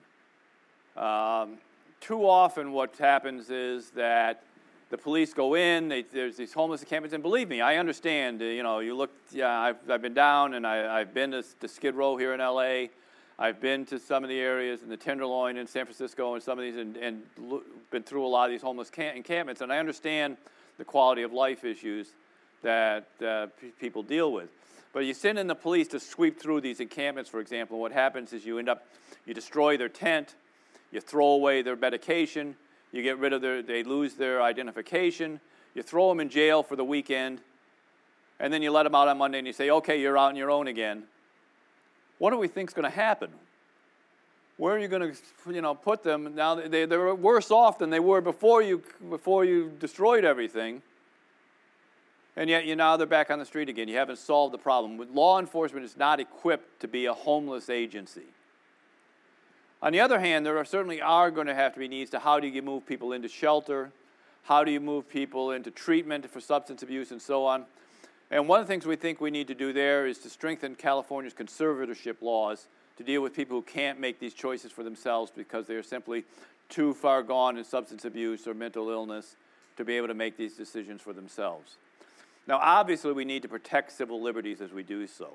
Um, 0.97 1.59
too 2.01 2.29
often, 2.29 2.73
what 2.73 2.97
happens 2.97 3.51
is 3.51 3.91
that 3.91 4.43
the 4.91 4.99
police 4.99 5.33
go 5.33 5.55
in. 5.55 5.89
They, 5.89 6.03
there's 6.03 6.37
these 6.37 6.53
homeless 6.53 6.83
encampments, 6.83 7.15
and 7.15 7.23
believe 7.23 7.49
me, 7.49 7.61
I 7.61 7.77
understand. 7.77 8.43
Uh, 8.43 8.47
you 8.47 8.65
know, 8.65 8.81
you 8.81 8.97
look. 8.97 9.13
Yeah, 9.31 9.59
I've, 9.59 9.77
I've 9.89 10.03
been 10.03 10.13
down, 10.13 10.55
and 10.55 10.67
I, 10.67 10.99
have 10.99 11.15
been 11.15 11.31
to, 11.31 11.45
to 11.61 11.69
Skid 11.69 11.95
Row 11.95 12.17
here 12.17 12.35
in 12.35 12.41
L.A. 12.41 12.91
I've 13.39 13.61
been 13.61 13.85
to 13.87 13.99
some 14.01 14.25
of 14.25 14.29
the 14.29 14.39
areas 14.39 14.83
in 14.83 14.89
the 14.89 14.97
Tenderloin 14.97 15.57
in 15.57 15.69
San 15.69 15.85
Francisco, 15.85 16.35
and 16.35 16.43
some 16.43 16.59
of 16.59 16.65
these, 16.65 16.77
and, 16.77 16.97
and 16.97 17.23
been 17.93 18.03
through 18.03 18.27
a 18.27 18.29
lot 18.29 18.47
of 18.47 18.51
these 18.51 18.63
homeless 18.63 18.91
encampments, 18.97 19.61
and 19.61 19.73
I 19.73 19.79
understand 19.79 20.37
the 20.79 20.85
quality 20.85 21.23
of 21.23 21.33
life 21.33 21.65
issues 21.65 22.09
that 22.63 23.07
uh, 23.25 23.47
p- 23.61 23.73
people 23.81 24.03
deal 24.03 24.33
with. 24.33 24.49
But 24.93 25.01
you 25.01 25.15
send 25.15 25.39
in 25.39 25.47
the 25.47 25.55
police 25.55 25.89
to 25.89 26.01
sweep 26.01 26.41
through 26.41 26.61
these 26.61 26.81
encampments, 26.81 27.29
for 27.29 27.41
example, 27.41 27.81
what 27.81 27.93
happens 27.93 28.33
is 28.33 28.47
you 28.47 28.59
end 28.59 28.69
up, 28.69 28.87
you 29.27 29.35
destroy 29.35 29.77
their 29.77 29.89
tent, 29.89 30.37
you 30.93 31.01
throw 31.01 31.27
away 31.27 31.63
their 31.63 31.77
medication, 31.77 32.57
you 32.93 33.03
get 33.03 33.19
rid 33.19 33.33
of 33.33 33.43
their, 33.43 33.61
they 33.61 33.83
lose 33.83 34.15
their 34.15 34.41
identification, 34.41 35.41
you 35.75 35.83
throw 35.83 36.09
them 36.09 36.21
in 36.21 36.29
jail 36.29 36.63
for 36.63 36.77
the 36.77 36.85
weekend, 36.85 37.41
and 38.39 38.53
then 38.53 38.63
you 38.63 38.71
let 38.71 38.85
them 38.85 38.95
out 38.95 39.09
on 39.09 39.19
Monday 39.19 39.39
and 39.39 39.47
you 39.47 39.53
say, 39.53 39.71
okay, 39.71 40.01
you're 40.01 40.17
out 40.17 40.29
on 40.29 40.37
your 40.37 40.51
own 40.51 40.69
again. 40.69 41.05
what 42.19 42.31
do 42.31 42.39
we 42.39 42.49
think 42.49 42.71
is 42.71 42.75
going 42.75 42.89
to 42.89 42.97
happen? 42.97 43.31
Where 44.57 44.75
are 44.75 44.79
you 44.79 44.89
going 44.89 45.13
to, 45.13 45.53
you 45.53 45.61
know, 45.61 45.75
put 45.75 46.03
them? 46.03 46.35
Now 46.35 46.55
they, 46.55 46.87
they're 46.87 47.15
worse 47.15 47.51
off 47.51 47.79
than 47.79 47.91
they 47.91 48.01
were 48.01 48.21
before 48.21 48.63
you, 48.63 48.83
before 49.11 49.45
you 49.45 49.73
destroyed 49.81 50.25
everything. 50.25 50.83
And 52.37 52.51
yet 52.51 52.65
you 52.65 52.77
now 52.77 52.97
they're 52.97 53.07
back 53.07 53.31
on 53.31 53.39
the 53.39 53.45
street 53.45 53.69
again. 53.69 53.89
You 53.89 53.97
haven't 53.97 54.19
solved 54.19 54.55
the 54.55 54.59
problem. 54.59 55.01
Law 55.15 55.39
enforcement 55.39 55.85
is 55.85 55.97
not 55.97 56.21
equipped 56.21 56.81
to 56.81 56.89
be 56.89 57.07
a 57.07 57.15
homeless 57.15 57.69
agency. 57.69 58.23
On 59.83 59.93
the 59.93 60.01
other 60.01 60.19
hand, 60.19 60.47
there 60.47 60.57
are 60.57 60.65
certainly 60.65 61.03
are 61.03 61.31
going 61.31 61.47
to 61.47 61.55
have 61.55 61.75
to 61.75 61.79
be 61.79 61.89
needs 61.89 62.11
to 62.13 62.19
how 62.19 62.41
do 62.41 62.49
you 62.49 62.63
move 62.63 62.87
people 62.87 63.13
into 63.13 63.29
shelter, 63.29 63.91
how 64.45 64.65
do 64.65 64.71
you 64.71 64.81
move 64.81 65.09
people 65.09 65.51
into 65.51 65.71
treatment 65.71 66.29
for 66.31 66.41
substance 66.41 66.83
abuse 66.83 67.11
and 67.11 67.21
so 67.21 67.45
on. 67.45 67.67
And 68.31 68.49
one 68.49 68.61
of 68.61 68.67
the 68.67 68.73
things 68.73 68.87
we 68.87 68.97
think 68.97 69.21
we 69.21 69.31
need 69.31 69.47
to 69.49 69.55
do 69.55 69.73
there 69.73 70.07
is 70.07 70.19
to 70.21 70.31
strengthen 70.31 70.75
California's 70.75 71.35
conservatorship 71.35 72.23
laws 72.23 72.67
to 72.97 73.03
deal 73.05 73.23
with 73.23 73.35
people 73.35 73.57
who 73.57 73.63
can't 73.63 73.99
make 73.99 74.21
these 74.21 74.35
choices 74.35 74.71
for 74.73 74.83
themselves 74.83 75.33
because 75.35 75.67
they 75.67 75.75
are 75.75 75.83
simply 75.83 76.25
too 76.69 76.95
far 76.95 77.23
gone 77.23 77.57
in 77.57 77.65
substance 77.65 78.05
abuse 78.05 78.47
or 78.47 78.55
mental 78.55 78.89
illness 78.91 79.37
to 79.77 79.85
be 79.85 79.97
able 79.97 80.09
to 80.09 80.15
make 80.15 80.37
these 80.37 80.55
decisions 80.55 81.03
for 81.03 81.13
themselves. 81.13 81.77
Now, 82.47 82.59
obviously, 82.59 83.13
we 83.13 83.25
need 83.25 83.43
to 83.43 83.49
protect 83.49 83.93
civil 83.93 84.23
liberties 84.23 84.61
as 84.61 84.73
we 84.73 84.83
do 84.83 85.07
so. 85.07 85.35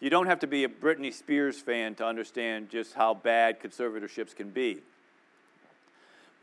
You 0.00 0.10
don't 0.10 0.26
have 0.26 0.40
to 0.40 0.46
be 0.46 0.64
a 0.64 0.68
Britney 0.68 1.12
Spears 1.12 1.60
fan 1.60 1.94
to 1.96 2.04
understand 2.04 2.68
just 2.68 2.94
how 2.94 3.14
bad 3.14 3.60
conservatorships 3.60 4.34
can 4.34 4.50
be. 4.50 4.78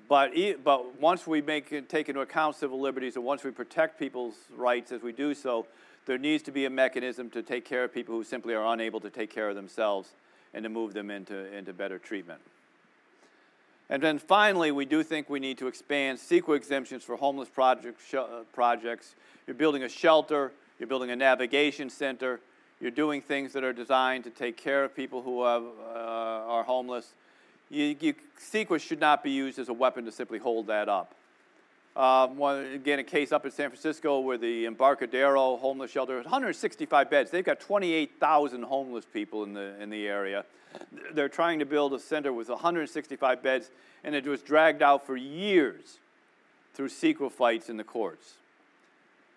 But, 0.09 0.33
but 0.63 0.99
once 0.99 1.27
we 1.27 1.41
make, 1.41 1.87
take 1.87 2.09
into 2.09 2.21
account 2.21 2.55
civil 2.55 2.81
liberties 2.81 3.15
and 3.15 3.23
once 3.23 3.43
we 3.43 3.51
protect 3.51 3.99
people's 3.99 4.35
rights 4.55 4.91
as 4.91 5.01
we 5.01 5.11
do 5.11 5.33
so, 5.33 5.67
there 6.05 6.17
needs 6.17 6.43
to 6.43 6.51
be 6.51 6.65
a 6.65 6.69
mechanism 6.69 7.29
to 7.29 7.43
take 7.43 7.63
care 7.63 7.83
of 7.83 7.93
people 7.93 8.15
who 8.15 8.23
simply 8.23 8.53
are 8.53 8.73
unable 8.73 8.99
to 8.99 9.09
take 9.09 9.29
care 9.29 9.49
of 9.49 9.55
themselves 9.55 10.09
and 10.53 10.63
to 10.63 10.69
move 10.69 10.93
them 10.93 11.09
into, 11.09 11.53
into 11.55 11.73
better 11.73 11.97
treatment. 11.97 12.41
And 13.89 14.01
then 14.01 14.19
finally, 14.19 14.71
we 14.71 14.85
do 14.85 15.03
think 15.03 15.29
we 15.29 15.39
need 15.39 15.57
to 15.57 15.67
expand 15.67 16.17
CEQA 16.17 16.55
exemptions 16.55 17.03
for 17.03 17.17
homeless 17.17 17.49
project, 17.49 17.99
sh- 18.07 18.15
uh, 18.15 18.43
projects. 18.53 19.15
You're 19.45 19.55
building 19.55 19.83
a 19.83 19.89
shelter, 19.89 20.53
you're 20.79 20.87
building 20.87 21.11
a 21.11 21.15
navigation 21.15 21.89
center, 21.89 22.39
you're 22.79 22.89
doing 22.89 23.21
things 23.21 23.53
that 23.53 23.63
are 23.63 23.73
designed 23.73 24.23
to 24.23 24.29
take 24.29 24.55
care 24.55 24.85
of 24.85 24.95
people 24.95 25.21
who 25.21 25.43
have, 25.43 25.63
uh, 25.63 25.97
are 25.97 26.63
homeless. 26.63 27.13
You, 27.69 27.95
you, 27.99 28.15
CEQA 28.39 28.79
should 28.79 28.99
not 28.99 29.23
be 29.23 29.31
used 29.31 29.59
as 29.59 29.67
a 29.69 29.73
weapon 29.73 30.05
to 30.05 30.11
simply 30.11 30.39
hold 30.39 30.67
that 30.67 30.87
up. 30.87 31.13
Um, 31.95 32.37
one, 32.37 32.65
again, 32.67 32.99
a 32.99 33.03
case 33.03 33.33
up 33.33 33.45
in 33.45 33.51
San 33.51 33.69
Francisco 33.69 34.19
where 34.19 34.37
the 34.37 34.65
Embarcadero 34.65 35.57
homeless 35.57 35.91
shelter, 35.91 36.15
165 36.15 37.09
beds. 37.09 37.31
They've 37.31 37.43
got 37.43 37.59
28,000 37.59 38.63
homeless 38.63 39.03
people 39.05 39.43
in 39.43 39.53
the, 39.53 39.81
in 39.81 39.89
the 39.89 40.07
area. 40.07 40.45
They're 41.13 41.27
trying 41.27 41.59
to 41.59 41.65
build 41.65 41.93
a 41.93 41.99
center 41.99 42.31
with 42.31 42.47
165 42.47 43.43
beds, 43.43 43.69
and 44.05 44.15
it 44.15 44.25
was 44.25 44.41
dragged 44.41 44.81
out 44.81 45.05
for 45.05 45.17
years 45.17 45.97
through 46.73 46.87
CEQA 46.87 47.29
fights 47.29 47.69
in 47.69 47.75
the 47.75 47.83
courts. 47.83 48.35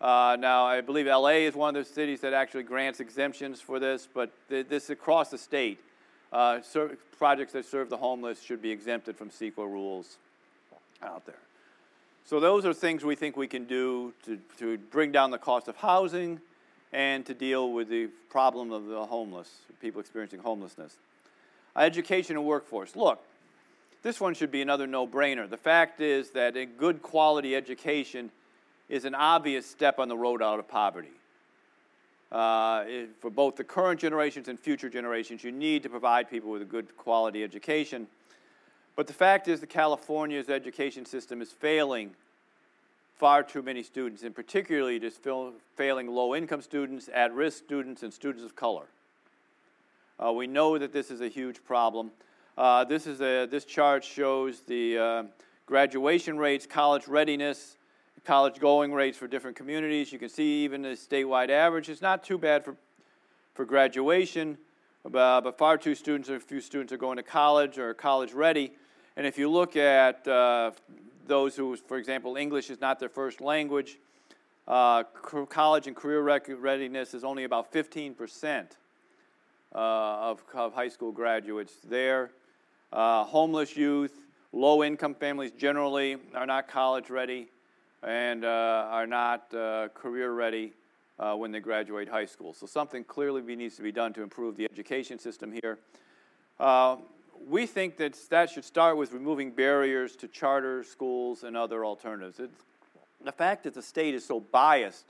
Uh, 0.01 0.37
now, 0.39 0.65
I 0.65 0.81
believe 0.81 1.07
LA 1.07 1.47
is 1.47 1.55
one 1.55 1.75
of 1.75 1.85
the 1.85 1.93
cities 1.93 2.21
that 2.21 2.33
actually 2.33 2.63
grants 2.63 3.01
exemptions 3.01 3.61
for 3.61 3.81
this, 3.81 4.07
but 4.13 4.31
th- 4.49 4.69
this 4.69 4.91
across 4.91 5.31
the 5.31 5.39
state. 5.39 5.81
Uh, 6.33 6.61
ser- 6.63 6.99
projects 7.19 7.53
that 7.53 7.65
serve 7.65 7.89
the 7.89 7.97
homeless 7.97 8.43
should 8.43 8.61
be 8.61 8.71
exempted 8.71 9.17
from 9.17 9.31
CEQA 9.31 9.59
rules 9.59 10.19
out 11.03 11.25
there. 11.27 11.39
So 12.27 12.41
those 12.41 12.65
are 12.65 12.73
things 12.73 13.05
we 13.05 13.17
think 13.17 13.37
we 13.37 13.47
can 13.47 13.65
do 13.65 14.15
to, 14.25 14.39
to 14.59 14.79
bring 14.79 15.13
down 15.13 15.31
the 15.31 15.39
cost 15.39 15.69
of 15.69 15.77
housing 15.77 16.41
and 16.93 17.27
to 17.27 17.35
deal 17.35 17.73
with 17.73 17.89
the 17.89 18.07
problem 18.31 18.73
of 18.73 18.87
the 18.87 19.05
homeless, 19.05 19.51
people 19.81 20.01
experiencing 20.01 20.41
homelessness. 20.41 20.97
Education 21.77 22.37
and 22.37 22.47
workforce. 22.47 22.97
Look, 22.97 23.23
this 24.03 24.21
one 24.21 24.33
should 24.33 24.51
be 24.51 24.63
another 24.63 24.87
no-brainer. 24.87 25.49
The 25.49 25.59
fact 25.59 26.01
is 26.01 26.31
that 26.31 26.57
a 26.57 26.65
good 26.65 27.03
quality 27.03 27.55
education 27.55 28.31
is 28.89 29.05
an 29.05 29.15
obvious 29.15 29.67
step 29.67 29.99
on 29.99 30.09
the 30.09 30.17
road 30.17 30.43
out 30.43 30.59
of 30.59 30.69
poverty. 30.69 31.09
Uh, 32.33 32.85
for 33.21 33.31
both 33.31 33.57
the 33.57 33.65
current 33.65 34.01
generations 34.01 34.49
and 34.49 34.59
future 34.59 34.89
generations, 34.89 35.45
you 35.45 35.53
need 35.53 35.83
to 35.83 35.91
provide 35.91 36.31
people 36.31 36.51
with 36.51 36.63
a 36.63 36.67
good 36.67 36.97
quality 36.97 37.45
education. 37.45 38.07
But 38.97 39.07
the 39.07 39.13
fact 39.13 39.49
is 39.49 39.61
that 39.61 39.69
California's 39.71 40.49
education 40.49 41.05
system 41.05 41.43
is 41.43 41.51
failing 41.51 42.11
far 43.19 43.43
too 43.43 43.63
many 43.63 43.83
students, 43.83 44.23
and 44.23 44.35
particularly 44.35 44.99
just 44.99 45.21
failing 45.77 46.09
low 46.09 46.35
income 46.35 46.63
students, 46.63 47.09
at 47.13 47.33
risk 47.33 47.59
students, 47.59 48.03
and 48.03 48.13
students 48.13 48.45
of 48.45 48.57
color. 48.57 48.85
Uh, 50.23 50.33
we 50.33 50.47
know 50.47 50.79
that 50.79 50.93
this 50.93 51.11
is 51.11 51.21
a 51.21 51.29
huge 51.29 51.65
problem. 51.65 52.11
Uh, 52.57 52.85
this, 52.85 53.07
is 53.07 53.21
a, 53.21 53.47
this 53.47 53.65
chart 53.65 54.05
shows 54.05 54.61
the 54.61 54.99
uh, 54.99 55.23
graduation 55.67 56.39
rates, 56.39 56.67
college 56.67 57.09
readiness, 57.09 57.77
college 58.25 58.61
going 58.61 58.93
rates 58.93 59.19
for 59.19 59.27
different 59.27 59.57
communities. 59.57 60.13
You 60.13 60.19
can 60.19 60.29
see 60.29 60.65
even 60.65 60.83
the 60.83 60.91
statewide 60.91 61.51
average 61.51 61.89
is 61.89 62.01
not 62.01 62.23
too 62.23 62.39
bad 62.39 62.65
for, 62.65 62.77
for 63.55 63.65
graduation, 63.65 64.57
but, 65.03 65.41
but 65.43 65.59
far 65.59 65.79
too 65.79 65.95
students 65.95 66.31
or 66.31 66.39
few 66.39 66.61
students 66.61 66.93
are 66.93 66.97
going 66.97 67.17
to 67.17 67.23
college 67.23 67.79
or 67.79 67.93
college 67.93 68.33
ready. 68.33 68.73
And 69.17 69.27
if 69.27 69.39
you 69.39 69.49
look 69.49 69.77
at 69.77 70.27
uh, 70.27 70.73
those 71.27 71.55
who, 71.55 71.77
for 71.77 71.99
example, 71.99 72.37
English 72.37 72.69
is 72.69 72.81
not 72.81 72.99
their 72.99 73.09
first 73.09 73.41
language, 73.41 73.99
uh, 74.67 75.05
college 75.49 75.87
and 75.87 75.95
career 75.95 76.21
readiness 76.21 77.15
is 77.15 77.23
only 77.23 77.45
about 77.45 77.73
15% 77.73 78.67
uh, 79.73 79.79
of, 79.79 80.43
of, 80.55 80.73
high 80.75 80.89
school 80.89 81.13
graduates 81.13 81.75
there. 81.89 82.31
Uh, 82.93 83.25
homeless 83.25 83.77
youth, 83.77 84.27
low 84.53 84.83
income 84.83 85.15
families 85.15 85.53
generally 85.53 86.17
are 86.35 86.47
not 86.47 86.67
college 86.67 87.11
ready 87.11 87.49
and 88.03 88.45
uh, 88.45 88.89
are 88.91 89.07
not 89.07 89.53
uh, 89.55 89.89
career 89.95 90.33
ready 90.33 90.73
uh, 91.19 91.35
when 91.35 91.53
they 91.53 91.61
graduate 91.61 92.09
high 92.09 92.25
school. 92.25 92.53
So 92.53 92.67
something 92.67 93.05
clearly 93.05 93.43
needs 93.55 93.77
to 93.77 93.83
be 93.83 93.93
done 93.93 94.13
to 94.15 94.23
improve 94.23 94.57
the 94.57 94.65
education 94.65 95.21
system 95.21 95.53
here 95.53 95.79
we 97.49 97.67
think 97.67 97.97
that 97.99 98.17
that 98.31 98.51
should 98.51 98.65
start 98.65 98.97
with 98.97 99.13
removing 99.13 99.51
barriers 99.51 100.17
to 100.17 100.29
charter 100.29 100.83
schools 100.83 101.45
and 101.45 101.57
other 101.57 101.85
alternatives. 101.85 102.41
It's, 102.41 102.63
the 103.25 103.33
fact 103.33 103.65
that 103.65 103.75
the 103.75 103.83
state 103.83 104.15
is 104.15 104.25
so 104.25 104.41
biased 104.41 105.07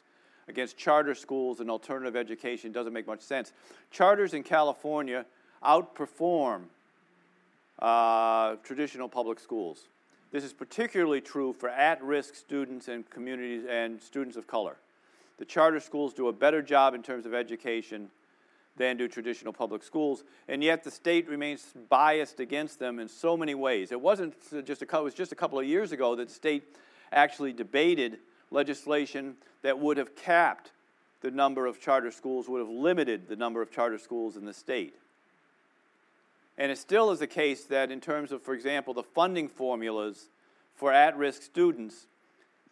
against 0.49 0.77
charter 0.77 1.15
schools 1.15 1.61
and 1.61 1.71
alternative 1.71 2.17
education 2.17 2.71
doesn't 2.71 2.93
make 2.93 3.07
much 3.07 3.23
sense. 3.23 3.53
Charters 3.91 4.35
in 4.35 4.43
California 4.43 5.25
outperform 5.65 6.65
uh, 7.81 8.57
traditional 8.63 9.09
public 9.09 9.41
schools. 9.41 9.89
This 10.31 10.45
is 10.45 10.53
particularly 10.53 11.21
true 11.21 11.53
for 11.53 11.69
at 11.69 12.03
risk 12.03 12.35
students 12.35 12.89
and 12.89 13.09
communities 13.11 13.65
and 13.69 14.01
students 14.01 14.37
of 14.37 14.47
color. 14.47 14.77
The 15.39 15.45
charter 15.45 15.81
schools 15.81 16.15
do 16.15 16.29
a 16.29 16.33
better 16.33 16.63
job 16.63 16.95
in 16.95 17.03
terms 17.03 17.27
of 17.27 17.35
education 17.35 18.11
than 18.77 18.97
do 18.97 19.07
traditional 19.07 19.53
public 19.53 19.83
schools, 19.83 20.25
and 20.49 20.63
yet 20.63 20.83
the 20.83 20.91
state 20.91 21.29
remains 21.29 21.73
biased 21.89 22.41
against 22.41 22.79
them 22.79 22.99
in 22.99 23.09
so 23.09 23.37
many 23.37 23.55
ways. 23.55 23.93
It 23.93 24.01
wasn't 24.01 24.35
just 24.67 24.83
a, 24.83 24.85
it 24.85 25.03
was 25.03 25.15
just 25.15 25.33
a 25.33 25.37
couple 25.37 25.59
of 25.59 25.67
years 25.67 25.93
ago 25.93 26.17
that 26.17 26.29
the 26.29 26.35
state 26.35 26.65
actually 27.13 27.53
debated 27.53 28.19
legislation 28.51 29.37
that 29.63 29.79
would 29.79 29.97
have 29.97 30.17
capped 30.17 30.73
the 31.21 31.31
number 31.31 31.67
of 31.67 31.81
charter 31.81 32.11
schools, 32.11 32.49
would 32.49 32.59
have 32.59 32.69
limited 32.69 33.29
the 33.29 33.37
number 33.37 33.63
of 33.63 33.71
charter 33.71 33.99
schools 33.99 34.37
in 34.37 34.45
the 34.45 34.53
state. 34.53 34.95
And 36.59 36.71
it 36.71 36.79
still 36.79 37.11
is 37.11 37.19
the 37.19 37.27
case 37.27 37.65
that, 37.65 37.91
in 37.91 38.01
terms 38.01 38.31
of, 38.31 38.43
for 38.43 38.55
example, 38.55 38.95
the 38.95 39.03
funding 39.03 39.49
formulas 39.49 40.29
for 40.75 40.93
at 40.93 41.17
risk 41.17 41.43
students, 41.43 42.07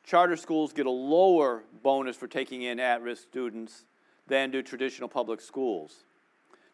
charter 0.04 0.36
schools 0.36 0.72
get 0.72 0.86
a 0.86 0.90
lower 0.90 1.62
bonus 1.82 2.16
for 2.16 2.26
taking 2.26 2.62
in 2.62 2.78
at 2.78 3.02
risk 3.02 3.22
students 3.22 3.84
than 4.32 4.50
do 4.50 4.62
traditional 4.62 5.10
public 5.10 5.42
schools, 5.42 6.04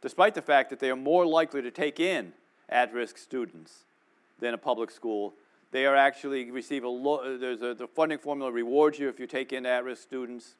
despite 0.01 0.33
the 0.33 0.41
fact 0.41 0.71
that 0.71 0.79
they 0.79 0.91
are 0.91 0.97
more 0.97 1.27
likely 1.27 1.61
to 1.61 1.73
take 1.73 1.99
in 1.99 2.33
at 2.69 2.93
risk 2.93 3.19
students 3.19 3.83
than 4.39 4.55
a 4.55 4.57
public 4.57 4.93
school. 4.93 5.35
They 5.73 5.85
are 5.85 5.97
actually 5.97 6.53
receive 6.53 6.85
a 6.85 6.89
low, 6.89 7.37
there's 7.37 7.63
a, 7.63 7.75
the 7.75 7.89
funding 7.89 8.19
formula 8.19 8.53
rewards 8.53 9.01
you 9.01 9.09
if 9.09 9.19
you 9.19 9.27
take 9.27 9.53
in 9.53 9.67
at 9.67 9.83
risk 9.83 10.05
students. 10.05 10.55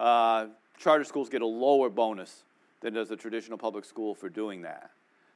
Uh, 0.00 0.46
charter 0.78 1.04
schools 1.04 1.28
get 1.28 1.42
a 1.42 1.46
lower 1.46 1.90
bonus 1.90 2.44
than 2.80 2.94
does 2.94 3.10
a 3.10 3.16
traditional 3.16 3.58
public 3.58 3.84
school 3.84 4.14
for 4.14 4.30
doing 4.30 4.62
that. 4.62 4.92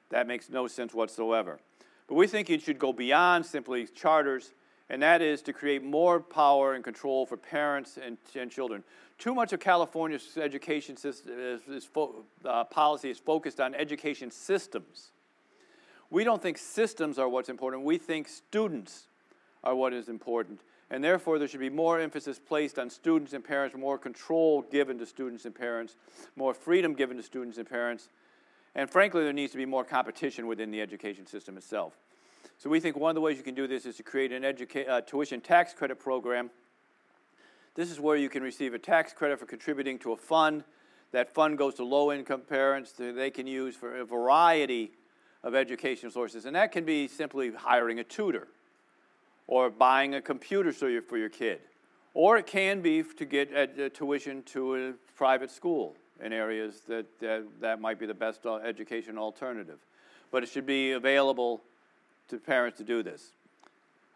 That 0.08 0.26
makes 0.26 0.48
no 0.48 0.66
sense 0.68 0.94
whatsoever. 0.94 1.60
But 2.06 2.14
we 2.14 2.26
think 2.26 2.48
it 2.48 2.62
should 2.62 2.78
go 2.78 2.94
beyond 2.94 3.44
simply 3.44 3.86
charters 3.88 4.54
and 4.90 5.02
that 5.02 5.20
is 5.20 5.42
to 5.42 5.52
create 5.52 5.84
more 5.84 6.20
power 6.20 6.74
and 6.74 6.82
control 6.82 7.26
for 7.26 7.36
parents 7.36 7.98
and, 8.02 8.16
and 8.34 8.50
children. 8.50 8.82
Too 9.18 9.34
much 9.34 9.52
of 9.52 9.60
California's 9.60 10.38
education 10.40 10.96
system 10.96 11.34
is, 11.36 11.60
is 11.68 11.88
uh, 12.44 12.64
policy 12.64 13.10
is 13.10 13.18
focused 13.18 13.60
on 13.60 13.74
education 13.74 14.30
systems. 14.30 15.10
We 16.10 16.24
don't 16.24 16.40
think 16.40 16.56
systems 16.56 17.18
are 17.18 17.28
what's 17.28 17.48
important. 17.48 17.82
We 17.82 17.98
think 17.98 18.28
students 18.28 19.08
are 19.64 19.74
what 19.74 19.92
is 19.92 20.08
important. 20.08 20.60
And 20.90 21.04
therefore, 21.04 21.38
there 21.38 21.48
should 21.48 21.60
be 21.60 21.68
more 21.68 22.00
emphasis 22.00 22.38
placed 22.38 22.78
on 22.78 22.88
students 22.88 23.34
and 23.34 23.44
parents, 23.44 23.76
more 23.76 23.98
control 23.98 24.62
given 24.62 24.98
to 25.00 25.06
students 25.06 25.44
and 25.44 25.54
parents, 25.54 25.96
more 26.34 26.54
freedom 26.54 26.94
given 26.94 27.16
to 27.18 27.22
students 27.22 27.58
and 27.58 27.68
parents, 27.68 28.08
And 28.74 28.88
frankly, 28.88 29.24
there 29.24 29.32
needs 29.32 29.52
to 29.52 29.58
be 29.58 29.66
more 29.66 29.84
competition 29.84 30.46
within 30.46 30.70
the 30.70 30.80
education 30.80 31.26
system 31.26 31.56
itself. 31.56 31.94
So 32.58 32.70
we 32.70 32.80
think 32.80 32.96
one 32.96 33.10
of 33.10 33.14
the 33.16 33.20
ways 33.20 33.36
you 33.36 33.42
can 33.42 33.54
do 33.54 33.66
this 33.66 33.84
is 33.84 33.96
to 33.96 34.02
create 34.02 34.32
an 34.32 34.44
educa- 34.44 34.88
uh, 34.88 35.00
tuition 35.00 35.40
tax 35.40 35.74
credit 35.74 35.98
program. 35.98 36.50
This 37.78 37.92
is 37.92 38.00
where 38.00 38.16
you 38.16 38.28
can 38.28 38.42
receive 38.42 38.74
a 38.74 38.78
tax 38.80 39.12
credit 39.12 39.38
for 39.38 39.46
contributing 39.46 40.00
to 40.00 40.10
a 40.10 40.16
fund. 40.16 40.64
That 41.12 41.32
fund 41.32 41.56
goes 41.56 41.74
to 41.74 41.84
low 41.84 42.10
income 42.10 42.40
parents 42.40 42.90
that 42.94 43.14
they 43.14 43.30
can 43.30 43.46
use 43.46 43.76
for 43.76 43.98
a 43.98 44.04
variety 44.04 44.90
of 45.44 45.54
educational 45.54 46.10
sources. 46.10 46.44
And 46.44 46.56
that 46.56 46.72
can 46.72 46.84
be 46.84 47.06
simply 47.06 47.52
hiring 47.52 48.00
a 48.00 48.02
tutor 48.02 48.48
or 49.46 49.70
buying 49.70 50.16
a 50.16 50.20
computer 50.20 50.72
for 50.72 50.88
your, 50.88 51.28
kid. 51.28 51.60
Or 52.14 52.36
it 52.36 52.48
can 52.48 52.80
be 52.80 53.04
to 53.04 53.24
get 53.24 53.52
a 53.52 53.88
tuition 53.88 54.42
to 54.46 54.74
a 54.74 54.92
private 55.14 55.52
school 55.52 55.94
in 56.20 56.32
areas 56.32 56.80
that, 56.88 57.06
that, 57.20 57.44
that 57.60 57.80
might 57.80 58.00
be 58.00 58.06
the 58.06 58.12
best 58.12 58.44
uh, 58.44 58.56
education 58.56 59.16
alternative. 59.16 59.78
But 60.32 60.42
it 60.42 60.48
should 60.48 60.66
be 60.66 60.90
available 60.90 61.62
to 62.26 62.38
parents 62.38 62.78
to 62.78 62.84
do 62.84 63.04
this. 63.04 63.34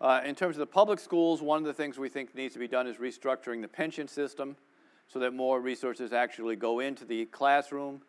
Uh, 0.03 0.21
in 0.25 0.35
terms 0.35 0.57
of 0.57 0.59
the 0.59 0.67
public 0.67 0.99
schools, 0.99 1.41
one 1.41 1.59
of 1.59 1.65
the 1.65 1.73
things 1.73 1.97
we 1.97 2.09
think 2.09 2.35
needs 2.35 2.53
to 2.53 2.59
be 2.59 2.67
done 2.67 2.89
is 2.89 2.97
restructuring 2.97 3.63
the 3.63 3.69
pension 3.69 4.09
system 4.09 4.57
so 5.07 5.21
that 5.21 5.33
more 5.33 5.61
resources 5.61 6.13
actually 6.13 6.57
go 6.57 6.81
into 6.81 7.05
the 7.05 7.25
classroom. 7.27 8.03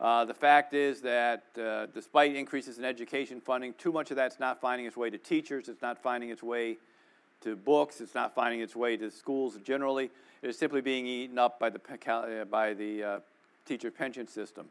Uh, 0.00 0.24
the 0.24 0.34
fact 0.34 0.74
is 0.74 1.00
that 1.00 1.44
uh, 1.56 1.86
despite 1.94 2.34
increases 2.34 2.78
in 2.78 2.84
education 2.84 3.40
funding, 3.40 3.72
too 3.74 3.92
much 3.92 4.10
of 4.10 4.16
that's 4.16 4.40
not 4.40 4.60
finding 4.60 4.88
its 4.88 4.96
way 4.96 5.08
to 5.08 5.18
teachers, 5.18 5.68
it's 5.68 5.82
not 5.82 6.02
finding 6.02 6.30
its 6.30 6.42
way 6.42 6.76
to 7.42 7.54
books, 7.54 8.00
it's 8.00 8.16
not 8.16 8.34
finding 8.34 8.58
its 8.58 8.74
way 8.74 8.96
to 8.96 9.08
schools 9.08 9.56
generally. 9.62 10.10
It 10.42 10.50
is 10.50 10.58
simply 10.58 10.80
being 10.80 11.06
eaten 11.06 11.38
up 11.38 11.60
by 11.60 11.70
the, 11.70 11.80
uh, 12.08 12.44
by 12.46 12.74
the 12.74 13.04
uh, 13.04 13.20
teacher 13.66 13.92
pension 13.92 14.26
system 14.26 14.66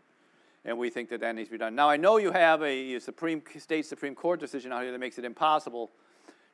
and 0.66 0.78
we 0.78 0.90
think 0.90 1.08
that 1.10 1.22
that 1.22 1.34
needs 1.36 1.48
to 1.48 1.54
be 1.54 1.58
done. 1.58 1.74
Now, 1.74 1.90
I 1.90 1.96
know 1.96 2.18
you 2.18 2.34
have 2.34 2.62
a, 2.62 2.96
a 2.96 3.00
Supreme 3.00 3.42
state 3.60 3.86
Supreme 3.86 4.14
Court 4.14 4.42
decision 4.42 4.74
out 4.74 4.84
here 4.84 4.92
that 4.92 5.00
makes 5.00 5.18
it 5.18 5.24
impossible 5.24 5.90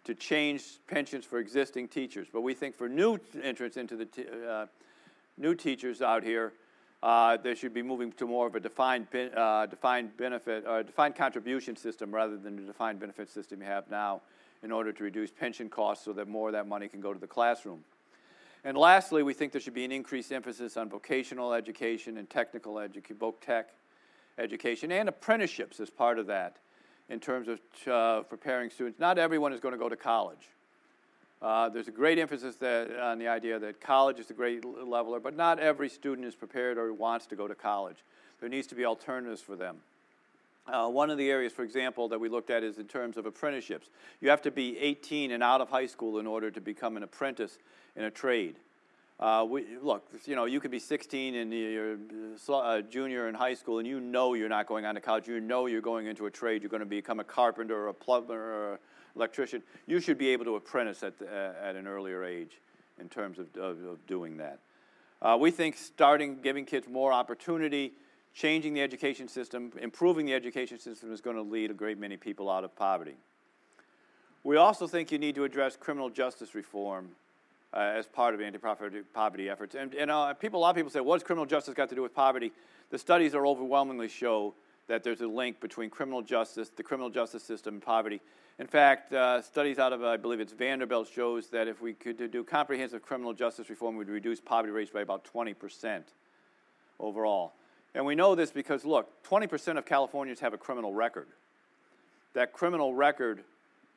to 0.05 0.15
change 0.15 0.79
pensions 0.87 1.25
for 1.25 1.39
existing 1.39 1.87
teachers, 1.87 2.27
but 2.31 2.41
we 2.41 2.53
think 2.53 2.75
for 2.75 2.87
new 2.87 3.19
entrants 3.41 3.75
into 3.75 3.95
the 3.95 4.05
t- 4.05 4.25
uh, 4.47 4.67
new 5.37 5.53
teachers 5.53 6.01
out 6.01 6.23
here, 6.23 6.53
uh, 7.03 7.37
they 7.37 7.53
should 7.53 7.73
be 7.73 7.81
moving 7.81 8.11
to 8.13 8.25
more 8.25 8.47
of 8.47 8.55
a 8.55 8.59
defined 8.59 9.07
uh, 9.35 9.65
defined 9.65 10.15
benefit 10.17 10.65
or 10.67 10.81
defined 10.83 11.15
contribution 11.15 11.75
system 11.75 12.13
rather 12.13 12.37
than 12.37 12.55
the 12.55 12.61
defined 12.61 12.99
benefit 12.99 13.29
system 13.29 13.59
you 13.61 13.67
have 13.67 13.89
now, 13.89 14.21
in 14.63 14.71
order 14.71 14.91
to 14.93 15.03
reduce 15.03 15.31
pension 15.31 15.69
costs 15.69 16.05
so 16.05 16.13
that 16.13 16.27
more 16.27 16.49
of 16.49 16.53
that 16.53 16.67
money 16.67 16.87
can 16.87 17.01
go 17.01 17.13
to 17.13 17.19
the 17.19 17.27
classroom. 17.27 17.83
And 18.63 18.77
lastly, 18.77 19.21
we 19.21 19.33
think 19.33 19.51
there 19.51 19.61
should 19.61 19.75
be 19.75 19.85
an 19.85 19.91
increased 19.91 20.31
emphasis 20.31 20.77
on 20.77 20.89
vocational 20.89 21.53
education 21.53 22.17
and 22.17 22.27
technical 22.29 22.79
education, 22.79 23.17
voc 23.17 23.35
tech 23.41 23.69
education 24.37 24.91
and 24.91 25.07
apprenticeships 25.07 25.79
as 25.79 25.89
part 25.89 26.19
of 26.19 26.27
that 26.27 26.57
in 27.09 27.19
terms 27.19 27.47
of 27.47 27.59
uh, 27.87 28.21
preparing 28.23 28.69
students. 28.69 28.99
Not 28.99 29.17
everyone 29.17 29.53
is 29.53 29.59
going 29.59 29.73
to 29.73 29.79
go 29.79 29.89
to 29.89 29.95
college. 29.95 30.49
Uh, 31.41 31.69
there's 31.69 31.87
a 31.87 31.91
great 31.91 32.17
emphasis 32.17 32.55
that, 32.55 32.89
on 32.99 33.19
the 33.19 33.27
idea 33.27 33.59
that 33.59 33.79
college 33.79 34.19
is 34.19 34.29
a 34.31 34.33
great 34.33 34.65
leveler, 34.65 35.19
but 35.19 35.35
not 35.35 35.59
every 35.59 35.89
student 35.89 36.25
is 36.25 36.33
prepared 36.33 36.77
or 36.77 36.91
wants 36.93 37.27
to 37.27 37.35
go 37.35 37.47
to 37.47 37.55
college. 37.55 37.97
There 38.39 38.49
needs 38.49 38.67
to 38.67 38.75
be 38.75 38.85
alternatives 38.85 39.41
for 39.41 39.55
them. 39.55 39.77
Uh, 40.67 40.87
one 40.87 41.11
of 41.11 41.17
the 41.19 41.29
areas, 41.29 41.53
for 41.53 41.63
example, 41.63 42.07
that 42.07 42.19
we 42.19 42.27
looked 42.27 42.49
at 42.49 42.63
is 42.63 42.79
in 42.79 42.87
terms 42.87 43.17
of 43.17 43.27
apprenticeships. 43.27 43.87
You 44.19 44.29
have 44.29 44.41
to 44.43 44.51
be 44.51 44.77
18 44.79 45.31
and 45.31 45.43
out 45.43 45.61
of 45.61 45.69
high 45.69 45.85
school 45.85 46.17
in 46.17 46.25
order 46.25 46.49
to 46.49 46.59
become 46.59 46.97
an 46.97 47.03
apprentice 47.03 47.59
in 47.95 48.05
a 48.05 48.11
trade. 48.11 48.55
Uh, 49.19 49.45
we, 49.49 49.65
look, 49.81 50.05
you 50.25 50.35
know, 50.35 50.45
you 50.45 50.59
could 50.59 50.71
be 50.71 50.79
16 50.79 51.35
and 51.35 51.53
you're 51.53 51.93
a 51.93 52.51
uh, 52.51 52.81
junior 52.81 53.29
in 53.29 53.35
high 53.35 53.53
school, 53.53 53.79
and 53.79 53.87
you 53.87 54.01
know 54.01 54.33
you're 54.33 54.49
not 54.49 54.67
going 54.67 54.85
on 54.85 54.95
to 54.95 55.01
college. 55.01 55.27
You 55.27 55.39
know 55.39 55.67
you're 55.67 55.81
going 55.81 56.07
into 56.07 56.25
a 56.25 56.31
trade. 56.31 56.61
You're 56.61 56.69
going 56.69 56.81
to 56.81 56.85
become 56.85 57.21
a 57.21 57.23
carpenter 57.23 57.75
or 57.75 57.87
a 57.87 57.93
plumber 57.93 58.33
or 58.33 58.73
an 58.73 58.79
electrician. 59.15 59.63
You 59.87 60.01
should 60.01 60.17
be 60.17 60.29
able 60.29 60.43
to 60.45 60.55
apprentice 60.55 61.01
at, 61.01 61.17
the, 61.17 61.55
at 61.61 61.77
an 61.77 61.87
earlier 61.87 62.25
age 62.25 62.59
in 62.99 63.07
terms 63.07 63.39
of, 63.39 63.47
of, 63.55 63.83
of 63.85 64.05
doing 64.05 64.37
that. 64.37 64.59
Uh, 65.21 65.37
we 65.39 65.49
think 65.49 65.77
starting 65.77 66.39
giving 66.41 66.65
kids 66.65 66.87
more 66.89 67.13
opportunity, 67.13 67.93
changing 68.33 68.73
the 68.73 68.81
education 68.81 69.29
system, 69.29 69.71
improving 69.81 70.25
the 70.25 70.33
education 70.33 70.77
system 70.77 71.13
is 71.13 71.21
going 71.21 71.37
to 71.37 71.41
lead 71.41 71.71
a 71.71 71.73
great 71.73 71.97
many 71.97 72.17
people 72.17 72.49
out 72.49 72.65
of 72.65 72.75
poverty. 72.75 73.15
We 74.43 74.57
also 74.57 74.87
think 74.87 75.11
you 75.11 75.17
need 75.17 75.35
to 75.35 75.45
address 75.45 75.77
criminal 75.77 76.09
justice 76.09 76.53
reform 76.53 77.11
uh, 77.75 77.79
as 77.79 78.07
part 78.07 78.33
of 78.33 78.41
anti-poverty 78.41 79.49
efforts. 79.49 79.75
And, 79.75 79.93
and 79.93 80.09
uh, 80.09 80.33
people, 80.33 80.59
a 80.59 80.61
lot 80.61 80.69
of 80.69 80.75
people 80.75 80.91
say, 80.91 81.01
what 81.01 81.15
has 81.15 81.23
criminal 81.23 81.45
justice 81.45 81.73
got 81.73 81.89
to 81.89 81.95
do 81.95 82.01
with 82.01 82.15
poverty? 82.15 82.51
The 82.89 82.97
studies 82.97 83.35
are 83.35 83.45
overwhelmingly 83.45 84.07
show 84.07 84.53
that 84.87 85.03
there's 85.03 85.21
a 85.21 85.27
link 85.27 85.59
between 85.59 85.89
criminal 85.89 86.21
justice, 86.21 86.69
the 86.69 86.83
criminal 86.83 87.09
justice 87.09 87.43
system, 87.43 87.75
and 87.75 87.83
poverty. 87.83 88.21
In 88.59 88.67
fact, 88.67 89.11
uh, 89.11 89.41
studies 89.41 89.79
out 89.79 89.91
of, 89.91 90.03
I 90.03 90.15
believe 90.15 90.39
it's 90.39 90.53
Vanderbilt, 90.53 91.09
shows 91.13 91.47
that 91.47 91.67
if 91.67 91.81
we 91.81 91.93
could 91.93 92.31
do 92.31 92.43
comprehensive 92.43 93.01
criminal 93.01 93.33
justice 93.33 93.69
reform, 93.69 93.97
we'd 93.97 94.07
reduce 94.07 94.39
poverty 94.39 94.71
rates 94.71 94.91
by 94.91 95.01
about 95.01 95.27
20% 95.33 96.03
overall. 96.99 97.53
And 97.93 98.05
we 98.05 98.15
know 98.15 98.35
this 98.35 98.51
because, 98.51 98.85
look, 98.85 99.09
20% 99.23 99.77
of 99.77 99.85
Californians 99.85 100.39
have 100.39 100.53
a 100.53 100.57
criminal 100.57 100.93
record. 100.93 101.27
That 102.33 102.53
criminal 102.53 102.93
record 102.93 103.43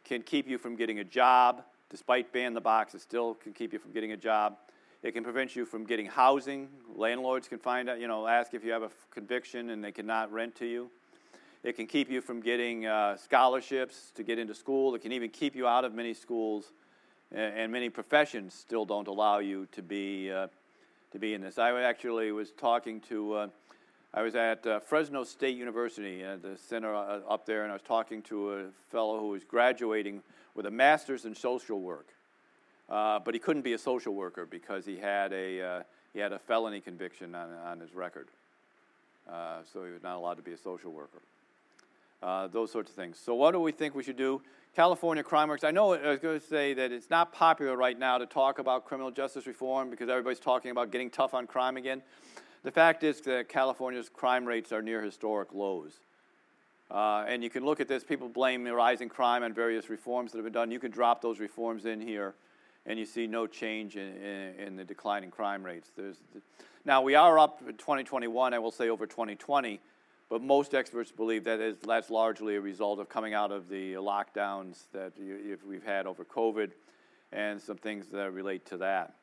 can 0.05 0.23
keep 0.23 0.49
you 0.49 0.59
from 0.59 0.75
getting 0.75 0.99
a 0.99 1.05
job, 1.05 1.63
despite 1.91 2.33
banning 2.33 2.55
the 2.55 2.61
box, 2.61 2.95
it 2.95 3.01
still 3.01 3.35
can 3.35 3.53
keep 3.53 3.73
you 3.73 3.79
from 3.79 3.93
getting 3.93 4.13
a 4.13 4.17
job. 4.17 4.57
It 5.03 5.13
can 5.13 5.23
prevent 5.23 5.55
you 5.55 5.65
from 5.65 5.85
getting 5.85 6.07
housing. 6.07 6.69
Landlords 6.95 7.47
can 7.49 7.59
find 7.59 7.89
out, 7.89 8.01
you 8.01 8.09
know, 8.09 8.27
ask 8.27 8.53
if 8.53 8.65
you 8.65 8.73
have 8.73 8.83
a 8.83 8.91
conviction 9.11 9.71
and 9.71 9.83
they 9.83 9.93
cannot 9.93 10.33
rent 10.33 10.57
to 10.57 10.67
you. 10.67 10.91
It 11.63 11.77
can 11.77 11.87
keep 11.87 12.11
you 12.11 12.21
from 12.21 12.41
getting 12.41 12.87
uh, 12.87 13.17
scholarships 13.17 14.13
to 14.15 14.23
get 14.23 14.39
into 14.39 14.55
school. 14.55 14.95
It 14.95 15.03
can 15.03 15.13
even 15.13 15.31
keep 15.31 15.57
you 15.57 15.67
out 15.67 15.85
of 15.85 15.93
many 15.93 16.15
schools, 16.15 16.73
and 17.33 17.71
many 17.73 17.91
professions 17.91 18.55
still 18.55 18.85
don't 18.85 19.09
allow 19.09 19.39
you 19.39 19.67
to 19.73 19.83
be 19.83 20.31
uh, 20.31 20.47
to 21.11 21.19
be 21.19 21.35
in 21.35 21.41
this. 21.41 21.59
I 21.59 21.83
actually 21.83 22.31
was 22.33 22.53
talking 22.53 23.01
to. 23.09 23.33
Uh, 23.35 23.49
I 24.15 24.23
was 24.23 24.35
at 24.35 24.67
uh, 24.67 24.81
Fresno 24.81 25.23
State 25.25 25.57
University, 25.57 26.23
at 26.23 26.43
the 26.43 26.57
center 26.57 26.95
uh, 26.95 27.21
up 27.29 27.45
there, 27.45 27.63
and 27.63 27.71
I 27.71 27.75
was 27.75 27.83
talking 27.83 28.23
to 28.23 28.53
a 28.53 28.65
fellow 28.91 29.21
who 29.21 29.29
was 29.29 29.45
graduating 29.45 30.23
with 30.55 30.65
a 30.65 30.71
master's 30.71 31.27
in 31.27 31.35
social 31.35 31.81
work. 31.81 32.07
Uh, 32.89 33.19
but 33.19 33.35
he 33.35 33.41
couldn't 33.41 33.63
be 33.63 33.75
a 33.75 33.79
social 33.79 34.15
worker 34.15 34.47
because 34.47 34.87
he 34.87 34.97
had 34.97 35.33
a, 35.35 35.61
uh, 35.61 35.83
he 36.15 36.21
had 36.21 36.33
a 36.33 36.39
felony 36.39 36.81
conviction 36.81 37.35
on, 37.35 37.51
on 37.53 37.81
his 37.81 37.95
record. 37.95 38.29
Uh, 39.31 39.59
so 39.71 39.85
he 39.85 39.93
was 39.93 40.03
not 40.03 40.17
allowed 40.17 40.39
to 40.39 40.43
be 40.43 40.53
a 40.53 40.59
social 40.59 40.91
worker. 40.91 41.21
Uh, 42.23 42.47
those 42.47 42.73
sorts 42.73 42.91
of 42.91 42.97
things. 42.97 43.19
So, 43.23 43.35
what 43.35 43.53
do 43.53 43.61
we 43.61 43.73
think 43.73 43.95
we 43.95 44.03
should 44.03 44.17
do? 44.17 44.41
California 44.75 45.23
Crime 45.23 45.49
Works. 45.49 45.65
I 45.65 45.71
know 45.71 45.93
I 45.93 46.09
was 46.09 46.19
going 46.19 46.41
to 46.41 46.45
say 46.45 46.73
that 46.75 46.93
it's 46.93 47.11
not 47.11 47.33
popular 47.33 47.77
right 47.77 47.99
now 47.99 48.19
to 48.19 48.27
talk 48.27 48.59
about 48.59 48.87
criminal 48.87 49.11
justice 49.11 49.47
reform 49.47 49.91
because 49.91 50.09
everybody's 50.09 50.41
talking 50.41 50.71
about 50.71 50.91
getting 50.91 51.11
tough 51.11 51.35
on 51.35 51.47
crime 51.47 51.77
again. 51.77 52.03
The 52.65 52.71
fact 52.71 53.05
is 53.05 53.21
that 53.23 53.49
California's 53.49 54.09
crime 54.09 54.45
rates 54.45 54.73
are 54.73 54.83
near 54.83 55.03
historic 55.03 55.53
lows. 55.53 56.01
Uh, 56.91 57.25
and 57.29 57.45
you 57.45 57.51
can 57.51 57.65
look 57.65 57.81
at 57.81 57.89
this. 57.89 58.03
People 58.03 58.29
blame 58.29 58.65
the 58.65 58.75
rising 58.75 59.09
crime 59.09 59.43
on 59.43 59.53
various 59.53 59.91
reforms 59.91 60.33
that 60.33 60.39
have 60.39 60.45
been 60.45 60.53
done. 60.53 60.71
You 60.71 60.79
can 60.79 60.91
drop 60.91 61.21
those 61.21 61.39
reforms 61.39 61.85
in 61.85 62.01
here, 62.01 62.35
and 62.87 62.99
you 62.99 63.05
see 63.05 63.27
no 63.27 63.47
change 63.47 63.97
in, 63.97 64.17
in, 64.17 64.55
in 64.59 64.77
the 64.77 64.85
declining 64.85 65.31
crime 65.31 65.63
rates. 65.63 65.91
There's, 65.97 66.17
now, 66.85 67.03
we 67.03 67.15
are 67.15 67.39
up 67.39 67.61
in 67.69 67.77
2021, 67.77 68.55
I 68.55 68.59
will 68.59 68.71
say, 68.71 68.89
over 68.89 69.07
2020, 69.07 69.81
but 70.31 70.41
most 70.41 70.75
experts 70.75 71.13
believe 71.13 71.45
that 71.45 71.61
is, 71.61 71.77
that's 71.79 72.09
largely 72.09 72.57
a 72.57 72.61
result 72.61 72.99
of 72.99 73.11
coming 73.11 73.35
out 73.35 73.53
of 73.53 73.69
the 73.69 73.95
lockdowns 73.95 74.85
that 74.93 75.13
you, 75.19 75.59
we've 75.69 75.85
had 75.85 76.07
over 76.07 76.25
COVID 76.25 76.71
and 77.31 77.61
some 77.61 77.77
things 77.77 78.07
that 78.09 78.33
relate 78.33 78.65
to 78.67 78.79
that. 78.79 79.15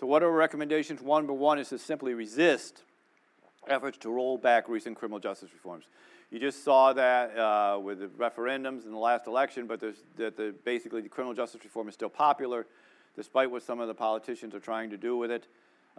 So, 0.00 0.06
what 0.06 0.22
are 0.22 0.30
our 0.30 0.32
recommendations? 0.32 1.02
One, 1.02 1.24
number 1.24 1.34
one 1.34 1.58
is 1.58 1.68
to 1.68 1.78
simply 1.78 2.14
resist 2.14 2.84
efforts 3.68 3.98
to 3.98 4.08
roll 4.08 4.38
back 4.38 4.66
recent 4.66 4.96
criminal 4.96 5.18
justice 5.18 5.50
reforms. 5.52 5.84
You 6.30 6.38
just 6.38 6.64
saw 6.64 6.94
that 6.94 7.36
uh, 7.36 7.78
with 7.78 7.98
the 7.98 8.06
referendums 8.06 8.86
in 8.86 8.92
the 8.92 8.98
last 8.98 9.26
election, 9.26 9.66
but 9.66 9.78
that 9.80 10.38
the, 10.38 10.54
basically 10.64 11.02
the 11.02 11.10
criminal 11.10 11.34
justice 11.34 11.62
reform 11.64 11.86
is 11.86 11.92
still 11.92 12.08
popular, 12.08 12.66
despite 13.14 13.50
what 13.50 13.62
some 13.62 13.78
of 13.78 13.88
the 13.88 13.94
politicians 13.94 14.54
are 14.54 14.60
trying 14.60 14.88
to 14.88 14.96
do 14.96 15.18
with 15.18 15.30
it. 15.30 15.46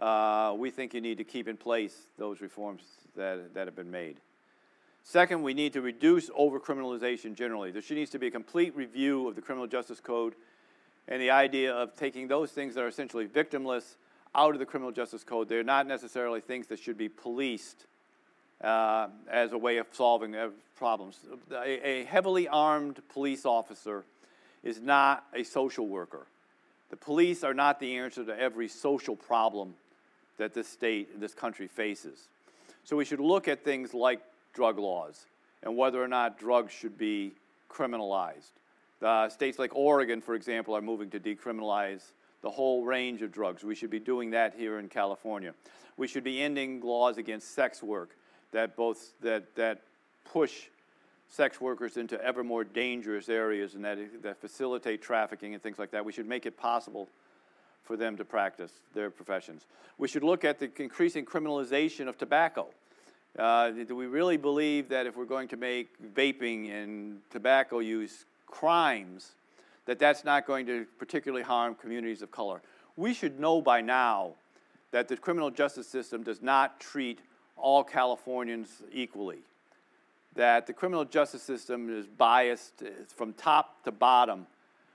Uh, 0.00 0.52
we 0.58 0.70
think 0.70 0.94
you 0.94 1.00
need 1.00 1.18
to 1.18 1.24
keep 1.24 1.46
in 1.46 1.56
place 1.56 1.96
those 2.18 2.40
reforms 2.40 2.82
that, 3.14 3.54
that 3.54 3.68
have 3.68 3.76
been 3.76 3.92
made. 3.92 4.16
Second, 5.04 5.44
we 5.44 5.54
need 5.54 5.72
to 5.74 5.80
reduce 5.80 6.28
overcriminalization 6.30 7.36
generally. 7.36 7.70
There 7.70 7.82
needs 7.90 8.10
to 8.10 8.18
be 8.18 8.26
a 8.26 8.32
complete 8.32 8.74
review 8.74 9.28
of 9.28 9.36
the 9.36 9.42
criminal 9.42 9.68
justice 9.68 10.00
code 10.00 10.34
and 11.08 11.20
the 11.20 11.30
idea 11.30 11.72
of 11.74 11.96
taking 11.96 12.28
those 12.28 12.50
things 12.52 12.74
that 12.74 12.82
are 12.82 12.88
essentially 12.88 13.26
victimless 13.26 13.96
out 14.34 14.54
of 14.54 14.58
the 14.58 14.66
criminal 14.66 14.92
justice 14.92 15.24
code. 15.24 15.48
They're 15.48 15.62
not 15.62 15.86
necessarily 15.86 16.40
things 16.40 16.66
that 16.68 16.78
should 16.78 16.96
be 16.96 17.08
policed 17.08 17.86
uh, 18.62 19.08
as 19.30 19.52
a 19.52 19.58
way 19.58 19.78
of 19.78 19.86
solving 19.92 20.34
problems. 20.76 21.18
A, 21.52 21.86
a, 21.86 22.04
heavily 22.04 22.48
armed 22.48 23.00
police 23.12 23.44
officer 23.44 24.04
is 24.62 24.80
not 24.80 25.24
a 25.34 25.42
social 25.42 25.86
worker. 25.86 26.26
The 26.90 26.96
police 26.96 27.42
are 27.42 27.54
not 27.54 27.80
the 27.80 27.96
answer 27.96 28.24
to 28.24 28.38
every 28.38 28.68
social 28.68 29.16
problem 29.16 29.74
that 30.38 30.54
this 30.54 30.68
state, 30.68 31.20
this 31.20 31.34
country 31.34 31.66
faces. 31.66 32.28
So 32.84 32.96
we 32.96 33.04
should 33.04 33.20
look 33.20 33.48
at 33.48 33.64
things 33.64 33.94
like 33.94 34.20
drug 34.54 34.78
laws 34.78 35.26
and 35.62 35.76
whether 35.76 36.02
or 36.02 36.08
not 36.08 36.38
drugs 36.38 36.72
should 36.72 36.98
be 36.98 37.32
criminalized. 37.70 38.52
Uh, 39.02 39.28
states 39.28 39.58
like 39.58 39.74
Oregon, 39.74 40.20
for 40.20 40.34
example, 40.34 40.76
are 40.76 40.82
moving 40.82 41.10
to 41.10 41.20
decriminalize 41.20 42.12
the 42.42 42.50
whole 42.50 42.84
range 42.84 43.22
of 43.22 43.32
drugs. 43.32 43.64
We 43.64 43.74
should 43.74 43.90
be 43.90 44.00
doing 44.00 44.30
that 44.30 44.54
here 44.54 44.78
in 44.78 44.88
California. 44.88 45.54
We 45.96 46.06
should 46.06 46.24
be 46.24 46.40
ending 46.40 46.80
laws 46.80 47.18
against 47.18 47.54
sex 47.54 47.82
work 47.82 48.16
that 48.52 48.76
both 48.76 49.12
that 49.20 49.54
that 49.56 49.82
push 50.24 50.68
sex 51.28 51.60
workers 51.60 51.96
into 51.96 52.22
ever 52.22 52.44
more 52.44 52.62
dangerous 52.62 53.28
areas 53.28 53.74
and 53.74 53.84
that, 53.84 53.98
that 54.22 54.38
facilitate 54.40 55.00
trafficking 55.00 55.54
and 55.54 55.62
things 55.62 55.78
like 55.78 55.90
that. 55.90 56.04
We 56.04 56.12
should 56.12 56.28
make 56.28 56.44
it 56.44 56.58
possible 56.58 57.08
for 57.84 57.96
them 57.96 58.16
to 58.18 58.24
practice 58.24 58.72
their 58.94 59.10
professions. 59.10 59.66
We 59.96 60.08
should 60.08 60.22
look 60.22 60.44
at 60.44 60.58
the 60.58 60.70
increasing 60.76 61.24
criminalization 61.24 62.06
of 62.06 62.18
tobacco. 62.18 62.68
Uh, 63.38 63.70
do 63.70 63.96
we 63.96 64.06
really 64.06 64.36
believe 64.36 64.90
that 64.90 65.06
if 65.06 65.16
we're 65.16 65.24
going 65.24 65.48
to 65.48 65.56
make 65.56 65.88
vaping 66.14 66.70
and 66.70 67.20
tobacco 67.30 67.78
use 67.78 68.26
crimes, 68.52 69.32
that 69.86 69.98
that's 69.98 70.24
not 70.24 70.46
going 70.46 70.66
to 70.66 70.86
particularly 70.98 71.42
harm 71.42 71.74
communities 71.74 72.22
of 72.22 72.30
color? 72.30 72.62
We 72.96 73.12
should 73.12 73.40
know 73.40 73.60
by 73.60 73.80
now 73.80 74.34
that 74.92 75.08
the 75.08 75.16
criminal 75.16 75.50
justice 75.50 75.88
system 75.88 76.22
does 76.22 76.40
not 76.40 76.78
treat 76.78 77.18
all 77.56 77.82
Californians 77.82 78.82
equally 78.92 79.40
that 80.34 80.66
the 80.66 80.72
criminal 80.72 81.04
justice 81.04 81.42
system 81.42 81.94
is 81.94 82.06
biased 82.06 82.82
from 83.08 83.32
top 83.34 83.82
to 83.84 83.92
bottom 83.92 84.46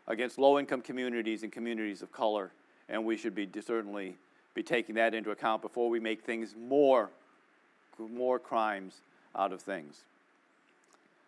against 0.08 0.38
low 0.38 0.58
income 0.58 0.82
communities 0.82 1.44
and 1.44 1.52
communities 1.52 2.02
of 2.02 2.12
color, 2.12 2.52
and 2.90 3.04
we 3.04 3.18
should 3.18 3.36
be 3.36 3.48
certainly 3.62 4.16
be 4.54 4.64
taking 4.64 4.96
that 4.96 5.14
into 5.14 5.30
account 5.32 5.62
before 5.62 5.90
we 5.90 6.00
make 6.00 6.24
things 6.24 6.56
more, 6.58 7.12
more 8.00 8.40
crimes 8.40 9.02
out 9.36 9.52
of 9.52 9.62
things. 9.62 10.04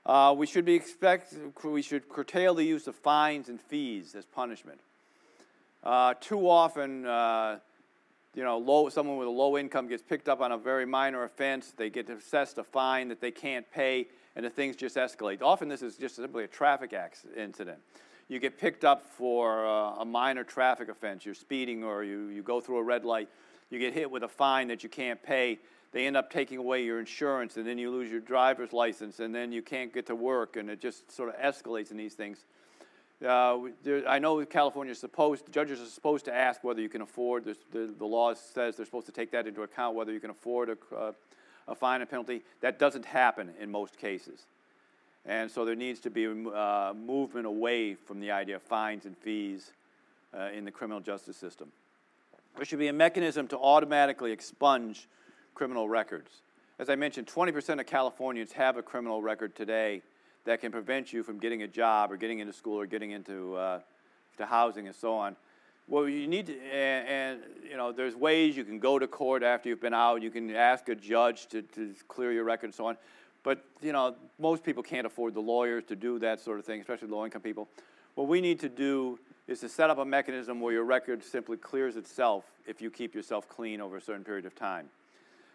Uh, 0.09 0.33
we 0.33 0.47
should 0.47 0.65
be 0.65 0.73
expect 0.73 1.35
we 1.63 1.83
should 1.83 2.09
curtail 2.09 2.55
the 2.55 2.63
use 2.63 2.87
of 2.87 2.95
fines 2.95 3.47
and 3.47 3.61
fees 3.61 4.15
as 4.15 4.25
punishment. 4.25 4.79
Uh, 5.83 6.15
too 6.19 6.49
often, 6.49 7.05
uh, 7.05 7.59
you 8.33 8.43
know, 8.43 8.57
low, 8.57 8.89
someone 8.89 9.17
with 9.17 9.27
a 9.27 9.31
low 9.31 9.55
income 9.55 9.87
gets 9.87 10.01
picked 10.01 10.27
up 10.27 10.41
on 10.41 10.51
a 10.51 10.57
very 10.57 10.87
minor 10.87 11.25
offense, 11.25 11.75
they 11.77 11.91
get 11.91 12.09
assessed 12.09 12.57
a 12.57 12.63
fine 12.63 13.07
that 13.07 13.21
they 13.21 13.29
can't 13.29 13.71
pay, 13.71 14.07
and 14.35 14.43
the 14.43 14.49
things 14.49 14.75
just 14.75 14.95
escalate. 14.95 15.43
Often 15.43 15.69
this 15.69 15.83
is 15.83 15.95
just 15.95 16.15
simply 16.15 16.43
a 16.43 16.47
traffic 16.47 16.91
incident. 17.37 17.77
You 18.29 18.39
get 18.39 18.57
picked 18.57 18.83
up 18.83 19.03
for 19.03 19.67
uh, 19.67 20.01
a 20.01 20.05
minor 20.05 20.43
traffic 20.43 20.89
offense, 20.89 21.23
you're 21.23 21.35
speeding 21.35 21.83
or 21.83 22.03
you, 22.03 22.29
you 22.29 22.41
go 22.41 22.59
through 22.59 22.77
a 22.77 22.83
red 22.83 23.05
light, 23.05 23.29
you 23.69 23.77
get 23.77 23.93
hit 23.93 24.09
with 24.09 24.23
a 24.23 24.27
fine 24.27 24.69
that 24.69 24.81
you 24.81 24.89
can't 24.89 25.21
pay, 25.21 25.59
they 25.91 26.05
end 26.05 26.15
up 26.15 26.31
taking 26.31 26.57
away 26.57 26.83
your 26.83 26.99
insurance, 26.99 27.57
and 27.57 27.65
then 27.65 27.77
you 27.77 27.89
lose 27.89 28.11
your 28.11 28.19
driver's 28.19 28.73
license, 28.73 29.19
and 29.19 29.33
then 29.33 29.51
you 29.51 29.61
can't 29.61 29.93
get 29.93 30.05
to 30.07 30.15
work, 30.15 30.55
and 30.55 30.69
it 30.69 30.79
just 30.79 31.11
sort 31.11 31.29
of 31.29 31.35
escalates 31.35 31.91
in 31.91 31.97
these 31.97 32.13
things. 32.13 32.45
Uh, 33.25 33.57
there, 33.83 34.07
I 34.07 34.19
know 34.19 34.45
California 34.45 34.91
is 34.91 34.99
supposed, 34.99 35.51
judges 35.51 35.81
are 35.81 35.85
supposed 35.85 36.25
to 36.25 36.33
ask 36.33 36.63
whether 36.63 36.81
you 36.81 36.89
can 36.89 37.01
afford, 37.01 37.43
the, 37.43 37.55
the 37.97 38.05
law 38.05 38.33
says 38.33 38.77
they're 38.77 38.85
supposed 38.85 39.07
to 39.07 39.11
take 39.11 39.31
that 39.31 39.45
into 39.45 39.63
account, 39.63 39.95
whether 39.95 40.13
you 40.13 40.19
can 40.19 40.29
afford 40.29 40.69
a, 40.69 40.95
uh, 40.95 41.11
a 41.67 41.75
fine 41.75 42.01
and 42.01 42.09
penalty. 42.09 42.43
That 42.61 42.79
doesn't 42.79 43.05
happen 43.05 43.49
in 43.59 43.69
most 43.69 43.97
cases. 43.97 44.45
And 45.25 45.51
so 45.51 45.65
there 45.65 45.75
needs 45.75 45.99
to 46.01 46.09
be 46.09 46.25
a 46.25 46.31
uh, 46.31 46.93
movement 46.93 47.45
away 47.45 47.95
from 47.95 48.21
the 48.21 48.31
idea 48.31 48.55
of 48.55 48.61
fines 48.61 49.05
and 49.05 49.17
fees 49.17 49.73
uh, 50.33 50.49
in 50.55 50.63
the 50.63 50.71
criminal 50.71 51.01
justice 51.01 51.35
system. 51.35 51.71
There 52.55 52.65
should 52.65 52.79
be 52.79 52.87
a 52.87 52.93
mechanism 52.93 53.47
to 53.49 53.57
automatically 53.57 54.31
expunge 54.31 55.07
criminal 55.59 55.89
records. 55.89 56.31
As 56.79 56.89
I 56.89 56.95
mentioned, 56.95 57.27
20% 57.27 57.81
of 57.81 57.85
Californians 57.85 58.53
have 58.53 58.77
a 58.77 58.81
criminal 58.81 59.21
record 59.21 59.57
today 59.57 60.01
that 60.45 60.61
can 60.61 60.71
prevent 60.71 61.11
you 61.11 61.21
from 61.21 61.37
getting 61.37 61.63
a 61.63 61.67
job 61.67 62.13
or 62.13 62.15
getting 62.15 62.39
into 62.39 62.53
school 62.53 62.79
or 62.79 62.85
getting 62.85 63.11
into 63.11 63.57
uh, 63.57 63.81
to 64.37 64.45
housing 64.45 64.87
and 64.87 64.95
so 64.95 65.13
on. 65.13 65.35
Well, 65.89 66.07
you 66.07 66.27
need 66.27 66.47
to, 66.47 66.53
and, 66.53 67.07
and, 67.09 67.39
you 67.69 67.75
know, 67.75 67.91
there's 67.91 68.15
ways 68.15 68.55
you 68.55 68.63
can 68.63 68.79
go 68.79 68.97
to 68.99 69.05
court 69.05 69.43
after 69.43 69.67
you've 69.67 69.81
been 69.81 69.93
out. 69.93 70.21
You 70.21 70.31
can 70.31 70.49
ask 70.55 70.87
a 70.87 70.95
judge 70.95 71.47
to, 71.47 71.61
to 71.61 71.93
clear 72.07 72.31
your 72.31 72.45
record 72.45 72.67
and 72.67 72.73
so 72.73 72.85
on. 72.85 72.95
But, 73.43 73.61
you 73.81 73.91
know, 73.91 74.15
most 74.39 74.63
people 74.63 74.81
can't 74.81 75.05
afford 75.05 75.33
the 75.33 75.41
lawyers 75.41 75.83
to 75.89 75.95
do 75.97 76.19
that 76.19 76.39
sort 76.39 76.59
of 76.59 76.63
thing, 76.63 76.79
especially 76.79 77.09
low 77.09 77.25
income 77.25 77.41
people. 77.41 77.67
What 78.15 78.29
we 78.29 78.39
need 78.39 78.61
to 78.61 78.69
do 78.69 79.19
is 79.49 79.59
to 79.59 79.67
set 79.67 79.89
up 79.89 79.97
a 79.97 80.05
mechanism 80.05 80.61
where 80.61 80.71
your 80.71 80.85
record 80.85 81.21
simply 81.21 81.57
clears 81.57 81.97
itself 81.97 82.45
if 82.65 82.81
you 82.81 82.89
keep 82.89 83.13
yourself 83.13 83.49
clean 83.49 83.81
over 83.81 83.97
a 83.97 84.01
certain 84.01 84.23
period 84.23 84.45
of 84.45 84.55
time. 84.55 84.87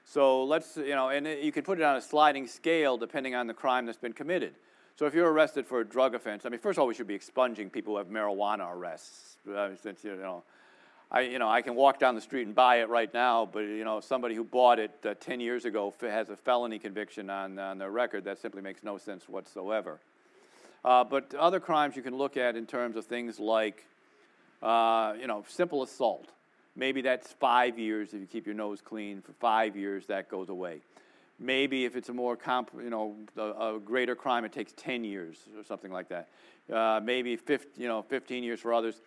So 0.04 0.44
let's, 0.44 0.76
you 0.76 0.94
know, 0.94 1.08
and 1.08 1.26
you 1.26 1.50
can 1.50 1.62
put 1.62 1.78
it 1.78 1.84
on 1.84 1.96
a 1.96 2.00
sliding 2.00 2.46
scale 2.46 2.96
depending 2.96 3.34
on 3.34 3.46
the 3.46 3.54
crime 3.54 3.86
that's 3.86 3.98
been 3.98 4.12
committed. 4.12 4.54
So 4.96 5.06
if 5.06 5.14
you're 5.14 5.30
arrested 5.30 5.66
for 5.66 5.80
a 5.80 5.84
drug 5.84 6.14
offense, 6.14 6.46
I 6.46 6.50
mean, 6.50 6.60
first 6.60 6.78
of 6.78 6.82
all, 6.82 6.86
we 6.86 6.94
should 6.94 7.08
be 7.08 7.14
expunging 7.14 7.68
people 7.68 7.94
who 7.94 7.98
have 7.98 8.08
marijuana 8.08 8.72
arrests. 8.72 9.38
Uh, 9.52 9.70
since 9.82 10.04
you 10.04 10.14
know, 10.16 10.44
I 11.10 11.22
you 11.22 11.38
know 11.38 11.48
I 11.48 11.62
can 11.62 11.74
walk 11.74 11.98
down 11.98 12.14
the 12.14 12.20
street 12.20 12.46
and 12.46 12.54
buy 12.54 12.76
it 12.76 12.88
right 12.88 13.12
now, 13.12 13.44
but 13.44 13.60
you 13.60 13.84
know 13.84 14.00
somebody 14.00 14.36
who 14.36 14.44
bought 14.44 14.78
it 14.78 14.92
uh, 15.04 15.14
10 15.18 15.40
years 15.40 15.64
ago 15.64 15.92
has 16.00 16.30
a 16.30 16.36
felony 16.36 16.78
conviction 16.78 17.28
on 17.28 17.58
on 17.58 17.78
their 17.78 17.90
record. 17.90 18.24
That 18.24 18.38
simply 18.38 18.62
makes 18.62 18.84
no 18.84 18.96
sense 18.96 19.28
whatsoever. 19.28 19.98
Uh, 20.84 21.02
but 21.02 21.34
other 21.34 21.60
crimes 21.60 21.96
you 21.96 22.02
can 22.02 22.14
look 22.14 22.36
at 22.36 22.56
in 22.56 22.66
terms 22.66 22.94
of 22.94 23.06
things 23.06 23.40
like, 23.40 23.86
uh, 24.62 25.14
you 25.18 25.26
know, 25.26 25.42
simple 25.48 25.82
assault. 25.82 26.28
Maybe 26.76 27.02
that's 27.02 27.32
five 27.32 27.78
years 27.78 28.14
if 28.14 28.20
you 28.20 28.26
keep 28.26 28.46
your 28.46 28.54
nose 28.54 28.80
clean. 28.80 29.22
For 29.22 29.32
five 29.32 29.76
years, 29.76 30.06
that 30.06 30.28
goes 30.28 30.48
away. 30.48 30.80
Maybe 31.38 31.84
if 31.84 31.96
it's 31.96 32.08
a 32.08 32.12
more 32.12 32.36
comp, 32.36 32.70
you 32.80 32.90
know, 32.90 33.16
a, 33.36 33.74
a 33.74 33.80
greater 33.80 34.14
crime, 34.14 34.44
it 34.44 34.52
takes 34.52 34.72
10 34.76 35.04
years 35.04 35.36
or 35.56 35.64
something 35.64 35.92
like 35.92 36.08
that. 36.08 36.28
Uh, 36.72 37.00
maybe 37.02 37.36
15, 37.36 37.82
you 37.82 37.88
know, 37.88 38.02
15 38.02 38.44
years 38.44 38.60
for 38.60 38.72
others. 38.72 39.00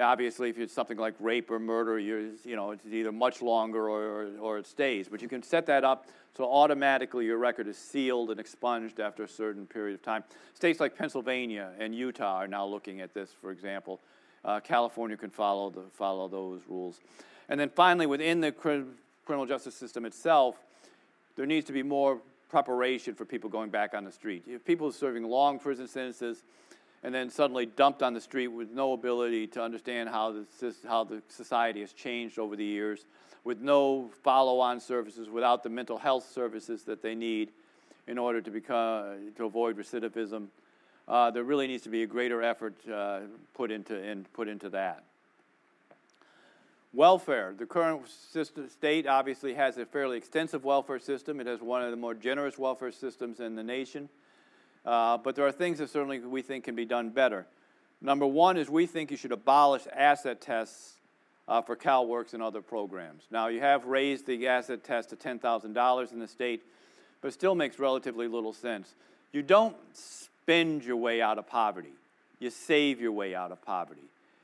Obviously, 0.00 0.48
if 0.48 0.58
it's 0.58 0.72
something 0.72 0.96
like 0.96 1.14
rape 1.20 1.50
or 1.50 1.58
murder, 1.58 1.98
you're, 1.98 2.30
you 2.44 2.56
know, 2.56 2.70
it's 2.70 2.86
either 2.86 3.12
much 3.12 3.42
longer 3.42 3.88
or, 3.88 4.02
or, 4.02 4.30
or 4.40 4.58
it 4.58 4.66
stays. 4.66 5.08
But 5.08 5.20
you 5.20 5.28
can 5.28 5.42
set 5.42 5.66
that 5.66 5.84
up 5.84 6.06
so 6.36 6.50
automatically 6.50 7.26
your 7.26 7.36
record 7.36 7.68
is 7.68 7.76
sealed 7.76 8.30
and 8.30 8.40
expunged 8.40 9.00
after 9.00 9.24
a 9.24 9.28
certain 9.28 9.66
period 9.66 9.94
of 9.94 10.02
time. 10.02 10.24
States 10.54 10.80
like 10.80 10.96
Pennsylvania 10.96 11.72
and 11.78 11.94
Utah 11.94 12.36
are 12.36 12.48
now 12.48 12.64
looking 12.64 13.02
at 13.02 13.12
this, 13.12 13.30
for 13.38 13.50
example. 13.50 14.00
Uh, 14.44 14.60
California 14.60 15.16
can 15.16 15.30
follow, 15.30 15.70
the, 15.70 15.82
follow 15.92 16.28
those 16.28 16.60
rules. 16.68 17.00
And 17.48 17.58
then 17.58 17.68
finally, 17.68 18.06
within 18.06 18.40
the 18.40 18.52
criminal 18.52 19.46
justice 19.46 19.74
system 19.74 20.04
itself, 20.04 20.56
there 21.36 21.46
needs 21.46 21.66
to 21.66 21.72
be 21.72 21.82
more 21.82 22.20
preparation 22.48 23.14
for 23.14 23.24
people 23.24 23.48
going 23.48 23.70
back 23.70 23.94
on 23.94 24.04
the 24.04 24.12
street. 24.12 24.44
If 24.46 24.64
people 24.64 24.88
are 24.88 24.92
serving 24.92 25.24
long 25.24 25.58
prison 25.58 25.88
sentences 25.88 26.42
and 27.02 27.14
then 27.14 27.30
suddenly 27.30 27.66
dumped 27.66 28.02
on 28.02 28.14
the 28.14 28.20
street 28.20 28.48
with 28.48 28.70
no 28.70 28.92
ability 28.92 29.46
to 29.48 29.62
understand 29.62 30.08
how 30.08 30.32
the, 30.32 30.74
how 30.86 31.04
the 31.04 31.22
society 31.28 31.80
has 31.80 31.92
changed 31.92 32.38
over 32.38 32.54
the 32.54 32.64
years, 32.64 33.06
with 33.44 33.60
no 33.60 34.10
follow 34.22 34.60
on 34.60 34.78
services, 34.78 35.28
without 35.28 35.62
the 35.62 35.68
mental 35.68 35.98
health 35.98 36.30
services 36.30 36.84
that 36.84 37.02
they 37.02 37.14
need 37.14 37.50
in 38.06 38.18
order 38.18 38.40
to, 38.40 38.50
become, 38.50 39.32
to 39.36 39.44
avoid 39.44 39.76
recidivism, 39.76 40.46
uh, 41.08 41.30
there 41.30 41.44
really 41.44 41.66
needs 41.66 41.82
to 41.82 41.88
be 41.88 42.02
a 42.02 42.06
greater 42.06 42.42
effort 42.42 42.74
uh, 42.88 43.20
put, 43.54 43.70
into, 43.70 43.96
in, 43.96 44.24
put 44.32 44.48
into 44.48 44.68
that. 44.70 45.04
Welfare. 46.94 47.54
The 47.56 47.66
current 47.66 48.06
system, 48.08 48.68
state 48.68 49.06
obviously 49.06 49.54
has 49.54 49.78
a 49.78 49.86
fairly 49.86 50.18
extensive 50.18 50.62
welfare 50.64 50.98
system. 50.98 51.40
It 51.40 51.46
has 51.46 51.60
one 51.60 51.82
of 51.82 51.90
the 51.90 51.96
more 51.96 52.14
generous 52.14 52.58
welfare 52.58 52.92
systems 52.92 53.40
in 53.40 53.56
the 53.56 53.62
nation. 53.62 54.08
Uh, 54.84 55.16
but 55.16 55.34
there 55.34 55.46
are 55.46 55.52
things 55.52 55.78
that 55.78 55.90
certainly 55.90 56.18
we 56.20 56.42
think 56.42 56.64
can 56.64 56.74
be 56.74 56.84
done 56.84 57.10
better. 57.10 57.46
Number 58.00 58.26
one 58.26 58.56
is 58.56 58.68
we 58.68 58.86
think 58.86 59.10
you 59.10 59.16
should 59.16 59.32
abolish 59.32 59.82
asset 59.94 60.40
tests 60.40 60.96
uh, 61.48 61.62
for 61.62 61.76
CalWORKs 61.76 62.34
and 62.34 62.42
other 62.42 62.60
programs. 62.60 63.24
Now, 63.30 63.48
you 63.48 63.60
have 63.60 63.86
raised 63.86 64.26
the 64.26 64.48
asset 64.48 64.84
test 64.84 65.10
to 65.10 65.16
$10,000 65.16 66.12
in 66.12 66.18
the 66.18 66.28
state, 66.28 66.62
but 67.20 67.32
still 67.32 67.54
makes 67.54 67.78
relatively 67.78 68.28
little 68.28 68.52
sense. 68.52 68.94
You 69.32 69.42
don't 69.42 69.76
spend 70.42 70.84
your 70.84 70.96
way 70.96 71.22
out 71.22 71.38
of 71.38 71.46
poverty, 71.46 71.92
you 72.40 72.50
save 72.50 73.00
your 73.00 73.12
way 73.12 73.32
out 73.32 73.52
of 73.52 73.62
poverty. 73.62 74.02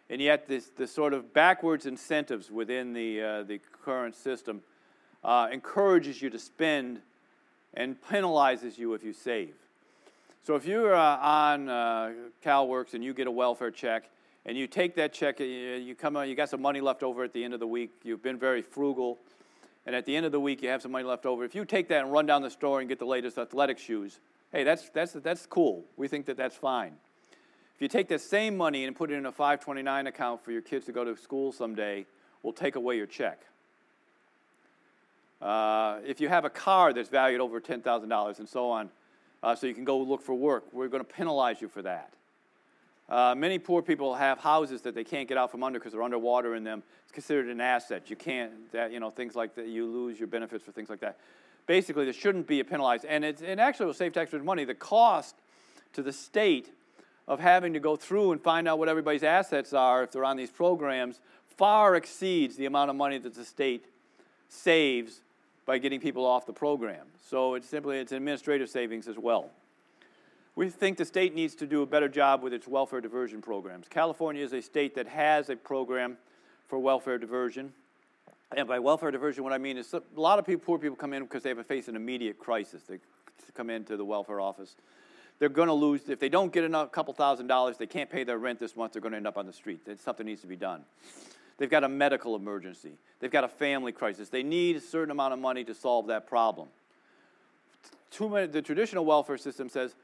And 0.08 0.22
yet, 0.22 0.46
this, 0.46 0.70
the 0.76 0.86
sort 0.86 1.12
of 1.12 1.34
backwards 1.34 1.86
incentives 1.86 2.50
within 2.50 2.92
the, 2.92 3.20
uh, 3.20 3.42
the 3.42 3.60
current 3.84 4.14
system 4.14 4.62
uh, 5.24 5.48
encourages 5.52 6.22
you 6.22 6.30
to 6.30 6.38
spend 6.38 7.00
and 7.74 7.96
penalizes 8.00 8.78
you 8.78 8.94
if 8.94 9.02
you 9.02 9.12
save. 9.12 9.54
So, 10.44 10.54
if 10.54 10.64
you're 10.66 10.94
uh, 10.94 11.18
on 11.18 11.68
uh, 11.68 12.12
CalWORKs 12.44 12.94
and 12.94 13.02
you 13.02 13.12
get 13.12 13.26
a 13.26 13.30
welfare 13.30 13.72
check, 13.72 14.04
and 14.46 14.56
you 14.56 14.66
take 14.66 14.94
that 14.94 15.12
check, 15.12 15.40
you 15.40 15.94
come 15.98 16.16
on, 16.16 16.28
you 16.28 16.36
got 16.36 16.48
some 16.48 16.62
money 16.62 16.80
left 16.80 17.02
over 17.02 17.24
at 17.24 17.32
the 17.32 17.44
end 17.44 17.52
of 17.52 17.60
the 17.60 17.66
week, 17.66 17.90
you've 18.04 18.22
been 18.22 18.38
very 18.38 18.62
frugal, 18.62 19.18
and 19.84 19.94
at 19.94 20.06
the 20.06 20.16
end 20.16 20.24
of 20.24 20.32
the 20.32 20.40
week 20.40 20.62
you 20.62 20.68
have 20.70 20.80
some 20.80 20.92
money 20.92 21.04
left 21.04 21.26
over. 21.26 21.44
If 21.44 21.54
you 21.54 21.64
take 21.64 21.88
that 21.88 22.04
and 22.04 22.12
run 22.12 22.24
down 22.24 22.40
the 22.40 22.50
store 22.50 22.80
and 22.80 22.88
get 22.88 22.98
the 22.98 23.04
latest 23.04 23.36
athletic 23.36 23.78
shoes, 23.78 24.20
hey, 24.52 24.64
that's, 24.64 24.88
that's, 24.90 25.12
that's 25.12 25.46
cool. 25.46 25.84
We 25.96 26.08
think 26.08 26.26
that 26.26 26.36
that's 26.36 26.56
fine. 26.56 26.94
If 27.74 27.82
you 27.82 27.88
take 27.88 28.08
that 28.08 28.20
same 28.20 28.56
money 28.56 28.84
and 28.84 28.96
put 28.96 29.10
it 29.10 29.14
in 29.14 29.26
a 29.26 29.32
529 29.32 30.06
account 30.08 30.44
for 30.44 30.50
your 30.50 30.62
kids 30.62 30.86
to 30.86 30.92
go 30.92 31.04
to 31.04 31.16
school 31.16 31.52
someday, 31.52 32.06
we'll 32.42 32.52
take 32.52 32.76
away 32.76 32.96
your 32.96 33.06
check. 33.06 33.40
Uh, 35.40 35.98
if 36.04 36.20
you 36.20 36.28
have 36.28 36.44
a 36.44 36.50
car 36.50 36.92
that's 36.92 37.08
valued 37.08 37.40
over 37.40 37.60
$10,000 37.60 38.38
and 38.38 38.48
so 38.48 38.70
on, 38.70 38.90
uh, 39.42 39.54
so 39.54 39.68
you 39.68 39.74
can 39.74 39.84
go 39.84 39.98
look 39.98 40.22
for 40.22 40.34
work, 40.34 40.64
we're 40.72 40.88
going 40.88 41.04
to 41.04 41.08
penalize 41.08 41.60
you 41.60 41.68
for 41.68 41.82
that. 41.82 42.12
Uh, 43.08 43.34
many 43.36 43.58
poor 43.58 43.80
people 43.80 44.14
have 44.14 44.38
houses 44.38 44.82
that 44.82 44.94
they 44.94 45.04
can't 45.04 45.28
get 45.28 45.38
out 45.38 45.50
from 45.50 45.62
under 45.62 45.78
because 45.78 45.92
they're 45.92 46.02
underwater 46.02 46.54
in 46.54 46.64
them. 46.64 46.82
It's 47.04 47.12
considered 47.12 47.46
an 47.46 47.60
asset. 47.60 48.10
You 48.10 48.16
can't, 48.16 48.70
that, 48.72 48.92
you 48.92 49.00
know, 49.00 49.08
things 49.08 49.34
like 49.34 49.54
that, 49.54 49.68
you 49.68 49.86
lose 49.86 50.18
your 50.18 50.26
benefits 50.26 50.64
for 50.64 50.72
things 50.72 50.90
like 50.90 51.00
that. 51.00 51.16
Basically, 51.68 52.04
this 52.04 52.16
shouldn't 52.16 52.48
be 52.48 52.60
penalized, 52.64 53.04
and 53.04 53.24
it, 53.24 53.40
it 53.40 53.60
actually 53.60 53.86
will 53.86 53.94
save 53.94 54.12
taxpayers 54.12 54.42
money. 54.42 54.64
The 54.64 54.74
cost 54.74 55.36
to 55.92 56.02
the 56.02 56.12
state 56.12 56.72
of 57.28 57.38
having 57.38 57.74
to 57.74 57.80
go 57.80 57.94
through 57.94 58.32
and 58.32 58.40
find 58.40 58.66
out 58.66 58.80
what 58.80 58.88
everybody's 58.88 59.22
assets 59.22 59.72
are 59.72 60.02
if 60.02 60.10
they're 60.10 60.24
on 60.24 60.36
these 60.36 60.50
programs 60.50 61.20
far 61.58 61.96
exceeds 61.96 62.56
the 62.56 62.66
amount 62.66 62.88
of 62.88 62.96
money 62.96 63.18
that 63.18 63.34
the 63.34 63.44
state 63.44 63.84
saves 64.48 65.20
by 65.66 65.76
getting 65.76 66.00
people 66.00 66.24
off 66.24 66.46
the 66.46 66.52
program. 66.52 67.04
So 67.28 67.54
it's 67.54 67.68
simply 67.68 67.98
it's 67.98 68.12
administrative 68.12 68.70
savings 68.70 69.08
as 69.08 69.18
well. 69.18 69.50
We 70.54 70.70
think 70.70 70.96
the 70.96 71.04
state 71.04 71.34
needs 71.34 71.54
to 71.56 71.66
do 71.66 71.82
a 71.82 71.86
better 71.86 72.08
job 72.08 72.42
with 72.42 72.52
its 72.52 72.66
welfare 72.66 73.00
diversion 73.00 73.42
programs. 73.42 73.86
California 73.88 74.42
is 74.42 74.52
a 74.52 74.62
state 74.62 74.94
that 74.94 75.08
has 75.08 75.50
a 75.50 75.56
program 75.56 76.16
for 76.68 76.78
welfare 76.78 77.18
diversion. 77.18 77.72
And 78.56 78.66
by 78.66 78.78
welfare 78.78 79.10
diversion, 79.10 79.44
what 79.44 79.52
I 79.52 79.58
mean 79.58 79.76
is 79.76 79.92
a 79.92 80.02
lot 80.16 80.38
of 80.38 80.46
people, 80.46 80.64
poor 80.64 80.78
people 80.78 80.96
come 80.96 81.12
in 81.12 81.24
because 81.24 81.42
they 81.42 81.50
have 81.50 81.66
face 81.66 81.88
an 81.88 81.96
immediate 81.96 82.38
crisis. 82.38 82.82
They 82.84 82.98
come 83.54 83.68
into 83.70 83.96
the 83.96 84.04
welfare 84.04 84.40
office. 84.40 84.74
They're 85.38 85.48
going 85.48 85.68
to 85.68 85.74
lose, 85.74 86.08
if 86.08 86.18
they 86.18 86.28
don't 86.28 86.52
get 86.52 86.64
a 86.64 86.86
couple 86.86 87.14
thousand 87.14 87.46
dollars, 87.46 87.76
they 87.76 87.86
can't 87.86 88.10
pay 88.10 88.24
their 88.24 88.38
rent 88.38 88.58
this 88.58 88.74
month, 88.74 88.92
they're 88.92 89.02
going 89.02 89.12
to 89.12 89.18
end 89.18 89.26
up 89.26 89.36
on 89.36 89.46
the 89.46 89.52
street. 89.52 89.80
Something 90.00 90.26
needs 90.26 90.40
to 90.40 90.46
be 90.46 90.56
done. 90.56 90.82
They've 91.58 91.70
got 91.70 91.84
a 91.84 91.88
medical 91.88 92.34
emergency. 92.36 92.92
They've 93.20 93.30
got 93.30 93.44
a 93.44 93.48
family 93.48 93.92
crisis. 93.92 94.28
They 94.28 94.42
need 94.42 94.76
a 94.76 94.80
certain 94.80 95.10
amount 95.10 95.34
of 95.34 95.40
money 95.40 95.64
to 95.64 95.74
solve 95.74 96.06
that 96.06 96.26
problem. 96.26 96.68
Too 98.10 98.28
many, 98.28 98.46
the 98.46 98.62
traditional 98.62 99.04
welfare 99.04 99.36
system 99.36 99.68
says, 99.68 99.94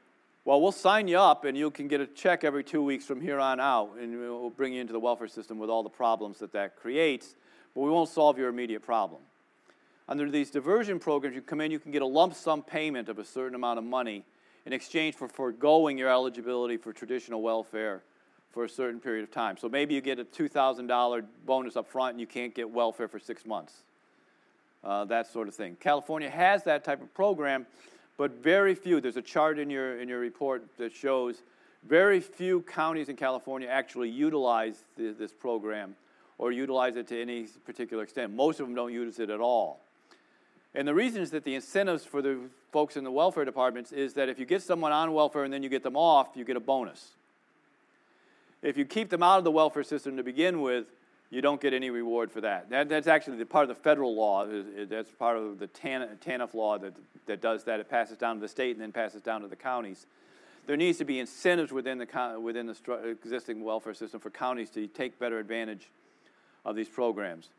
well, 0.43 0.61
we'll 0.61 0.71
sign 0.71 1.07
you 1.07 1.17
up 1.17 1.43
and 1.43 1.57
you 1.57 1.71
can 1.71 1.87
get 1.87 1.99
a 2.01 2.05
check 2.07 2.43
every 2.43 2.63
two 2.63 2.83
weeks 2.83 3.05
from 3.05 3.19
here 3.19 3.39
on 3.39 3.59
out, 3.59 3.95
and 3.99 4.19
we'll 4.19 4.51
bring 4.51 4.73
you 4.73 4.81
into 4.81 4.93
the 4.93 4.99
welfare 4.99 5.27
system 5.27 5.57
with 5.57 5.69
all 5.69 5.81
the 5.81 5.89
problems 5.89 6.37
that 6.39 6.53
that 6.53 6.75
creates, 6.75 7.35
but 7.75 7.81
we 7.81 7.89
won't 7.89 8.09
solve 8.09 8.37
your 8.37 8.49
immediate 8.49 8.81
problem. 8.81 9.21
Under 10.07 10.29
these 10.31 10.49
diversion 10.49 10.97
programs, 10.99 11.35
you 11.35 11.41
come 11.41 11.61
in, 11.61 11.71
you 11.71 11.79
can 11.79 11.91
get 11.91 12.01
a 12.01 12.07
lump 12.07 12.33
sum 12.33 12.63
payment 12.63 13.09
of 13.09 13.19
a 13.19 13.25
certain 13.25 13.55
amount 13.55 13.77
of 13.77 13.85
money 13.85 14.23
in 14.65 14.73
exchange 14.73 15.15
for 15.15 15.27
foregoing 15.27 15.97
your 15.97 16.09
eligibility 16.09 16.77
for 16.77 16.93
traditional 16.93 17.41
welfare 17.41 18.01
for 18.51 18.63
a 18.63 18.69
certain 18.69 18.99
period 18.99 19.23
of 19.23 19.31
time. 19.31 19.57
So 19.57 19.67
maybe 19.67 19.93
you 19.93 20.01
get 20.01 20.17
a 20.17 20.23
$2,000 20.23 21.25
bonus 21.45 21.75
up 21.75 21.87
front 21.87 22.11
and 22.11 22.21
you 22.21 22.27
can't 22.27 22.55
get 22.55 22.69
welfare 22.69 23.07
for 23.07 23.19
six 23.19 23.45
months. 23.45 23.83
Uh, 24.83 25.03
that 25.05 25.27
sort 25.27 25.47
of 25.47 25.55
thing. 25.55 25.75
California 25.79 26.29
has 26.29 26.63
that 26.63 26.83
type 26.83 27.01
of 27.01 27.13
program, 27.13 27.65
but 28.17 28.43
very 28.43 28.75
few. 28.75 29.01
There's 29.01 29.17
a 29.17 29.21
chart 29.21 29.59
in 29.59 29.69
your, 29.69 29.99
in 29.99 30.07
your 30.07 30.19
report 30.19 30.63
that 30.77 30.93
shows 30.93 31.41
very 31.87 32.19
few 32.19 32.61
counties 32.61 33.09
in 33.09 33.15
California 33.15 33.67
actually 33.67 34.09
utilize 34.09 34.83
the, 34.95 35.11
this 35.11 35.33
program 35.33 35.95
or 36.37 36.51
utilize 36.51 36.95
it 36.95 37.07
to 37.07 37.21
any 37.21 37.43
particular 37.65 38.03
extent. 38.03 38.33
Most 38.33 38.59
of 38.59 38.67
them 38.67 38.75
don't 38.75 38.93
use 38.93 39.19
it 39.19 39.29
at 39.29 39.39
all. 39.39 39.79
And 40.73 40.87
the 40.87 40.93
reason 40.93 41.21
is 41.21 41.31
that 41.31 41.45
the 41.45 41.55
incentives 41.55 42.03
for 42.03 42.21
the 42.21 42.37
folks 42.71 42.97
in 42.97 43.05
the 43.05 43.11
welfare 43.11 43.45
departments 43.45 43.93
is 43.93 44.13
that 44.15 44.27
if 44.27 44.39
you 44.39 44.45
get 44.45 44.61
someone 44.61 44.91
on 44.91 45.13
welfare 45.13 45.45
and 45.45 45.53
then 45.53 45.63
you 45.63 45.69
get 45.69 45.83
them 45.83 45.95
off, 45.95 46.29
you 46.35 46.43
get 46.43 46.57
a 46.57 46.59
bonus. 46.59 47.11
If 48.61 48.77
you 48.77 48.83
keep 48.83 49.09
them 49.09 49.23
out 49.23 49.37
of 49.37 49.43
the 49.45 49.51
welfare 49.51 49.83
system 49.83 50.17
to 50.17 50.23
begin 50.23 50.61
with, 50.61 50.87
you 51.29 51.41
don't 51.41 51.61
get 51.61 51.73
any 51.73 51.89
reward 51.89 52.31
for 52.31 52.41
that. 52.41 52.69
that 52.69 52.89
that's 52.89 53.07
actually 53.07 53.37
the 53.37 53.45
part 53.45 53.63
of 53.63 53.69
the 53.69 53.81
federal 53.81 54.15
law. 54.15 54.45
That's 54.45 55.11
part 55.11 55.37
of 55.37 55.59
the 55.59 55.67
TANF 55.67 56.53
law 56.53 56.77
that, 56.77 56.93
that 57.25 57.41
does 57.41 57.63
that. 57.63 57.79
It 57.79 57.89
passes 57.89 58.17
down 58.17 58.35
to 58.35 58.41
the 58.41 58.47
state 58.47 58.75
and 58.75 58.81
then 58.81 58.91
passes 58.91 59.21
down 59.21 59.41
to 59.41 59.47
the 59.47 59.55
counties. 59.55 60.05
There 60.67 60.77
needs 60.77 60.97
to 60.97 61.05
be 61.05 61.19
incentives 61.19 61.71
within 61.71 61.99
the, 61.99 62.39
within 62.39 62.67
the 62.67 63.17
existing 63.21 63.63
welfare 63.63 63.93
system 63.93 64.19
for 64.19 64.29
counties 64.29 64.69
to 64.71 64.87
take 64.87 65.19
better 65.19 65.39
advantage 65.39 65.89
of 66.65 66.75
these 66.75 66.89
programs. 66.89 67.49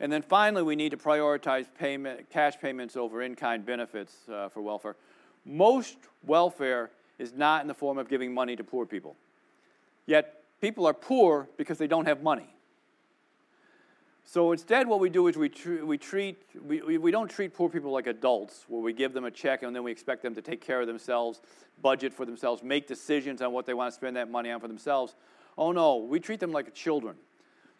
And 0.00 0.12
then 0.12 0.22
finally, 0.22 0.62
we 0.62 0.76
need 0.76 0.90
to 0.90 0.96
prioritize 0.96 1.66
payment, 1.78 2.30
cash 2.30 2.58
payments 2.60 2.96
over 2.96 3.22
in 3.22 3.34
kind 3.34 3.64
benefits 3.66 4.14
uh, 4.32 4.48
for 4.48 4.62
welfare. 4.62 4.96
Most 5.44 5.96
welfare 6.24 6.90
is 7.18 7.32
not 7.32 7.62
in 7.62 7.68
the 7.68 7.74
form 7.74 7.98
of 7.98 8.08
giving 8.08 8.32
money 8.32 8.54
to 8.56 8.64
poor 8.64 8.86
people. 8.86 9.16
Yet, 10.06 10.42
people 10.60 10.86
are 10.86 10.94
poor 10.94 11.48
because 11.56 11.78
they 11.78 11.88
don't 11.88 12.06
have 12.06 12.22
money. 12.22 12.48
So 14.24 14.52
instead, 14.52 14.86
what 14.86 15.00
we 15.00 15.08
do 15.08 15.26
is 15.26 15.36
we, 15.36 15.48
tr- 15.48 15.84
we 15.84 15.96
treat, 15.96 16.36
we, 16.62 16.82
we, 16.82 16.98
we 16.98 17.10
don't 17.10 17.28
treat 17.28 17.54
poor 17.54 17.70
people 17.70 17.90
like 17.90 18.06
adults, 18.06 18.66
where 18.68 18.82
we 18.82 18.92
give 18.92 19.14
them 19.14 19.24
a 19.24 19.30
check 19.30 19.62
and 19.62 19.74
then 19.74 19.82
we 19.82 19.90
expect 19.90 20.22
them 20.22 20.34
to 20.34 20.42
take 20.42 20.60
care 20.60 20.82
of 20.82 20.86
themselves, 20.86 21.40
budget 21.80 22.12
for 22.12 22.26
themselves, 22.26 22.62
make 22.62 22.86
decisions 22.86 23.40
on 23.40 23.52
what 23.52 23.64
they 23.64 23.72
want 23.72 23.90
to 23.90 23.94
spend 23.94 24.16
that 24.16 24.30
money 24.30 24.50
on 24.50 24.60
for 24.60 24.68
themselves. 24.68 25.14
Oh 25.56 25.72
no, 25.72 25.96
we 25.96 26.20
treat 26.20 26.40
them 26.40 26.52
like 26.52 26.74
children. 26.74 27.16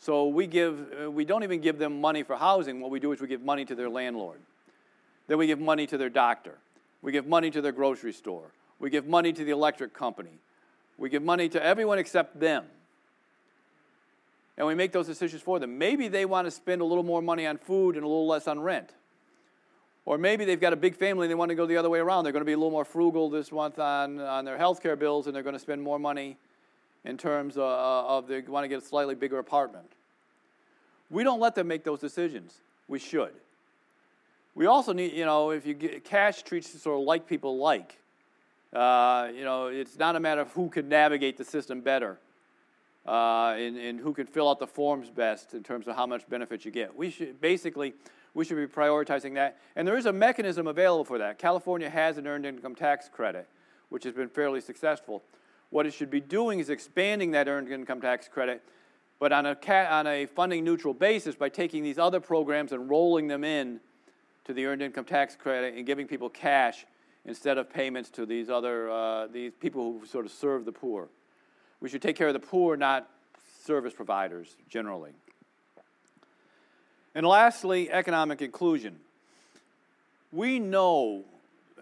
So 0.00 0.28
we 0.28 0.46
give, 0.46 0.86
uh, 1.04 1.10
we 1.10 1.24
don't 1.24 1.42
even 1.42 1.60
give 1.60 1.78
them 1.78 2.00
money 2.00 2.22
for 2.22 2.36
housing. 2.36 2.80
What 2.80 2.90
we 2.90 3.00
do 3.00 3.12
is 3.12 3.20
we 3.20 3.26
give 3.26 3.42
money 3.42 3.64
to 3.64 3.74
their 3.74 3.88
landlord. 3.88 4.40
Then 5.26 5.38
we 5.38 5.46
give 5.46 5.60
money 5.60 5.86
to 5.86 5.98
their 5.98 6.08
doctor. 6.08 6.54
We 7.02 7.12
give 7.12 7.26
money 7.26 7.50
to 7.50 7.60
their 7.60 7.72
grocery 7.72 8.12
store. 8.12 8.50
We 8.78 8.90
give 8.90 9.06
money 9.06 9.32
to 9.32 9.44
the 9.44 9.50
electric 9.50 9.92
company. 9.92 10.38
We 10.96 11.10
give 11.10 11.22
money 11.22 11.48
to 11.50 11.62
everyone 11.62 11.98
except 11.98 12.38
them. 12.38 12.64
And 14.56 14.66
we 14.66 14.74
make 14.74 14.90
those 14.92 15.06
decisions 15.06 15.42
for 15.42 15.60
them. 15.60 15.78
Maybe 15.78 16.08
they 16.08 16.24
want 16.24 16.46
to 16.46 16.50
spend 16.50 16.80
a 16.80 16.84
little 16.84 17.04
more 17.04 17.22
money 17.22 17.46
on 17.46 17.58
food 17.58 17.94
and 17.94 18.04
a 18.04 18.08
little 18.08 18.26
less 18.26 18.48
on 18.48 18.58
rent. 18.58 18.90
Or 20.04 20.18
maybe 20.18 20.44
they've 20.44 20.60
got 20.60 20.72
a 20.72 20.76
big 20.76 20.96
family 20.96 21.26
and 21.26 21.30
they 21.30 21.36
want 21.36 21.50
to 21.50 21.54
go 21.54 21.66
the 21.66 21.76
other 21.76 21.90
way 21.90 21.98
around. 21.98 22.24
They're 22.24 22.32
going 22.32 22.40
to 22.40 22.46
be 22.46 22.54
a 22.54 22.56
little 22.56 22.72
more 22.72 22.84
frugal 22.84 23.30
this 23.30 23.52
month 23.52 23.78
on, 23.78 24.18
on 24.20 24.44
their 24.44 24.56
health 24.56 24.82
care 24.82 24.96
bills 24.96 25.26
and 25.26 25.36
they're 25.36 25.42
going 25.42 25.54
to 25.54 25.60
spend 25.60 25.82
more 25.82 25.98
money 25.98 26.36
in 27.08 27.16
terms 27.16 27.56
of, 27.56 27.62
of 27.62 28.28
they 28.28 28.42
want 28.42 28.64
to 28.64 28.68
get 28.68 28.82
a 28.82 28.84
slightly 28.84 29.14
bigger 29.14 29.38
apartment. 29.38 29.90
We 31.10 31.24
don't 31.24 31.40
let 31.40 31.54
them 31.54 31.66
make 31.66 31.82
those 31.82 32.00
decisions. 32.00 32.58
We 32.86 32.98
should. 32.98 33.32
We 34.54 34.66
also 34.66 34.92
need, 34.92 35.14
you 35.14 35.24
know, 35.24 35.50
if 35.50 35.66
you 35.66 35.72
get 35.72 36.04
cash 36.04 36.42
treats 36.42 36.80
sort 36.80 37.00
of 37.00 37.06
like 37.06 37.26
people 37.26 37.56
like. 37.56 37.98
Uh, 38.74 39.28
you 39.34 39.42
know, 39.42 39.68
it's 39.68 39.98
not 39.98 40.16
a 40.16 40.20
matter 40.20 40.42
of 40.42 40.52
who 40.52 40.68
can 40.68 40.90
navigate 40.90 41.38
the 41.38 41.44
system 41.44 41.80
better 41.80 42.18
uh, 43.06 43.54
and, 43.56 43.78
and 43.78 43.98
who 43.98 44.12
can 44.12 44.26
fill 44.26 44.50
out 44.50 44.58
the 44.58 44.66
forms 44.66 45.08
best 45.08 45.54
in 45.54 45.62
terms 45.62 45.88
of 45.88 45.96
how 45.96 46.04
much 46.04 46.28
benefit 46.28 46.66
you 46.66 46.70
get. 46.70 46.94
We 46.94 47.08
should 47.10 47.40
basically 47.40 47.94
we 48.34 48.44
should 48.44 48.58
be 48.58 48.66
prioritizing 48.66 49.34
that, 49.34 49.56
and 49.74 49.88
there 49.88 49.96
is 49.96 50.04
a 50.04 50.12
mechanism 50.12 50.66
available 50.66 51.04
for 51.04 51.16
that. 51.16 51.38
California 51.38 51.88
has 51.88 52.18
an 52.18 52.26
earned 52.26 52.44
income 52.44 52.74
tax 52.74 53.08
credit, 53.08 53.48
which 53.88 54.04
has 54.04 54.12
been 54.12 54.28
fairly 54.28 54.60
successful. 54.60 55.22
What 55.70 55.86
it 55.86 55.92
should 55.92 56.10
be 56.10 56.20
doing 56.20 56.60
is 56.60 56.70
expanding 56.70 57.32
that 57.32 57.48
earned 57.48 57.70
income 57.70 58.00
tax 58.00 58.28
credit, 58.28 58.62
but 59.18 59.32
on 59.32 59.46
a, 59.46 59.56
on 59.90 60.06
a 60.06 60.26
funding 60.26 60.64
neutral 60.64 60.94
basis 60.94 61.34
by 61.34 61.48
taking 61.48 61.82
these 61.82 61.98
other 61.98 62.20
programs 62.20 62.72
and 62.72 62.88
rolling 62.88 63.28
them 63.28 63.44
in 63.44 63.80
to 64.44 64.54
the 64.54 64.64
earned 64.66 64.80
income 64.80 65.04
tax 65.04 65.36
credit 65.36 65.74
and 65.74 65.84
giving 65.84 66.06
people 66.06 66.30
cash 66.30 66.86
instead 67.26 67.58
of 67.58 67.70
payments 67.70 68.08
to 68.08 68.24
these 68.24 68.48
other 68.48 68.90
uh, 68.90 69.26
these 69.26 69.52
people 69.60 69.98
who 69.98 70.06
sort 70.06 70.24
of 70.24 70.32
serve 70.32 70.64
the 70.64 70.72
poor. 70.72 71.08
We 71.80 71.88
should 71.88 72.02
take 72.02 72.16
care 72.16 72.28
of 72.28 72.34
the 72.34 72.40
poor, 72.40 72.76
not 72.76 73.08
service 73.62 73.92
providers 73.92 74.56
generally. 74.68 75.10
And 77.14 77.26
lastly, 77.26 77.90
economic 77.90 78.40
inclusion. 78.40 78.96
We 80.32 80.58
know, 80.58 81.24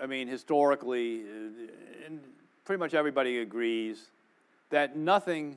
I 0.01 0.07
mean, 0.07 0.29
historically, 0.29 1.21
uh, 1.21 2.11
pretty 2.67 2.81
much 2.81 2.95
everybody 2.95 3.39
agrees 3.39 4.11
that 4.71 4.97
nothing 4.97 5.57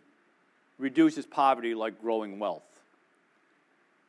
reduces 0.78 1.26
poverty 1.26 1.74
like 1.74 2.00
growing 2.00 2.40
wealth. 2.40 2.62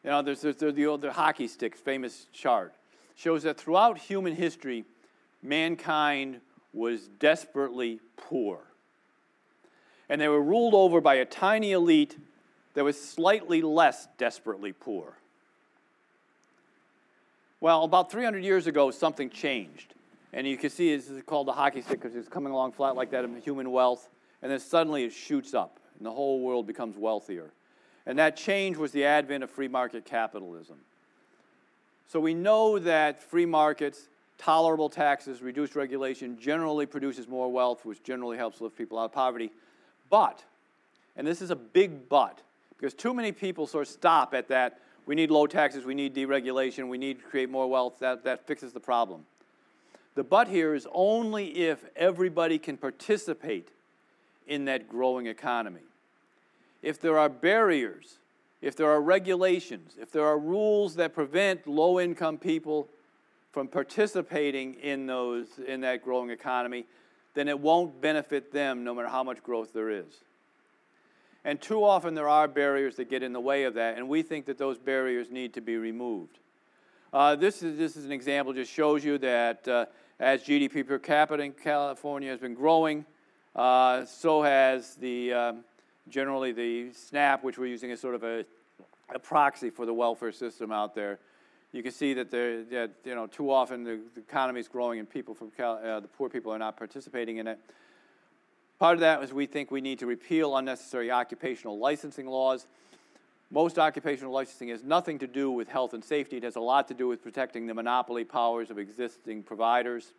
You 0.04 0.10
know, 0.10 0.22
there's, 0.22 0.42
there's 0.42 0.74
the 0.74 0.86
old 0.86 1.00
the 1.00 1.12
hockey 1.12 1.48
stick 1.48 1.74
famous 1.76 2.26
chart 2.32 2.72
shows 3.16 3.42
that 3.42 3.58
throughout 3.58 3.98
human 3.98 4.34
history, 4.34 4.84
mankind 5.42 6.40
was 6.72 7.08
desperately 7.18 8.00
poor. 8.16 8.60
And 10.08 10.20
they 10.20 10.28
were 10.28 10.42
ruled 10.42 10.74
over 10.74 11.00
by 11.00 11.16
a 11.16 11.24
tiny 11.24 11.72
elite 11.72 12.16
that 12.74 12.84
was 12.84 13.00
slightly 13.00 13.62
less 13.62 14.08
desperately 14.16 14.72
poor. 14.72 15.14
Well, 17.60 17.84
about 17.84 18.10
300 18.10 18.42
years 18.42 18.66
ago, 18.66 18.90
something 18.90 19.28
changed. 19.28 19.94
And 20.32 20.46
you 20.46 20.56
can 20.56 20.70
see 20.70 20.94
this 20.94 21.08
is 21.08 21.22
called 21.24 21.48
the 21.48 21.52
hockey 21.52 21.82
stick 21.82 22.00
because 22.00 22.14
it's 22.14 22.28
coming 22.28 22.52
along 22.52 22.72
flat 22.72 22.94
like 22.94 23.10
that 23.10 23.24
in 23.24 23.40
human 23.40 23.70
wealth. 23.70 24.08
And 24.42 24.50
then 24.50 24.60
suddenly 24.60 25.04
it 25.04 25.12
shoots 25.12 25.54
up, 25.54 25.80
and 25.98 26.06
the 26.06 26.12
whole 26.12 26.40
world 26.40 26.66
becomes 26.66 26.96
wealthier. 26.96 27.50
And 28.06 28.18
that 28.18 28.36
change 28.36 28.76
was 28.76 28.92
the 28.92 29.04
advent 29.04 29.44
of 29.44 29.50
free 29.50 29.68
market 29.68 30.04
capitalism. 30.04 30.76
So 32.08 32.18
we 32.18 32.32
know 32.32 32.78
that 32.78 33.22
free 33.22 33.44
markets, 33.44 34.08
tolerable 34.38 34.88
taxes, 34.88 35.42
reduced 35.42 35.76
regulation 35.76 36.38
generally 36.40 36.86
produces 36.86 37.28
more 37.28 37.52
wealth, 37.52 37.84
which 37.84 38.02
generally 38.02 38.36
helps 38.36 38.60
lift 38.60 38.76
people 38.76 38.98
out 38.98 39.06
of 39.06 39.12
poverty. 39.12 39.52
But, 40.08 40.42
and 41.16 41.26
this 41.26 41.42
is 41.42 41.50
a 41.50 41.56
big 41.56 42.08
but, 42.08 42.40
because 42.76 42.94
too 42.94 43.12
many 43.12 43.32
people 43.32 43.66
sort 43.66 43.86
of 43.86 43.92
stop 43.92 44.32
at 44.32 44.48
that 44.48 44.80
We 45.06 45.16
need 45.16 45.30
low 45.30 45.46
taxes, 45.46 45.84
we 45.84 45.94
need 45.94 46.14
deregulation, 46.14 46.88
we 46.88 46.98
need 46.98 47.18
to 47.18 47.24
create 47.24 47.50
more 47.50 47.68
wealth. 47.68 47.98
That, 47.98 48.22
that 48.24 48.46
fixes 48.46 48.72
the 48.72 48.80
problem. 48.80 49.24
The 50.20 50.24
but 50.24 50.48
here 50.48 50.74
is 50.74 50.86
only 50.92 51.46
if 51.46 51.82
everybody 51.96 52.58
can 52.58 52.76
participate 52.76 53.70
in 54.46 54.66
that 54.66 54.86
growing 54.86 55.28
economy. 55.28 55.80
If 56.82 57.00
there 57.00 57.16
are 57.16 57.30
barriers, 57.30 58.18
if 58.60 58.76
there 58.76 58.90
are 58.90 59.00
regulations, 59.00 59.94
if 59.98 60.12
there 60.12 60.26
are 60.26 60.38
rules 60.38 60.96
that 60.96 61.14
prevent 61.14 61.66
low 61.66 61.98
income 61.98 62.36
people 62.36 62.86
from 63.50 63.66
participating 63.66 64.74
in, 64.74 65.06
those, 65.06 65.46
in 65.66 65.80
that 65.80 66.04
growing 66.04 66.28
economy, 66.28 66.84
then 67.32 67.48
it 67.48 67.58
won't 67.58 68.02
benefit 68.02 68.52
them 68.52 68.84
no 68.84 68.94
matter 68.94 69.08
how 69.08 69.24
much 69.24 69.42
growth 69.42 69.72
there 69.72 69.88
is. 69.88 70.18
And 71.46 71.58
too 71.62 71.82
often 71.82 72.14
there 72.14 72.28
are 72.28 72.46
barriers 72.46 72.96
that 72.96 73.08
get 73.08 73.22
in 73.22 73.32
the 73.32 73.40
way 73.40 73.64
of 73.64 73.72
that, 73.72 73.96
and 73.96 74.06
we 74.06 74.20
think 74.20 74.44
that 74.44 74.58
those 74.58 74.76
barriers 74.76 75.30
need 75.30 75.54
to 75.54 75.62
be 75.62 75.78
removed. 75.78 76.36
Uh, 77.10 77.36
this, 77.36 77.62
is, 77.62 77.78
this 77.78 77.96
is 77.96 78.04
an 78.04 78.12
example, 78.12 78.52
just 78.52 78.70
shows 78.70 79.02
you 79.02 79.16
that 79.16 79.66
uh, 79.66 79.86
as 80.20 80.44
GDP 80.44 80.86
per 80.86 80.98
capita 80.98 81.42
in 81.42 81.52
California 81.52 82.30
has 82.30 82.38
been 82.38 82.54
growing, 82.54 83.06
uh, 83.56 84.04
so 84.04 84.42
has 84.42 84.94
the 84.96 85.32
um, 85.32 85.64
generally 86.10 86.52
the 86.52 86.92
SNAP, 86.92 87.42
which 87.42 87.58
we're 87.58 87.66
using 87.66 87.90
as 87.90 88.00
sort 88.00 88.14
of 88.14 88.22
a, 88.22 88.44
a 89.14 89.18
proxy 89.18 89.70
for 89.70 89.86
the 89.86 89.94
welfare 89.94 90.30
system 90.30 90.70
out 90.70 90.94
there. 90.94 91.18
You 91.72 91.82
can 91.82 91.92
see 91.92 92.12
that, 92.14 92.30
there, 92.30 92.64
that 92.64 92.90
you 93.04 93.14
know, 93.14 93.28
too 93.28 93.50
often 93.50 93.82
the, 93.82 94.00
the 94.14 94.20
economy 94.20 94.60
is 94.60 94.68
growing 94.68 94.98
and 94.98 95.08
people 95.08 95.34
from 95.34 95.50
Cal, 95.52 95.80
uh, 95.82 96.00
the 96.00 96.08
poor 96.08 96.28
people 96.28 96.52
are 96.52 96.58
not 96.58 96.76
participating 96.76 97.38
in 97.38 97.46
it. 97.46 97.58
Part 98.78 98.94
of 98.94 99.00
that 99.00 99.22
is 99.22 99.32
we 99.32 99.46
think 99.46 99.70
we 99.70 99.80
need 99.80 100.00
to 100.00 100.06
repeal 100.06 100.56
unnecessary 100.56 101.10
occupational 101.10 101.78
licensing 101.78 102.26
laws. 102.26 102.66
Most 103.52 103.80
occupational 103.80 104.32
licensing 104.32 104.68
has 104.68 104.84
nothing 104.84 105.18
to 105.18 105.26
do 105.26 105.50
with 105.50 105.68
health 105.68 105.92
and 105.92 106.04
safety. 106.04 106.36
It 106.36 106.44
has 106.44 106.54
a 106.54 106.60
lot 106.60 106.86
to 106.88 106.94
do 106.94 107.08
with 107.08 107.20
protecting 107.20 107.66
the 107.66 107.74
monopoly 107.74 108.24
powers 108.24 108.70
of 108.70 108.78
existing 108.78 109.42
providers. 109.42 110.12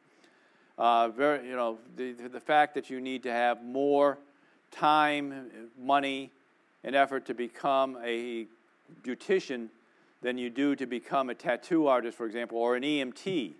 Uh, 0.78 1.08
very, 1.10 1.48
you 1.48 1.56
know, 1.56 1.78
the, 1.96 2.12
the 2.12 2.42
fact 2.42 2.76
that 2.76 2.90
you 2.90 3.00
need 3.00 3.24
to 3.24 3.32
have 3.32 3.64
more 3.64 4.18
time, 4.70 5.50
money, 5.80 6.30
and 6.84 6.94
effort 6.94 7.26
to 7.28 7.34
become 7.34 7.98
a 8.04 8.48
beautician 9.02 9.68
than 10.22 10.38
you 10.38 10.50
do 10.50 10.76
to 10.76 10.86
become 10.86 11.30
a 11.30 11.36
tattoo 11.36 11.88
artist, 11.88 12.18
for 12.18 12.26
example, 12.26 12.58
or 12.58 12.76
an 12.76 12.84
EMT 12.84 13.54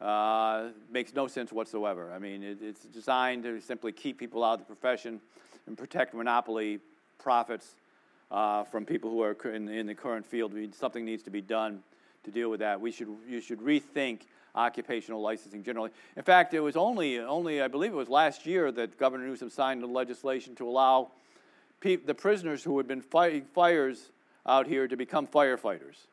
uh, 0.00 0.68
makes 0.90 1.14
no 1.14 1.26
sense 1.26 1.50
whatsoever. 1.50 2.12
I 2.12 2.20
mean, 2.20 2.44
it, 2.44 2.58
it's 2.62 2.84
designed 2.84 3.42
to 3.42 3.60
simply 3.60 3.90
keep 3.90 4.18
people 4.18 4.44
out 4.44 4.54
of 4.54 4.58
the 4.60 4.66
profession 4.66 5.20
and 5.66 5.76
protect 5.76 6.14
monopoly 6.14 6.78
profits 7.18 7.74
uh, 8.30 8.64
from 8.64 8.84
people 8.84 9.10
who 9.10 9.22
are 9.22 9.36
in, 9.52 9.68
in 9.68 9.86
the 9.86 9.94
current 9.94 10.26
field. 10.26 10.54
something 10.74 11.04
needs 11.04 11.22
to 11.24 11.30
be 11.30 11.40
done 11.40 11.82
to 12.24 12.30
deal 12.30 12.50
with 12.50 12.60
that. 12.60 12.80
We 12.80 12.90
should, 12.90 13.08
you 13.28 13.40
should 13.40 13.60
rethink 13.60 14.20
occupational 14.54 15.20
licensing 15.20 15.62
generally. 15.62 15.90
In 16.16 16.22
fact, 16.22 16.52
it 16.52 16.60
was 16.60 16.76
only, 16.76 17.18
only, 17.18 17.62
I 17.62 17.68
believe 17.68 17.92
it 17.92 17.96
was 17.96 18.08
last 18.08 18.46
year 18.46 18.72
that 18.72 18.98
Governor 18.98 19.26
Newsom 19.26 19.50
signed 19.50 19.82
the 19.82 19.86
legislation 19.86 20.54
to 20.56 20.68
allow 20.68 21.10
pe- 21.80 21.96
the 21.96 22.14
prisoners 22.14 22.64
who 22.64 22.76
had 22.78 22.88
been 22.88 23.00
fighting 23.00 23.44
fires 23.54 24.10
out 24.46 24.66
here 24.66 24.88
to 24.88 24.96
become 24.96 25.26
firefighters. 25.26 26.06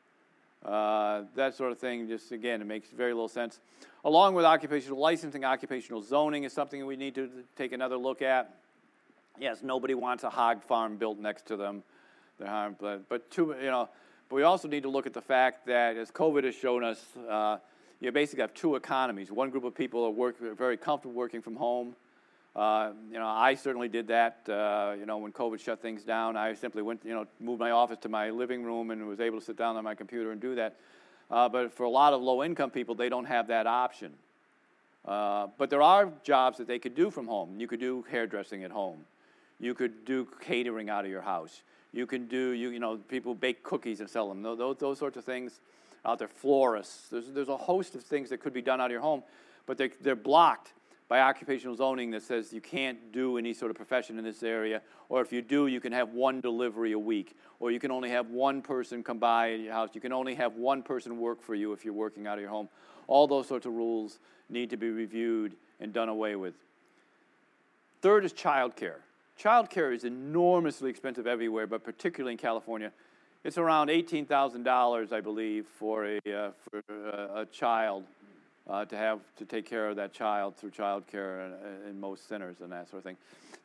Uh, 0.64 1.24
that 1.36 1.56
sort 1.56 1.72
of 1.72 1.80
thing, 1.80 2.08
just 2.08 2.32
again, 2.32 2.62
it 2.62 2.66
makes 2.66 2.90
very 2.90 3.14
little 3.14 3.28
sense. 3.28 3.60
Along 4.04 4.36
with 4.36 4.46
occupational 4.46 5.00
licensing, 5.00 5.44
occupational 5.44 6.02
zoning 6.02 6.44
is 6.44 6.54
something 6.54 6.86
we 6.86 6.96
need 6.96 7.16
to 7.16 7.30
take 7.56 7.72
another 7.72 7.98
look 7.98 8.22
at. 8.22 8.56
Yes, 9.40 9.62
nobody 9.64 9.94
wants 9.94 10.24
a 10.24 10.30
hog 10.30 10.64
farm 10.64 10.98
built 10.98 11.20
next 11.20 11.46
to 11.48 11.58
them, 11.58 11.84
but 12.40 13.08
but 13.10 13.30
too, 13.32 13.56
you 13.62 13.72
know, 13.72 13.90
but 14.30 14.36
we 14.36 14.44
also 14.44 14.68
need 14.68 14.84
to 14.84 14.90
look 14.90 15.06
at 15.06 15.14
the 15.14 15.22
fact 15.22 15.66
that 15.68 15.98
as 15.98 16.12
COVID 16.12 16.44
has 16.44 16.56
shown 16.56 16.84
us, 16.84 17.04
uh, 17.30 17.58
you 18.00 18.12
basically 18.12 18.42
have 18.42 18.54
two 18.54 18.76
economies. 18.76 19.32
One 19.32 19.50
group 19.50 19.64
of 19.64 19.76
people 19.76 20.04
are 20.04 20.10
work, 20.10 20.40
very 20.40 20.78
comfortable 20.78 21.16
working 21.16 21.42
from 21.42 21.56
home, 21.56 21.96
uh, 22.56 22.92
you 23.12 23.20
know, 23.20 23.28
I 23.28 23.56
certainly 23.56 23.90
did 23.90 24.08
that. 24.08 24.48
Uh, 24.48 24.94
you 24.98 25.06
know, 25.06 25.18
when 25.18 25.34
COVID 25.34 25.60
shut 25.60 25.82
things 25.82 26.04
down, 26.04 26.38
I 26.38 26.54
simply 26.54 26.82
went, 26.82 27.02
you 27.04 27.14
know, 27.14 27.28
moved 27.42 27.60
my 27.60 27.72
office 27.72 27.98
to 28.04 28.10
my 28.10 28.30
living 28.30 28.64
room 28.64 28.92
and 28.92 29.06
was 29.08 29.20
able 29.20 29.40
to 29.40 29.46
sit 29.46 29.58
down 29.58 29.76
on 29.76 29.84
my 29.84 29.94
computer 29.94 30.32
and 30.32 30.40
do 30.40 30.56
that. 30.56 30.76
Uh, 31.30 31.50
but 31.50 31.74
for 31.74 31.84
a 31.84 31.90
lot 31.90 32.14
of 32.14 32.22
low-income 32.22 32.70
people, 32.70 32.96
they 32.96 33.10
don't 33.10 33.26
have 33.26 33.48
that 33.48 33.68
option. 33.68 34.14
Uh, 35.04 35.48
but 35.58 35.70
there 35.70 35.82
are 35.82 36.10
jobs 36.24 36.58
that 36.58 36.68
they 36.68 36.80
could 36.80 36.96
do 36.96 37.12
from 37.12 37.28
home. 37.28 37.60
You 37.60 37.68
could 37.68 37.82
do 37.82 38.06
hairdressing 38.10 38.64
at 38.64 38.72
home. 38.72 39.00
You 39.60 39.74
could 39.74 40.06
do 40.06 40.28
catering 40.40 40.90
out 40.90 41.04
of 41.04 41.12
your 41.12 41.22
house. 41.22 41.62
You 41.96 42.06
can 42.06 42.28
do, 42.28 42.50
you, 42.50 42.72
you 42.72 42.80
know, 42.80 42.98
people 42.98 43.34
bake 43.34 43.64
cookies 43.64 44.02
and 44.02 44.10
sell 44.10 44.28
them. 44.28 44.42
Those, 44.44 44.76
those 44.78 45.00
sorts 45.00 45.16
of 45.16 45.24
things 45.24 45.62
out 46.04 46.20
there. 46.20 46.28
Florists. 46.28 47.08
There's, 47.08 47.28
there's 47.30 47.48
a 47.48 47.56
host 47.56 47.96
of 47.96 48.04
things 48.04 48.30
that 48.30 48.42
could 48.42 48.54
be 48.54 48.62
done 48.62 48.82
out 48.82 48.88
of 48.88 48.92
your 48.92 49.00
home, 49.00 49.24
but 49.66 49.78
they, 49.78 49.90
they're 50.02 50.14
blocked 50.14 50.74
by 51.08 51.22
occupational 51.22 51.74
zoning 51.74 52.12
that 52.12 52.24
says 52.24 52.52
you 52.52 52.60
can't 52.60 53.14
do 53.14 53.38
any 53.38 53.54
sort 53.54 53.72
of 53.72 53.78
profession 53.78 54.18
in 54.18 54.26
this 54.26 54.44
area, 54.44 54.82
or 55.08 55.22
if 55.22 55.32
you 55.32 55.42
do, 55.42 55.68
you 55.68 55.80
can 55.80 55.94
have 55.94 56.10
one 56.10 56.42
delivery 56.42 56.92
a 56.92 57.00
week, 57.00 57.38
or 57.62 57.72
you 57.72 57.80
can 57.80 57.92
only 57.92 58.10
have 58.10 58.30
one 58.30 58.62
person 58.62 59.02
come 59.02 59.18
by 59.18 59.48
your 59.52 59.72
house, 59.72 59.92
you 59.94 60.02
can 60.02 60.12
only 60.12 60.36
have 60.36 60.56
one 60.56 60.84
person 60.84 61.18
work 61.18 61.42
for 61.42 61.56
you 61.56 61.72
if 61.72 61.86
you're 61.86 61.94
working 61.94 62.28
out 62.28 62.38
of 62.38 62.42
your 62.42 62.50
home. 62.50 62.68
All 63.08 63.26
those 63.26 63.48
sorts 63.48 63.66
of 63.66 63.72
rules 63.72 64.20
need 64.50 64.72
to 64.72 64.78
be 64.78 64.90
reviewed 64.90 65.56
and 65.80 65.94
done 65.94 66.10
away 66.10 66.36
with. 66.36 66.56
Third 68.02 68.26
is 68.26 68.34
childcare. 68.34 68.98
Childcare 69.42 69.94
is 69.94 70.04
enormously 70.04 70.90
expensive 70.90 71.28
everywhere, 71.28 71.68
but 71.68 71.84
particularly 71.84 72.34
in 72.34 72.38
California. 72.38 72.92
It's 73.44 73.58
around 73.58 73.90
$18,000, 73.90 75.14
I 75.14 75.22
believe, 75.22 75.68
for 75.78 76.06
a, 76.06 76.18
uh, 76.18 76.52
for 76.70 76.84
a, 77.36 77.46
child 77.46 78.06
uh, 78.68 78.86
to 78.86 78.98
have 78.98 79.20
to 79.38 79.46
take 79.46 79.66
care 79.70 79.88
of 79.88 79.98
that 79.98 80.14
child 80.14 80.56
through 80.58 80.72
child 80.72 81.06
care 81.06 81.42
in, 81.42 81.90
in, 81.92 82.00
most 82.00 82.28
centers 82.28 82.62
and 82.62 82.72
that 82.72 82.90
sort 82.90 83.00
of 83.00 83.04
thing. 83.04 83.18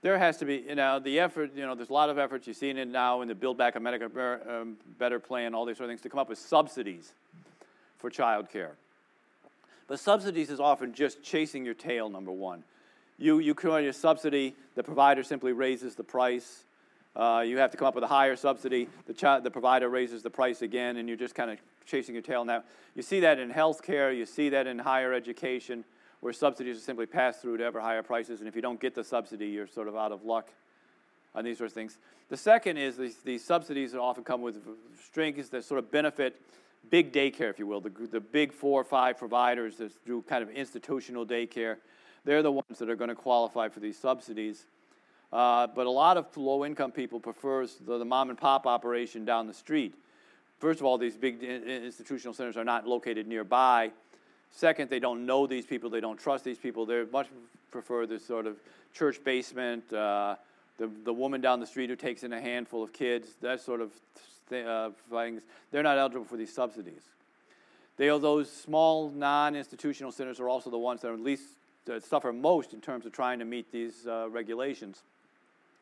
There 0.02 0.18
has 0.18 0.36
to 0.38 0.44
be, 0.44 0.64
you 0.68 0.74
know, 0.74 0.98
the 0.98 1.18
effort, 1.18 1.52
you 1.54 1.62
know, 1.62 1.74
there's 1.74 1.88
a 1.88 1.94
lot 1.94 2.10
of 2.10 2.18
efforts. 2.18 2.46
You've 2.46 2.58
seen 2.58 2.76
it 2.76 2.88
now 2.88 3.22
in 3.22 3.28
the 3.28 3.34
Build 3.34 3.56
Back 3.56 3.76
America 3.76 4.10
um, 4.48 4.76
Better 4.98 5.18
plan, 5.18 5.54
all 5.54 5.64
these 5.64 5.78
sort 5.78 5.88
of 5.88 5.92
things, 5.92 6.02
to 6.02 6.10
come 6.10 6.18
up 6.18 6.28
with 6.28 6.38
subsidies 6.38 7.12
for 7.98 8.10
child 8.10 8.50
care. 8.50 8.72
But 9.88 9.98
subsidies 9.98 10.50
is 10.50 10.60
often 10.60 10.92
just 10.92 11.22
chasing 11.22 11.64
your 11.64 11.74
tail, 11.74 12.10
number 12.10 12.32
one. 12.32 12.64
You, 13.20 13.38
you 13.38 13.54
create 13.54 13.86
a 13.86 13.92
subsidy, 13.92 14.56
the 14.74 14.82
provider 14.82 15.22
simply 15.22 15.52
raises 15.52 15.94
the 15.94 16.02
price. 16.02 16.64
Uh, 17.14 17.44
you 17.46 17.58
have 17.58 17.70
to 17.70 17.76
come 17.76 17.86
up 17.86 17.94
with 17.94 18.02
a 18.02 18.08
higher 18.08 18.34
subsidy. 18.34 18.88
The, 19.06 19.12
child, 19.12 19.44
the 19.44 19.50
provider 19.50 19.90
raises 19.90 20.22
the 20.22 20.30
price 20.30 20.62
again, 20.62 20.96
and 20.96 21.06
you're 21.06 21.18
just 21.18 21.34
kind 21.34 21.50
of 21.50 21.58
chasing 21.84 22.14
your 22.14 22.22
tail. 22.22 22.46
Now, 22.46 22.64
you 22.94 23.02
see 23.02 23.20
that 23.20 23.38
in 23.38 23.50
healthcare, 23.50 24.16
you 24.16 24.24
see 24.24 24.48
that 24.48 24.66
in 24.66 24.78
higher 24.78 25.12
education, 25.12 25.84
where 26.20 26.32
subsidies 26.32 26.78
are 26.78 26.80
simply 26.80 27.04
passed 27.04 27.42
through 27.42 27.58
to 27.58 27.64
ever 27.64 27.78
higher 27.78 28.02
prices, 28.02 28.40
and 28.40 28.48
if 28.48 28.56
you 28.56 28.62
don't 28.62 28.80
get 28.80 28.94
the 28.94 29.04
subsidy, 29.04 29.48
you're 29.48 29.66
sort 29.66 29.86
of 29.86 29.96
out 29.96 30.12
of 30.12 30.24
luck 30.24 30.48
on 31.34 31.44
these 31.44 31.58
sort 31.58 31.68
of 31.68 31.74
things. 31.74 31.98
The 32.30 32.38
second 32.38 32.78
is 32.78 32.96
these, 32.96 33.16
these 33.16 33.44
subsidies 33.44 33.92
that 33.92 34.00
often 34.00 34.24
come 34.24 34.40
with 34.40 34.56
strings 35.04 35.50
that 35.50 35.64
sort 35.64 35.78
of 35.78 35.90
benefit 35.90 36.40
big 36.88 37.12
daycare, 37.12 37.50
if 37.50 37.58
you 37.58 37.66
will, 37.66 37.82
the, 37.82 37.90
the 37.90 38.20
big 38.20 38.50
four 38.50 38.80
or 38.80 38.84
five 38.84 39.18
providers 39.18 39.76
that 39.76 39.92
do 40.06 40.22
kind 40.22 40.42
of 40.42 40.48
institutional 40.48 41.26
daycare. 41.26 41.76
They're 42.24 42.42
the 42.42 42.52
ones 42.52 42.78
that 42.78 42.88
are 42.88 42.96
going 42.96 43.08
to 43.08 43.14
qualify 43.14 43.68
for 43.68 43.80
these 43.80 43.98
subsidies. 43.98 44.66
Uh, 45.32 45.66
but 45.68 45.86
a 45.86 45.90
lot 45.90 46.16
of 46.16 46.36
low 46.36 46.64
income 46.64 46.90
people 46.90 47.20
prefers 47.20 47.76
the, 47.86 47.98
the 47.98 48.04
mom 48.04 48.30
and 48.30 48.38
pop 48.38 48.66
operation 48.66 49.24
down 49.24 49.46
the 49.46 49.54
street. 49.54 49.94
First 50.58 50.80
of 50.80 50.86
all, 50.86 50.98
these 50.98 51.16
big 51.16 51.42
institutional 51.42 52.34
centers 52.34 52.56
are 52.56 52.64
not 52.64 52.86
located 52.86 53.26
nearby. 53.26 53.92
Second, 54.50 54.90
they 54.90 54.98
don't 54.98 55.24
know 55.24 55.46
these 55.46 55.64
people, 55.64 55.88
they 55.88 56.00
don't 56.00 56.18
trust 56.18 56.44
these 56.44 56.58
people. 56.58 56.84
They 56.84 57.04
much 57.10 57.28
prefer 57.70 58.06
this 58.06 58.26
sort 58.26 58.46
of 58.46 58.56
church 58.92 59.22
basement, 59.22 59.90
uh, 59.92 60.36
the, 60.78 60.90
the 61.04 61.12
woman 61.12 61.40
down 61.40 61.60
the 61.60 61.66
street 61.66 61.88
who 61.88 61.96
takes 61.96 62.24
in 62.24 62.32
a 62.32 62.40
handful 62.40 62.82
of 62.82 62.92
kids, 62.92 63.28
that 63.40 63.60
sort 63.60 63.80
of 63.80 63.92
th- 64.48 64.66
uh, 64.66 64.90
things. 65.10 65.42
They're 65.70 65.82
not 65.82 65.96
eligible 65.96 66.24
for 66.24 66.36
these 66.36 66.52
subsidies. 66.52 67.02
They, 67.96 68.06
those 68.06 68.50
small 68.50 69.10
non 69.10 69.54
institutional 69.54 70.10
centers 70.10 70.40
are 70.40 70.48
also 70.48 70.70
the 70.70 70.78
ones 70.78 71.02
that 71.02 71.08
are 71.08 71.14
at 71.14 71.20
least 71.20 71.44
that 71.86 72.04
suffer 72.04 72.32
most 72.32 72.72
in 72.72 72.80
terms 72.80 73.06
of 73.06 73.12
trying 73.12 73.38
to 73.38 73.44
meet 73.44 73.72
these 73.72 74.06
uh, 74.06 74.28
regulations. 74.28 75.02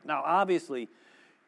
Now, 0.04 0.22
obviously, 0.24 0.88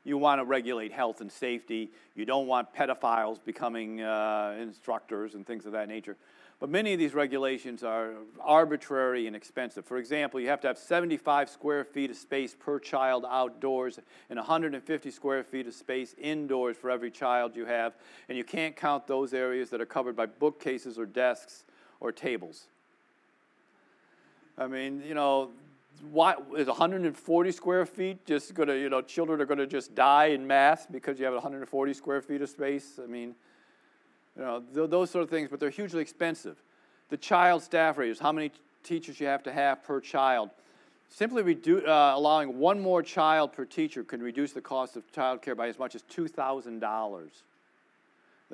you 0.04 0.18
want 0.18 0.40
to 0.40 0.44
regulate 0.44 0.92
health 0.92 1.20
and 1.20 1.30
safety. 1.30 1.90
You 2.14 2.24
don't 2.24 2.46
want 2.46 2.74
pedophiles 2.74 3.38
becoming 3.44 4.00
uh, 4.00 4.56
instructors 4.60 5.34
and 5.34 5.46
things 5.46 5.66
of 5.66 5.72
that 5.72 5.88
nature. 5.88 6.16
But 6.58 6.68
many 6.68 6.92
of 6.92 6.98
these 6.98 7.14
regulations 7.14 7.82
are 7.82 8.12
arbitrary 8.38 9.26
and 9.26 9.34
expensive. 9.34 9.86
For 9.86 9.96
example, 9.96 10.38
you 10.40 10.48
have 10.48 10.60
to 10.60 10.68
have 10.68 10.76
75 10.76 11.48
square 11.48 11.84
feet 11.84 12.10
of 12.10 12.16
space 12.16 12.54
per 12.54 12.78
child 12.78 13.24
outdoors 13.28 13.98
and 14.28 14.36
150 14.38 15.10
square 15.10 15.42
feet 15.42 15.66
of 15.66 15.72
space 15.72 16.14
indoors 16.18 16.76
for 16.76 16.90
every 16.90 17.10
child 17.10 17.56
you 17.56 17.64
have. 17.64 17.94
And 18.28 18.36
you 18.36 18.44
can't 18.44 18.76
count 18.76 19.06
those 19.06 19.32
areas 19.32 19.70
that 19.70 19.80
are 19.80 19.86
covered 19.86 20.16
by 20.16 20.26
bookcases 20.26 20.98
or 20.98 21.06
desks 21.06 21.64
or 21.98 22.12
tables. 22.12 22.66
I 24.60 24.66
mean, 24.66 25.02
you 25.06 25.14
know, 25.14 25.48
why 26.12 26.34
is 26.56 26.66
140 26.66 27.52
square 27.52 27.86
feet 27.86 28.26
just 28.26 28.52
going 28.52 28.68
to, 28.68 28.78
you 28.78 28.90
know, 28.90 29.00
children 29.00 29.40
are 29.40 29.46
going 29.46 29.58
to 29.58 29.66
just 29.66 29.94
die 29.94 30.26
in 30.26 30.46
mass 30.46 30.86
because 30.86 31.18
you 31.18 31.24
have 31.24 31.32
140 31.32 31.94
square 31.94 32.20
feet 32.20 32.42
of 32.42 32.50
space? 32.50 33.00
I 33.02 33.06
mean, 33.06 33.34
you 34.36 34.42
know, 34.42 34.62
th- 34.74 34.90
those 34.90 35.10
sort 35.10 35.24
of 35.24 35.30
things, 35.30 35.48
but 35.50 35.60
they're 35.60 35.70
hugely 35.70 36.02
expensive. 36.02 36.56
The 37.08 37.16
child 37.16 37.62
staff 37.62 37.96
ratios, 37.96 38.18
how 38.18 38.32
many 38.32 38.52
teachers 38.84 39.18
you 39.18 39.26
have 39.26 39.42
to 39.44 39.52
have 39.52 39.82
per 39.82 39.98
child. 39.98 40.50
Simply 41.08 41.42
redu- 41.42 41.86
uh, 41.88 42.12
allowing 42.14 42.58
one 42.58 42.80
more 42.80 43.02
child 43.02 43.54
per 43.54 43.64
teacher 43.64 44.04
can 44.04 44.22
reduce 44.22 44.52
the 44.52 44.60
cost 44.60 44.94
of 44.94 45.10
child 45.10 45.40
care 45.40 45.54
by 45.54 45.68
as 45.68 45.78
much 45.78 45.94
as 45.94 46.02
$2,000. 46.02 47.28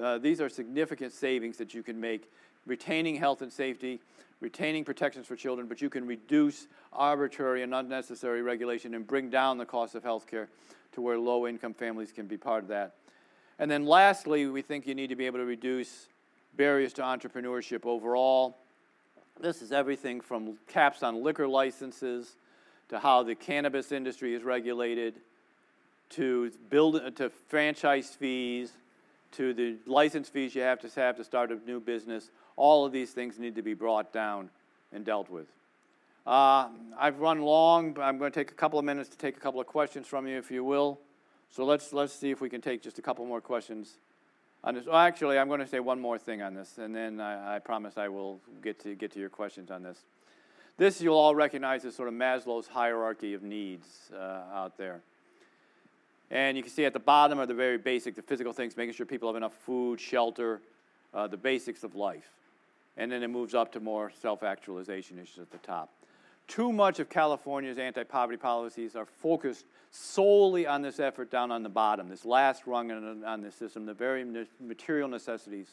Uh, 0.00 0.18
these 0.18 0.40
are 0.40 0.48
significant 0.48 1.12
savings 1.12 1.56
that 1.56 1.74
you 1.74 1.82
can 1.82 2.00
make, 2.00 2.30
retaining 2.64 3.16
health 3.16 3.42
and 3.42 3.52
safety, 3.52 3.98
retaining 4.40 4.84
protections 4.84 5.26
for 5.26 5.36
children, 5.36 5.66
but 5.66 5.80
you 5.80 5.88
can 5.88 6.06
reduce 6.06 6.66
arbitrary 6.92 7.62
and 7.62 7.74
unnecessary 7.74 8.42
regulation 8.42 8.94
and 8.94 9.06
bring 9.06 9.30
down 9.30 9.58
the 9.58 9.64
cost 9.64 9.94
of 9.94 10.02
health 10.02 10.26
care 10.26 10.48
to 10.92 11.00
where 11.00 11.18
low 11.18 11.46
income 11.46 11.74
families 11.74 12.12
can 12.12 12.26
be 12.26 12.36
part 12.36 12.62
of 12.62 12.68
that. 12.68 12.94
And 13.58 13.70
then 13.70 13.86
lastly, 13.86 14.46
we 14.46 14.62
think 14.62 14.86
you 14.86 14.94
need 14.94 15.08
to 15.08 15.16
be 15.16 15.26
able 15.26 15.38
to 15.38 15.44
reduce 15.44 16.08
barriers 16.56 16.92
to 16.94 17.02
entrepreneurship 17.02 17.86
overall. 17.86 18.56
This 19.40 19.62
is 19.62 19.72
everything 19.72 20.20
from 20.20 20.58
caps 20.68 21.02
on 21.02 21.22
liquor 21.22 21.48
licenses 21.48 22.36
to 22.88 22.98
how 22.98 23.22
the 23.22 23.34
cannabis 23.34 23.92
industry 23.92 24.34
is 24.34 24.42
regulated 24.42 25.14
to 26.10 26.50
build 26.70 27.16
to 27.16 27.30
franchise 27.48 28.10
fees 28.10 28.72
to 29.32 29.52
the 29.52 29.76
license 29.86 30.28
fees 30.28 30.54
you 30.54 30.62
have 30.62 30.80
to 30.80 31.00
have 31.00 31.16
to 31.16 31.24
start 31.24 31.50
a 31.50 31.56
new 31.66 31.80
business. 31.80 32.30
All 32.56 32.84
of 32.86 32.92
these 32.92 33.10
things 33.10 33.38
need 33.38 33.54
to 33.56 33.62
be 33.62 33.74
brought 33.74 34.12
down 34.12 34.50
and 34.92 35.04
dealt 35.04 35.30
with. 35.30 35.46
Uh, 36.26 36.68
I've 36.98 37.20
run 37.20 37.42
long, 37.42 37.92
but 37.92 38.02
I'm 38.02 38.18
going 38.18 38.32
to 38.32 38.40
take 38.40 38.50
a 38.50 38.54
couple 38.54 38.78
of 38.78 38.84
minutes 38.84 39.08
to 39.10 39.18
take 39.18 39.36
a 39.36 39.40
couple 39.40 39.60
of 39.60 39.66
questions 39.66 40.06
from 40.06 40.26
you, 40.26 40.38
if 40.38 40.50
you 40.50 40.64
will. 40.64 40.98
So 41.50 41.64
let's, 41.64 41.92
let's 41.92 42.12
see 42.12 42.30
if 42.30 42.40
we 42.40 42.48
can 42.48 42.60
take 42.60 42.82
just 42.82 42.98
a 42.98 43.02
couple 43.02 43.24
more 43.26 43.40
questions 43.40 43.98
on 44.64 44.74
this. 44.74 44.84
Actually, 44.92 45.38
I'm 45.38 45.46
going 45.48 45.60
to 45.60 45.66
say 45.66 45.78
one 45.78 46.00
more 46.00 46.18
thing 46.18 46.42
on 46.42 46.54
this, 46.54 46.78
and 46.78 46.94
then 46.94 47.20
I, 47.20 47.56
I 47.56 47.58
promise 47.60 47.96
I 47.96 48.08
will 48.08 48.40
get 48.62 48.80
to, 48.80 48.94
get 48.96 49.12
to 49.12 49.20
your 49.20 49.28
questions 49.28 49.70
on 49.70 49.82
this. 49.82 49.98
This 50.78 51.00
you'll 51.00 51.16
all 51.16 51.34
recognize 51.34 51.84
as 51.84 51.94
sort 51.94 52.08
of 52.08 52.14
Maslow's 52.14 52.66
hierarchy 52.66 53.34
of 53.34 53.42
needs 53.42 54.10
uh, 54.12 54.42
out 54.52 54.76
there. 54.76 55.00
And 56.30 56.56
you 56.56 56.62
can 56.62 56.72
see 56.72 56.84
at 56.84 56.92
the 56.92 56.98
bottom 56.98 57.38
are 57.38 57.46
the 57.46 57.54
very 57.54 57.78
basic, 57.78 58.16
the 58.16 58.22
physical 58.22 58.52
things, 58.52 58.76
making 58.76 58.94
sure 58.94 59.06
people 59.06 59.28
have 59.28 59.36
enough 59.36 59.54
food, 59.64 60.00
shelter, 60.00 60.60
uh, 61.14 61.28
the 61.28 61.36
basics 61.36 61.84
of 61.84 61.94
life. 61.94 62.28
And 62.96 63.12
then 63.12 63.22
it 63.22 63.28
moves 63.28 63.54
up 63.54 63.72
to 63.72 63.80
more 63.80 64.10
self 64.20 64.42
actualization 64.42 65.18
issues 65.18 65.38
at 65.38 65.50
the 65.50 65.58
top. 65.58 65.90
Too 66.48 66.72
much 66.72 67.00
of 67.00 67.08
California's 67.08 67.78
anti 67.78 68.04
poverty 68.04 68.38
policies 68.38 68.94
are 68.94 69.06
focused 69.06 69.66
solely 69.90 70.66
on 70.66 70.82
this 70.82 71.00
effort 71.00 71.30
down 71.30 71.50
on 71.50 71.62
the 71.62 71.68
bottom, 71.68 72.08
this 72.08 72.24
last 72.24 72.66
rung 72.66 72.92
on, 72.92 73.24
on 73.24 73.40
the 73.40 73.50
system, 73.50 73.86
the 73.86 73.94
very 73.94 74.24
material 74.60 75.08
necessities. 75.08 75.68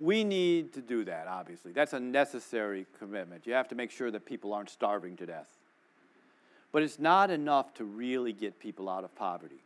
We 0.00 0.24
need 0.24 0.72
to 0.74 0.80
do 0.80 1.04
that, 1.04 1.26
obviously. 1.28 1.72
That's 1.72 1.92
a 1.92 2.00
necessary 2.00 2.86
commitment. 2.98 3.46
You 3.46 3.52
have 3.52 3.68
to 3.68 3.74
make 3.74 3.90
sure 3.90 4.10
that 4.10 4.24
people 4.24 4.52
aren't 4.52 4.70
starving 4.70 5.16
to 5.18 5.26
death. 5.26 5.48
But 6.72 6.82
it's 6.82 6.98
not 6.98 7.30
enough 7.30 7.74
to 7.74 7.84
really 7.84 8.32
get 8.32 8.58
people 8.58 8.88
out 8.88 9.04
of 9.04 9.14
poverty. 9.14 9.62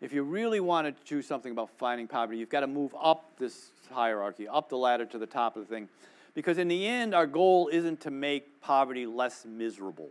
If 0.00 0.14
you 0.14 0.22
really 0.22 0.60
want 0.60 0.86
to 0.86 1.04
do 1.04 1.20
something 1.20 1.52
about 1.52 1.70
fighting 1.78 2.08
poverty, 2.08 2.38
you've 2.38 2.48
got 2.48 2.60
to 2.60 2.66
move 2.66 2.94
up 3.00 3.36
this 3.38 3.68
hierarchy, 3.92 4.48
up 4.48 4.68
the 4.68 4.76
ladder 4.76 5.04
to 5.06 5.18
the 5.18 5.26
top 5.26 5.56
of 5.56 5.68
the 5.68 5.74
thing. 5.74 5.88
Because 6.34 6.58
in 6.58 6.68
the 6.68 6.86
end, 6.86 7.14
our 7.14 7.26
goal 7.26 7.68
isn't 7.72 8.00
to 8.02 8.10
make 8.10 8.60
poverty 8.62 9.04
less 9.04 9.44
miserable. 9.44 10.08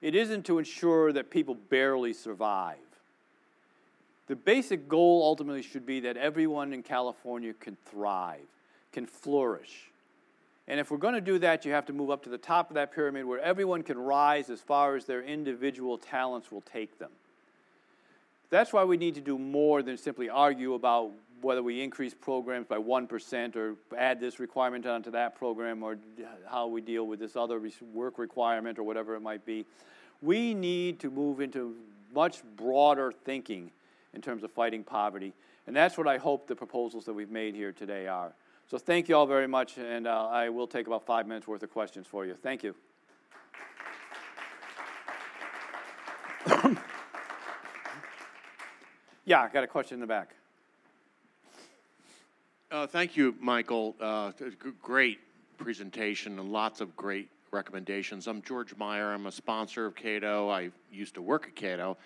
It 0.00 0.16
isn't 0.16 0.46
to 0.46 0.58
ensure 0.58 1.12
that 1.12 1.30
people 1.30 1.54
barely 1.54 2.12
survive. 2.12 2.76
The 4.26 4.34
basic 4.34 4.88
goal 4.88 5.22
ultimately 5.22 5.62
should 5.62 5.86
be 5.86 6.00
that 6.00 6.16
everyone 6.16 6.72
in 6.72 6.82
California 6.82 7.52
can 7.52 7.76
thrive, 7.84 8.40
can 8.92 9.06
flourish. 9.06 9.90
And 10.66 10.80
if 10.80 10.90
we're 10.90 10.96
going 10.96 11.14
to 11.14 11.20
do 11.20 11.38
that, 11.40 11.64
you 11.64 11.72
have 11.72 11.86
to 11.86 11.92
move 11.92 12.10
up 12.10 12.22
to 12.24 12.30
the 12.30 12.38
top 12.38 12.70
of 12.70 12.74
that 12.74 12.92
pyramid 12.92 13.26
where 13.26 13.40
everyone 13.40 13.82
can 13.82 13.98
rise 13.98 14.48
as 14.48 14.60
far 14.60 14.96
as 14.96 15.04
their 15.04 15.22
individual 15.22 15.98
talents 15.98 16.50
will 16.50 16.62
take 16.62 16.98
them. 16.98 17.10
That's 18.52 18.70
why 18.70 18.84
we 18.84 18.98
need 18.98 19.14
to 19.14 19.22
do 19.22 19.38
more 19.38 19.82
than 19.82 19.96
simply 19.96 20.28
argue 20.28 20.74
about 20.74 21.10
whether 21.40 21.62
we 21.62 21.80
increase 21.80 22.12
programs 22.12 22.66
by 22.66 22.76
1% 22.76 23.56
or 23.56 23.76
add 23.96 24.20
this 24.20 24.38
requirement 24.38 24.84
onto 24.84 25.10
that 25.12 25.34
program 25.34 25.82
or 25.82 25.96
how 26.50 26.66
we 26.66 26.82
deal 26.82 27.06
with 27.06 27.18
this 27.18 27.34
other 27.34 27.58
work 27.94 28.18
requirement 28.18 28.78
or 28.78 28.82
whatever 28.82 29.14
it 29.14 29.20
might 29.20 29.46
be. 29.46 29.64
We 30.20 30.52
need 30.52 31.00
to 31.00 31.08
move 31.08 31.40
into 31.40 31.74
much 32.14 32.42
broader 32.58 33.10
thinking 33.10 33.70
in 34.12 34.20
terms 34.20 34.44
of 34.44 34.52
fighting 34.52 34.84
poverty. 34.84 35.32
And 35.66 35.74
that's 35.74 35.96
what 35.96 36.06
I 36.06 36.18
hope 36.18 36.46
the 36.46 36.54
proposals 36.54 37.06
that 37.06 37.14
we've 37.14 37.30
made 37.30 37.54
here 37.54 37.72
today 37.72 38.06
are. 38.06 38.34
So 38.70 38.76
thank 38.76 39.08
you 39.08 39.16
all 39.16 39.26
very 39.26 39.48
much, 39.48 39.78
and 39.78 40.06
uh, 40.06 40.28
I 40.28 40.50
will 40.50 40.66
take 40.66 40.86
about 40.86 41.06
five 41.06 41.26
minutes 41.26 41.48
worth 41.48 41.62
of 41.62 41.72
questions 41.72 42.06
for 42.06 42.26
you. 42.26 42.34
Thank 42.34 42.62
you. 42.62 42.74
yeah, 49.24 49.40
I 49.40 49.48
got 49.48 49.64
a 49.64 49.68
question 49.68 49.96
in 49.96 50.00
the 50.00 50.06
back. 50.06 50.34
Uh, 52.70 52.86
thank 52.86 53.16
you, 53.16 53.34
Michael. 53.40 53.94
Uh, 54.00 54.32
great 54.80 55.20
presentation 55.58 56.38
and 56.38 56.50
lots 56.50 56.80
of 56.80 56.96
great 56.96 57.28
recommendations. 57.50 58.26
I'm 58.26 58.42
George 58.42 58.74
Meyer. 58.76 59.12
I'm 59.12 59.26
a 59.26 59.32
sponsor 59.32 59.86
of 59.86 59.94
Cato. 59.94 60.48
I 60.48 60.70
used 60.90 61.14
to 61.14 61.22
work 61.22 61.46
at 61.46 61.54
Cato, 61.54 61.98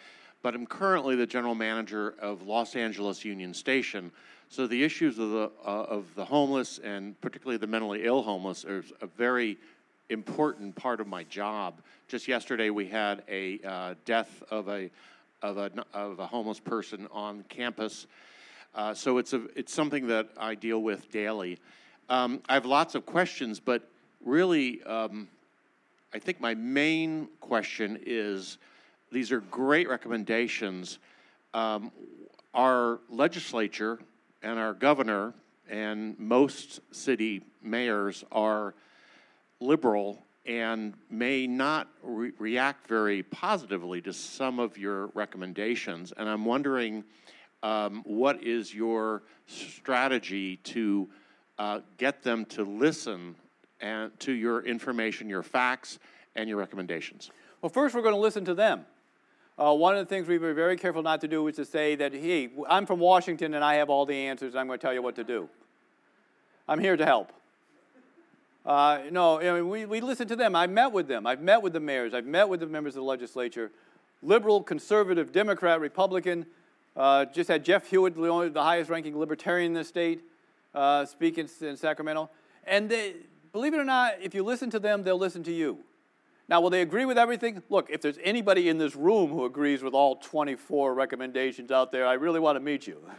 but 0.43 0.55
I'm 0.55 0.67
currently 0.67 1.15
the 1.15 1.27
general 1.27 1.55
manager 1.55 2.15
of 2.21 2.43
Los 2.43 2.75
Angeles 2.75 3.25
Union 3.25 3.55
Station. 3.55 4.11
So 4.49 4.67
the 4.67 4.83
issues 4.83 5.19
of 5.19 5.31
the 5.31 5.51
uh, 5.65 5.69
of 5.69 6.15
the 6.15 6.25
homeless 6.25 6.79
and 6.79 7.21
particularly 7.21 7.59
the 7.59 7.67
mentally 7.67 8.05
ill 8.05 8.23
homeless 8.23 8.65
are 8.65 8.85
a 9.01 9.07
very 9.07 9.57
important 10.11 10.75
part 10.77 11.01
of 11.01 11.07
my 11.07 11.25
job. 11.25 11.81
Just 12.09 12.29
yesterday, 12.29 12.71
we 12.71 12.87
had 12.87 13.23
a 13.29 13.61
uh, 13.65 13.95
death 14.05 14.43
of 14.51 14.69
a 14.69 14.91
of 15.43 15.59
a 15.59 15.71
of 15.95 16.19
a 16.19 16.27
homeless 16.27 16.61
person 16.61 17.07
on 17.13 17.45
campus 17.49 18.07
uh, 18.77 18.93
so 18.93 19.17
it's, 19.17 19.33
a, 19.33 19.43
it's 19.57 19.73
something 19.73 20.07
that 20.09 20.29
I 20.37 20.55
deal 20.55 20.83
with 20.83 21.11
daily. 21.11 21.59
Um, 22.11 22.43
I 22.47 22.53
have 22.55 22.67
lots 22.67 22.95
of 22.95 23.07
questions, 23.07 23.59
but 23.59 23.89
really, 24.23 24.83
um, 24.83 25.29
I 26.13 26.19
think 26.19 26.43
my 26.43 26.55
main 26.55 27.29
question 27.41 27.99
is 28.05 28.59
these 29.11 29.33
are 29.33 29.41
great 29.41 29.89
recommendations. 29.89 30.99
Um, 31.55 31.91
our 32.53 33.01
legislature 33.09 33.99
and 34.43 34.59
our 34.59 34.75
governor 34.75 35.33
and 35.71 36.19
most 36.19 36.81
city 36.95 37.43
mayors 37.63 38.25
are 38.31 38.75
liberal 39.59 40.23
and 40.47 40.95
may 41.11 41.47
not 41.47 41.89
re- 42.03 42.33
react 42.39 42.87
very 42.87 43.23
positively 43.23 44.01
to 44.03 44.13
some 44.13 44.59
of 44.59 44.79
your 44.79 45.09
recommendations. 45.09 46.13
And 46.17 46.29
I'm 46.29 46.45
wondering 46.45 47.05
um, 47.63 48.03
what 48.05 48.43
is 48.43 48.73
your 48.73 49.23
strategy 49.47 50.57
to 50.59 51.09
uh, 51.59 51.81
get 51.99 52.23
them 52.23 52.45
to 52.47 52.65
listen 52.65 53.35
and 53.81 54.19
to 54.21 54.33
your 54.33 54.63
information, 54.65 55.29
your 55.29 55.43
facts, 55.43 55.99
and 56.35 56.49
your 56.49 56.59
recommendations? 56.59 57.31
Well, 57.61 57.71
first, 57.71 57.95
we're 57.95 58.03
going 58.03 58.15
to 58.15 58.21
listen 58.21 58.45
to 58.45 58.55
them. 58.55 58.87
Uh, 59.59 59.73
one 59.73 59.97
of 59.97 60.07
the 60.07 60.15
things 60.15 60.29
we 60.29 60.39
were 60.39 60.53
very 60.53 60.77
careful 60.77 61.03
not 61.03 61.21
to 61.23 61.29
do 61.29 61.47
is 61.49 61.57
to 61.57 61.65
say 61.65 61.95
that, 61.97 62.13
hey, 62.13 62.51
I'm 62.69 62.85
from 62.85 63.01
Washington 63.01 63.55
and 63.55 63.65
I 63.65 63.77
have 63.77 63.89
all 63.89 64.05
the 64.05 64.15
answers, 64.15 64.55
I'm 64.55 64.67
going 64.67 64.79
to 64.79 64.83
tell 64.83 64.93
you 64.93 65.03
what 65.03 65.17
to 65.17 65.25
do. 65.25 65.49
I'm 66.69 66.79
here 66.79 66.97
to 66.97 67.05
help. 67.05 67.33
Uh, 68.67 69.03
no, 69.13 69.39
I 69.39 69.53
mean, 69.53 69.69
we, 69.69 69.87
we 69.87 70.01
listen 70.01 70.27
to 70.27 70.37
them. 70.37 70.57
I 70.57 70.67
met 70.67 70.91
with 70.91 71.07
them. 71.07 71.25
I've 71.25 71.41
met 71.41 71.63
with 71.63 71.73
the 71.73 71.81
mayors. 71.81 72.13
I've 72.13 72.27
met 72.27 72.49
with 72.49 72.61
the 72.61 72.67
members 72.67 72.97
of 72.97 73.03
the 73.03 73.09
legislature. 73.09 73.71
Liberal, 74.23 74.61
conservative, 74.61 75.31
Democrat, 75.31 75.81
Republican, 75.81 76.47
uh, 76.97 77.27
just 77.27 77.49
had 77.49 77.65
Jeff 77.65 77.89
Hewitt, 77.89 78.17
the, 78.17 78.53
highest 78.57 78.91
ranking 78.91 79.17
libertarian 79.17 79.69
in 79.69 79.75
the 79.75 79.85
state, 79.85 80.23
uh, 80.75 81.05
speak 81.05 81.39
in, 81.39 81.49
in 81.61 81.77
Sacramento. 81.77 82.29
And 82.67 82.89
they, 82.89 83.15
believe 83.53 83.73
it 83.73 83.79
or 83.79 83.85
not, 83.85 84.15
if 84.21 84.35
you 84.35 84.43
listen 84.43 84.69
to 84.71 84.81
them, 84.81 85.05
they'll 85.05 85.17
listen 85.17 85.45
to 85.45 85.53
you. 85.53 85.79
Now, 86.49 86.61
will 86.61 86.71
they 86.71 86.83
agree 86.83 87.05
with 87.05 87.19
everything? 87.19 87.63
Look, 87.69 87.89
if 87.91 88.01
there's 88.01 88.19
anybody 88.25 88.69
in 88.69 88.79
this 88.79 88.97
room 88.97 89.31
who 89.31 89.45
agrees 89.45 89.83
with 89.83 89.95
all 89.95 90.17
24 90.17 90.95
recommendations 90.95 91.71
out 91.71 91.93
there, 91.93 92.07
I 92.07 92.15
really 92.15 92.41
want 92.41 92.57
to 92.57 92.61
meet 92.61 92.87
you. 92.87 92.99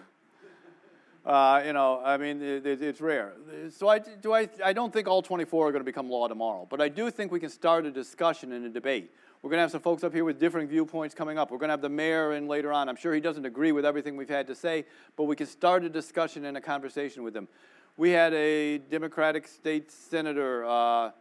Uh, 1.27 1.61
you 1.65 1.73
know, 1.73 2.01
I 2.05 2.15
mean, 2.15 2.41
it, 2.41 2.65
it, 2.65 2.81
it's 2.81 3.01
rare. 3.01 3.33
So 3.71 3.89
I, 3.89 3.99
do 3.99 4.33
I, 4.33 4.47
I 4.63 4.71
don't 4.71 4.93
think 4.93 5.09
all 5.09 5.21
24 5.21 5.67
are 5.67 5.71
going 5.73 5.81
to 5.81 5.85
become 5.85 6.09
law 6.09 6.29
tomorrow, 6.29 6.65
but 6.69 6.79
I 6.79 6.87
do 6.87 7.11
think 7.11 7.33
we 7.33 7.39
can 7.41 7.49
start 7.49 7.85
a 7.85 7.91
discussion 7.91 8.53
and 8.53 8.65
a 8.65 8.69
debate. 8.69 9.11
We're 9.41 9.49
going 9.49 9.57
to 9.57 9.63
have 9.63 9.71
some 9.71 9.81
folks 9.81 10.05
up 10.05 10.13
here 10.13 10.23
with 10.23 10.39
different 10.39 10.69
viewpoints 10.69 11.13
coming 11.13 11.37
up. 11.37 11.51
We're 11.51 11.57
going 11.57 11.67
to 11.67 11.73
have 11.73 11.81
the 11.81 11.89
mayor 11.89 12.31
in 12.31 12.47
later 12.47 12.71
on. 12.71 12.87
I'm 12.87 12.95
sure 12.95 13.13
he 13.13 13.19
doesn't 13.19 13.45
agree 13.45 13.73
with 13.73 13.85
everything 13.85 14.15
we've 14.15 14.29
had 14.29 14.47
to 14.47 14.55
say, 14.55 14.85
but 15.17 15.25
we 15.25 15.35
can 15.35 15.47
start 15.47 15.83
a 15.83 15.89
discussion 15.89 16.45
and 16.45 16.55
a 16.55 16.61
conversation 16.61 17.23
with 17.23 17.35
him. 17.35 17.49
We 17.97 18.11
had 18.11 18.33
a 18.33 18.77
Democratic 18.77 19.49
state 19.49 19.91
senator 19.91 20.63
uh, 20.65 21.11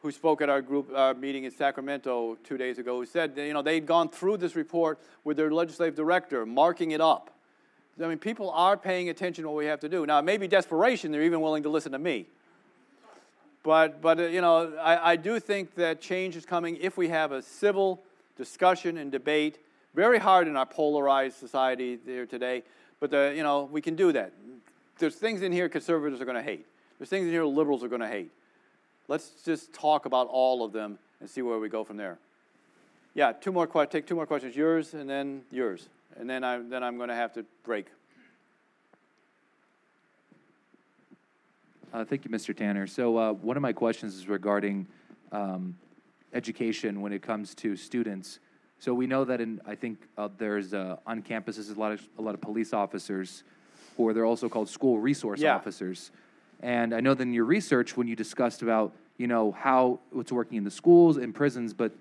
who 0.00 0.12
spoke 0.12 0.40
at 0.40 0.48
our 0.48 0.62
group 0.62 0.90
uh, 0.94 1.12
meeting 1.12 1.44
in 1.44 1.50
Sacramento 1.50 2.38
two 2.42 2.56
days 2.56 2.78
ago, 2.78 3.00
who 3.00 3.04
said 3.04 3.34
you 3.36 3.52
know 3.52 3.60
they'd 3.60 3.84
gone 3.84 4.08
through 4.08 4.38
this 4.38 4.56
report 4.56 4.98
with 5.24 5.36
their 5.36 5.50
legislative 5.50 5.94
director, 5.94 6.46
marking 6.46 6.92
it 6.92 7.02
up. 7.02 7.35
I 8.02 8.08
mean, 8.08 8.18
people 8.18 8.50
are 8.50 8.76
paying 8.76 9.08
attention 9.08 9.44
to 9.44 9.48
what 9.48 9.56
we 9.56 9.66
have 9.66 9.80
to 9.80 9.88
do. 9.88 10.04
Now, 10.04 10.18
it 10.18 10.22
may 10.22 10.36
be 10.36 10.46
desperation; 10.48 11.12
they're 11.12 11.22
even 11.22 11.40
willing 11.40 11.62
to 11.62 11.68
listen 11.68 11.92
to 11.92 11.98
me. 11.98 12.26
But, 13.62 14.00
but 14.00 14.20
uh, 14.20 14.22
you 14.24 14.40
know, 14.40 14.76
I, 14.80 15.12
I 15.12 15.16
do 15.16 15.40
think 15.40 15.74
that 15.74 16.00
change 16.00 16.36
is 16.36 16.46
coming 16.46 16.76
if 16.80 16.96
we 16.96 17.08
have 17.08 17.32
a 17.32 17.42
civil 17.42 18.04
discussion 18.36 18.96
and 18.96 19.10
debate. 19.10 19.58
Very 19.92 20.18
hard 20.18 20.46
in 20.46 20.56
our 20.56 20.66
polarized 20.66 21.36
society 21.38 21.96
there 21.96 22.26
today, 22.26 22.62
but 23.00 23.10
the, 23.10 23.32
you 23.34 23.42
know, 23.42 23.64
we 23.64 23.80
can 23.80 23.96
do 23.96 24.12
that. 24.12 24.32
There's 24.98 25.16
things 25.16 25.42
in 25.42 25.50
here 25.50 25.68
conservatives 25.68 26.20
are 26.20 26.24
going 26.24 26.36
to 26.36 26.42
hate. 26.42 26.66
There's 26.98 27.08
things 27.08 27.26
in 27.26 27.32
here 27.32 27.44
liberals 27.44 27.82
are 27.82 27.88
going 27.88 28.02
to 28.02 28.08
hate. 28.08 28.30
Let's 29.08 29.30
just 29.44 29.72
talk 29.72 30.06
about 30.06 30.28
all 30.28 30.64
of 30.64 30.72
them 30.72 30.98
and 31.20 31.28
see 31.28 31.42
where 31.42 31.58
we 31.58 31.68
go 31.68 31.82
from 31.82 31.96
there. 31.96 32.18
Yeah, 33.16 33.32
two 33.32 33.50
more 33.50 33.66
questions. 33.66 33.92
Take 33.92 34.06
two 34.06 34.14
more 34.14 34.26
questions. 34.26 34.54
Yours 34.54 34.92
and 34.92 35.08
then 35.08 35.40
yours, 35.50 35.88
and 36.20 36.28
then 36.28 36.44
I 36.44 36.58
then 36.58 36.84
I'm 36.84 36.98
going 36.98 37.08
to 37.08 37.14
have 37.14 37.32
to 37.32 37.46
break. 37.64 37.86
Uh, 41.94 42.04
thank 42.04 42.26
you, 42.26 42.30
Mr. 42.30 42.54
Tanner. 42.54 42.86
So 42.86 43.16
uh, 43.16 43.32
one 43.32 43.56
of 43.56 43.62
my 43.62 43.72
questions 43.72 44.14
is 44.14 44.28
regarding 44.28 44.86
um, 45.32 45.74
education 46.34 47.00
when 47.00 47.14
it 47.14 47.22
comes 47.22 47.54
to 47.54 47.74
students. 47.74 48.38
So 48.80 48.92
we 48.92 49.06
know 49.06 49.24
that 49.24 49.40
in 49.40 49.62
I 49.66 49.76
think 49.76 49.96
uh, 50.18 50.28
there's 50.36 50.74
uh, 50.74 50.96
on 51.06 51.22
campuses 51.22 51.74
a 51.74 51.80
lot 51.80 51.92
of 51.92 52.06
a 52.18 52.22
lot 52.22 52.34
of 52.34 52.42
police 52.42 52.74
officers, 52.74 53.44
or 53.96 54.12
they're 54.12 54.26
also 54.26 54.50
called 54.50 54.68
school 54.68 54.98
resource 54.98 55.40
Yeah. 55.40 55.56
officers. 55.56 56.10
And 56.60 56.94
I 56.94 57.00
know 57.00 57.14
that 57.14 57.22
in 57.22 57.32
your 57.32 57.46
research, 57.46 57.96
when 57.96 58.08
you 58.08 58.14
discussed 58.14 58.60
about 58.60 58.92
you 59.16 59.26
know 59.26 59.52
how 59.52 60.00
it's 60.14 60.32
working 60.32 60.58
in 60.58 60.64
the 60.64 60.70
schools 60.70 61.16
and 61.16 61.34
prisons, 61.34 61.72
but 61.72 61.92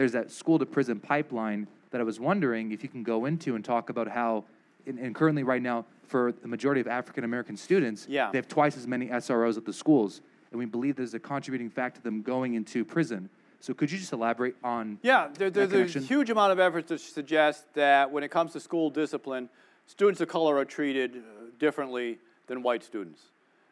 there's 0.00 0.12
that 0.12 0.30
school 0.30 0.58
to 0.58 0.64
prison 0.64 0.98
pipeline 0.98 1.66
that 1.90 2.00
I 2.00 2.04
was 2.04 2.18
wondering 2.18 2.72
if 2.72 2.82
you 2.82 2.88
can 2.88 3.02
go 3.02 3.26
into 3.26 3.54
and 3.54 3.62
talk 3.62 3.90
about 3.90 4.08
how, 4.08 4.46
and, 4.86 4.98
and 4.98 5.14
currently 5.14 5.42
right 5.42 5.60
now 5.60 5.84
for 6.06 6.32
the 6.32 6.48
majority 6.48 6.80
of 6.80 6.88
African 6.88 7.22
American 7.22 7.54
students, 7.54 8.06
Yeah. 8.08 8.30
they 8.32 8.38
have 8.38 8.48
twice 8.48 8.78
as 8.78 8.86
many 8.86 9.08
SROs 9.08 9.58
at 9.58 9.66
the 9.66 9.74
schools, 9.74 10.22
and 10.52 10.58
we 10.58 10.64
believe 10.64 10.96
there's 10.96 11.12
a 11.12 11.18
contributing 11.18 11.68
factor 11.68 11.98
to 11.98 12.04
them 12.04 12.22
going 12.22 12.54
into 12.54 12.82
prison. 12.82 13.28
So 13.60 13.74
could 13.74 13.92
you 13.92 13.98
just 13.98 14.14
elaborate 14.14 14.56
on? 14.64 14.98
Yeah, 15.02 15.28
there, 15.34 15.50
there, 15.50 15.66
there's 15.66 15.96
a 15.96 16.00
huge 16.00 16.30
amount 16.30 16.52
of 16.52 16.58
effort 16.58 16.86
to 16.86 16.96
suggest 16.96 17.66
that 17.74 18.10
when 18.10 18.24
it 18.24 18.30
comes 18.30 18.54
to 18.54 18.60
school 18.60 18.88
discipline, 18.88 19.50
students 19.84 20.22
of 20.22 20.28
color 20.28 20.56
are 20.56 20.64
treated 20.64 21.16
uh, 21.18 21.20
differently 21.58 22.16
than 22.46 22.62
white 22.62 22.82
students. 22.82 23.20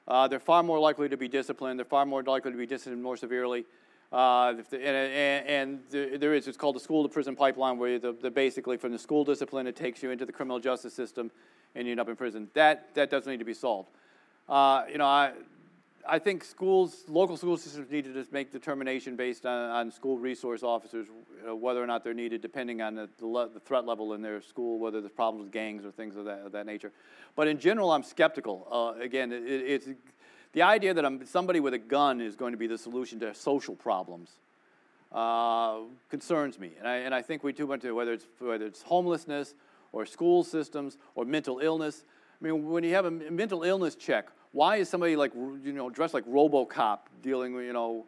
Uh, 0.06 0.28
they're 0.28 0.38
far 0.40 0.62
more 0.62 0.78
likely 0.78 1.08
to 1.08 1.16
be 1.16 1.26
disciplined. 1.26 1.78
They're 1.78 1.86
far 1.86 2.04
more 2.04 2.22
likely 2.22 2.52
to 2.52 2.58
be 2.58 2.66
disciplined 2.66 3.02
more 3.02 3.16
severely. 3.16 3.64
Uh, 4.10 4.54
the- 4.70 4.86
and 4.86 5.80
and, 5.90 6.20
there 6.20 6.34
is, 6.34 6.48
it's 6.48 6.56
called 6.56 6.76
the 6.76 6.80
school 6.80 7.02
to 7.02 7.08
prison 7.08 7.36
pipeline, 7.36 7.76
where 7.78 7.98
the, 7.98 8.12
the 8.12 8.30
basically 8.30 8.76
from 8.76 8.92
the 8.92 8.98
school 8.98 9.24
discipline, 9.24 9.66
it 9.66 9.76
takes 9.76 10.02
you 10.02 10.10
into 10.10 10.24
the 10.24 10.32
criminal 10.32 10.58
justice 10.58 10.94
system 10.94 11.30
and 11.74 11.86
you 11.86 11.90
end 11.92 12.00
up 12.00 12.08
in 12.08 12.16
prison. 12.16 12.48
That, 12.54 12.94
that 12.94 13.10
does 13.10 13.26
need 13.26 13.38
to 13.38 13.44
be 13.44 13.54
solved. 13.54 13.90
Uh, 14.48 14.84
you 14.90 14.96
know, 14.96 15.06
I, 15.06 15.32
I 16.08 16.18
think 16.18 16.42
schools, 16.42 17.04
local 17.06 17.36
school 17.36 17.58
systems 17.58 17.90
need 17.90 18.04
to 18.04 18.14
just 18.14 18.32
make 18.32 18.50
determination 18.50 19.14
based 19.14 19.44
on, 19.44 19.70
on 19.70 19.90
school 19.90 20.16
resource 20.16 20.62
officers, 20.62 21.06
uh, 21.46 21.54
whether 21.54 21.82
or 21.82 21.86
not 21.86 22.02
they're 22.02 22.14
needed, 22.14 22.40
depending 22.40 22.80
on 22.80 22.94
the, 22.94 23.10
the, 23.18 23.26
le- 23.26 23.50
the 23.50 23.60
threat 23.60 23.84
level 23.84 24.14
in 24.14 24.22
their 24.22 24.40
school, 24.40 24.78
whether 24.78 25.02
there's 25.02 25.12
problems 25.12 25.44
with 25.44 25.52
gangs 25.52 25.84
or 25.84 25.90
things 25.90 26.16
of 26.16 26.24
that, 26.24 26.40
of 26.40 26.52
that 26.52 26.64
nature. 26.64 26.92
But 27.36 27.46
in 27.46 27.58
general, 27.58 27.92
I'm 27.92 28.02
skeptical. 28.02 28.66
Uh, 28.70 28.98
again, 29.02 29.32
it, 29.32 29.42
it's 29.44 29.88
the 30.52 30.62
idea 30.62 30.94
that 30.94 31.28
somebody 31.28 31.60
with 31.60 31.74
a 31.74 31.78
gun 31.78 32.20
is 32.20 32.36
going 32.36 32.52
to 32.52 32.58
be 32.58 32.66
the 32.66 32.78
solution 32.78 33.20
to 33.20 33.34
social 33.34 33.74
problems 33.74 34.30
uh, 35.12 35.78
concerns 36.10 36.58
me. 36.58 36.72
And 36.78 36.88
I, 36.88 36.96
and 36.96 37.14
I 37.14 37.22
think 37.22 37.44
we 37.44 37.52
too 37.52 37.66
much, 37.66 37.84
whether 37.84 38.12
it's, 38.12 38.26
whether 38.38 38.66
it's 38.66 38.82
homelessness 38.82 39.54
or 39.92 40.06
school 40.06 40.44
systems 40.44 40.96
or 41.14 41.24
mental 41.24 41.60
illness. 41.60 42.04
I 42.40 42.44
mean, 42.44 42.68
when 42.68 42.84
you 42.84 42.94
have 42.94 43.04
a 43.04 43.10
mental 43.10 43.62
illness 43.62 43.94
check, 43.94 44.28
why 44.52 44.76
is 44.76 44.88
somebody 44.88 45.16
like, 45.16 45.34
you 45.34 45.72
know, 45.72 45.90
dressed 45.90 46.14
like 46.14 46.26
RoboCop 46.26 46.98
dealing 47.22 47.54
with, 47.54 47.64
you 47.64 47.72
know, 47.72 48.06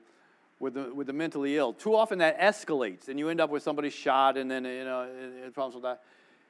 with 0.58 0.74
the, 0.74 0.94
with 0.94 1.06
the 1.06 1.12
mentally 1.12 1.56
ill? 1.56 1.72
Too 1.72 1.94
often 1.94 2.18
that 2.18 2.38
escalates 2.40 3.08
and 3.08 3.18
you 3.18 3.28
end 3.28 3.40
up 3.40 3.50
with 3.50 3.62
somebody 3.62 3.90
shot 3.90 4.36
and 4.36 4.50
then, 4.50 4.64
you 4.64 4.84
know, 4.84 5.08
problems 5.52 5.74
with 5.74 5.84
that. 5.84 6.02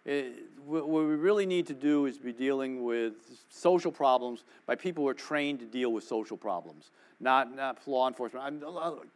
It, 0.04 0.44
what 0.64 0.88
what 0.88 1.04
we 1.04 1.14
really 1.14 1.46
need 1.46 1.66
to 1.66 1.74
do 1.74 2.06
is 2.06 2.18
be 2.18 2.32
dealing 2.32 2.84
with 2.84 3.12
social 3.48 3.92
problems 3.92 4.44
by 4.66 4.74
people 4.74 5.04
who 5.04 5.08
are 5.08 5.14
trained 5.14 5.60
to 5.60 5.66
deal 5.66 5.92
with 5.92 6.04
social 6.04 6.36
problems, 6.36 6.90
not, 7.18 7.54
not 7.54 7.86
law 7.86 8.08
enforcement. 8.08 8.44
I'm, 8.44 8.62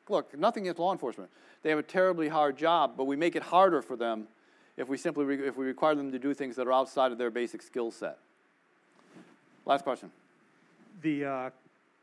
look, 0.09 0.37
nothing 0.39 0.64
against 0.64 0.78
law 0.78 0.93
enforcement. 0.93 1.30
They 1.62 1.70
have 1.70 1.78
a 1.78 1.82
terribly 1.82 2.28
hard 2.28 2.59
job, 2.59 2.95
but 2.97 3.05
we 3.05 3.16
make 3.16 3.35
it 3.35 3.43
harder 3.43 3.80
for 3.80 3.97
them 3.97 4.28
if 4.76 4.89
we 4.89 4.97
simply 4.99 5.24
re- 5.24 5.49
if 5.49 5.57
we 5.57 5.64
require 5.64 5.95
them 5.95 6.12
to 6.12 6.18
do 6.18 6.35
things 6.35 6.57
that 6.57 6.66
are 6.66 6.72
outside 6.72 7.12
of 7.12 7.18
their 7.18 7.30
basic 7.30 7.62
skill 7.62 7.91
set. 7.91 8.18
Last 9.64 9.85
question. 9.85 10.11
The 11.03 11.24
uh, 11.24 11.51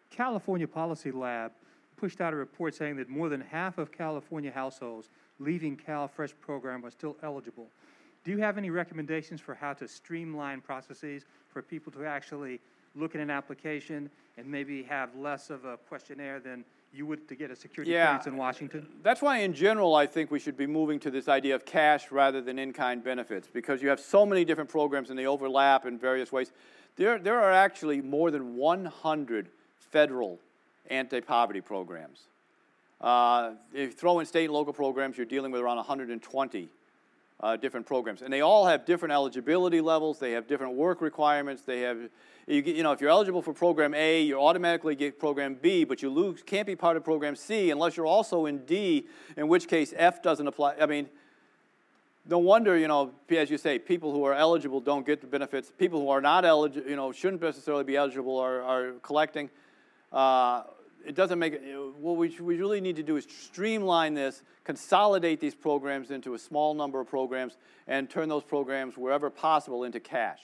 California 0.09 0.67
Policy 0.67 1.11
Lab 1.11 1.51
pushed 1.97 2.19
out 2.19 2.33
a 2.33 2.35
report 2.35 2.73
saying 2.73 2.95
that 2.97 3.09
more 3.09 3.29
than 3.29 3.41
half 3.41 3.77
of 3.77 3.91
California 3.91 4.51
households 4.51 5.09
leaving 5.39 5.77
CalFresh 5.77 6.33
program 6.41 6.83
are 6.83 6.91
still 6.91 7.15
eligible. 7.21 7.67
Do 8.23 8.31
you 8.31 8.37
have 8.37 8.57
any 8.57 8.69
recommendations 8.69 9.41
for 9.41 9.55
how 9.55 9.73
to 9.73 9.87
streamline 9.87 10.61
processes 10.61 11.25
for 11.49 11.61
people 11.61 11.91
to 11.93 12.05
actually 12.05 12.59
look 12.95 13.15
at 13.15 13.21
an 13.21 13.29
application 13.29 14.09
and 14.37 14.47
maybe 14.47 14.83
have 14.83 15.15
less 15.15 15.49
of 15.49 15.65
a 15.65 15.77
questionnaire 15.77 16.39
than 16.39 16.63
you 16.93 17.05
would 17.05 17.27
to 17.29 17.35
get 17.35 17.49
a 17.49 17.55
security 17.55 17.91
Yeah. 17.91 18.05
clearance 18.07 18.27
in 18.27 18.37
Washington? 18.37 18.85
That's 19.01 19.21
why, 19.21 19.37
in 19.39 19.53
general, 19.53 19.95
I 19.95 20.05
think 20.05 20.29
we 20.29 20.39
should 20.39 20.57
be 20.57 20.67
moving 20.67 20.99
to 20.99 21.09
this 21.09 21.27
idea 21.27 21.55
of 21.55 21.65
cash 21.65 22.11
rather 22.11 22.41
than 22.41 22.59
in 22.59 22.73
kind 22.73 23.03
benefits 23.03 23.47
because 23.47 23.81
you 23.81 23.89
have 23.89 23.99
so 23.99 24.25
many 24.25 24.43
different 24.45 24.69
programs 24.69 25.09
and 25.09 25.17
they 25.17 25.25
overlap 25.25 25.85
in 25.85 25.97
various 25.97 26.31
ways. 26.31 26.51
There, 26.97 27.17
there 27.17 27.39
are 27.39 27.51
actually 27.51 28.01
more 28.01 28.29
than 28.29 28.55
100 28.57 29.47
federal 29.79 30.37
anti 30.89 31.21
poverty 31.21 31.61
programs. 31.61 32.27
Uh, 32.99 33.53
if 33.73 33.79
you 33.79 33.91
throw 33.91 34.19
in 34.19 34.25
state 34.25 34.45
and 34.45 34.53
local 34.53 34.73
programs, 34.73 35.17
you're 35.17 35.25
dealing 35.25 35.51
with 35.51 35.61
around 35.61 35.77
120 35.77 36.69
uh, 37.41 37.57
different 37.57 37.85
programs, 37.85 38.21
and 38.21 38.31
they 38.31 38.41
all 38.41 38.65
have 38.65 38.85
different 38.85 39.11
eligibility 39.11 39.81
levels. 39.81 40.19
They 40.19 40.31
have 40.33 40.47
different 40.47 40.75
work 40.75 41.01
requirements. 41.01 41.63
They 41.63 41.81
have, 41.81 41.97
you, 42.47 42.61
you 42.61 42.83
know, 42.83 42.91
if 42.91 43.01
you're 43.01 43.09
eligible 43.09 43.41
for 43.41 43.53
program 43.53 43.93
A, 43.95 44.21
you 44.21 44.39
automatically 44.39 44.95
get 44.95 45.19
program 45.19 45.57
B, 45.59 45.83
but 45.83 46.01
you 46.01 46.09
lose 46.09 46.43
can't 46.43 46.67
be 46.67 46.75
part 46.75 46.97
of 46.97 47.03
program 47.03 47.35
C 47.35 47.71
unless 47.71 47.97
you're 47.97 48.05
also 48.05 48.45
in 48.45 48.59
D, 48.65 49.07
in 49.35 49.47
which 49.47 49.67
case 49.67 49.93
F 49.97 50.21
doesn't 50.21 50.45
apply. 50.45 50.75
I 50.79 50.85
mean, 50.85 51.09
no 52.27 52.37
wonder, 52.37 52.77
you 52.77 52.87
know, 52.87 53.11
as 53.31 53.49
you 53.49 53.57
say, 53.57 53.79
people 53.79 54.13
who 54.13 54.23
are 54.23 54.35
eligible 54.35 54.79
don't 54.79 55.05
get 55.05 55.21
the 55.21 55.27
benefits. 55.27 55.71
People 55.75 55.99
who 55.99 56.09
are 56.09 56.21
not 56.21 56.45
eligible, 56.45 56.87
you 56.87 56.95
know, 56.95 57.11
shouldn't 57.11 57.41
necessarily 57.41 57.83
be 57.83 57.95
eligible 57.95 58.37
are, 58.37 58.61
are 58.61 58.91
collecting. 59.01 59.49
Uh, 60.11 60.63
it 61.05 61.15
doesn't 61.15 61.39
make 61.39 61.53
it, 61.53 61.61
what 61.97 62.17
we, 62.17 62.29
we 62.39 62.57
really 62.57 62.81
need 62.81 62.95
to 62.95 63.03
do 63.03 63.17
is 63.17 63.25
streamline 63.25 64.13
this, 64.13 64.43
consolidate 64.63 65.39
these 65.39 65.55
programs 65.55 66.11
into 66.11 66.33
a 66.33 66.39
small 66.39 66.73
number 66.73 66.99
of 66.99 67.07
programs, 67.07 67.57
and 67.87 68.09
turn 68.09 68.29
those 68.29 68.43
programs, 68.43 68.97
wherever 68.97 69.29
possible, 69.29 69.83
into 69.83 69.99
cash. 69.99 70.41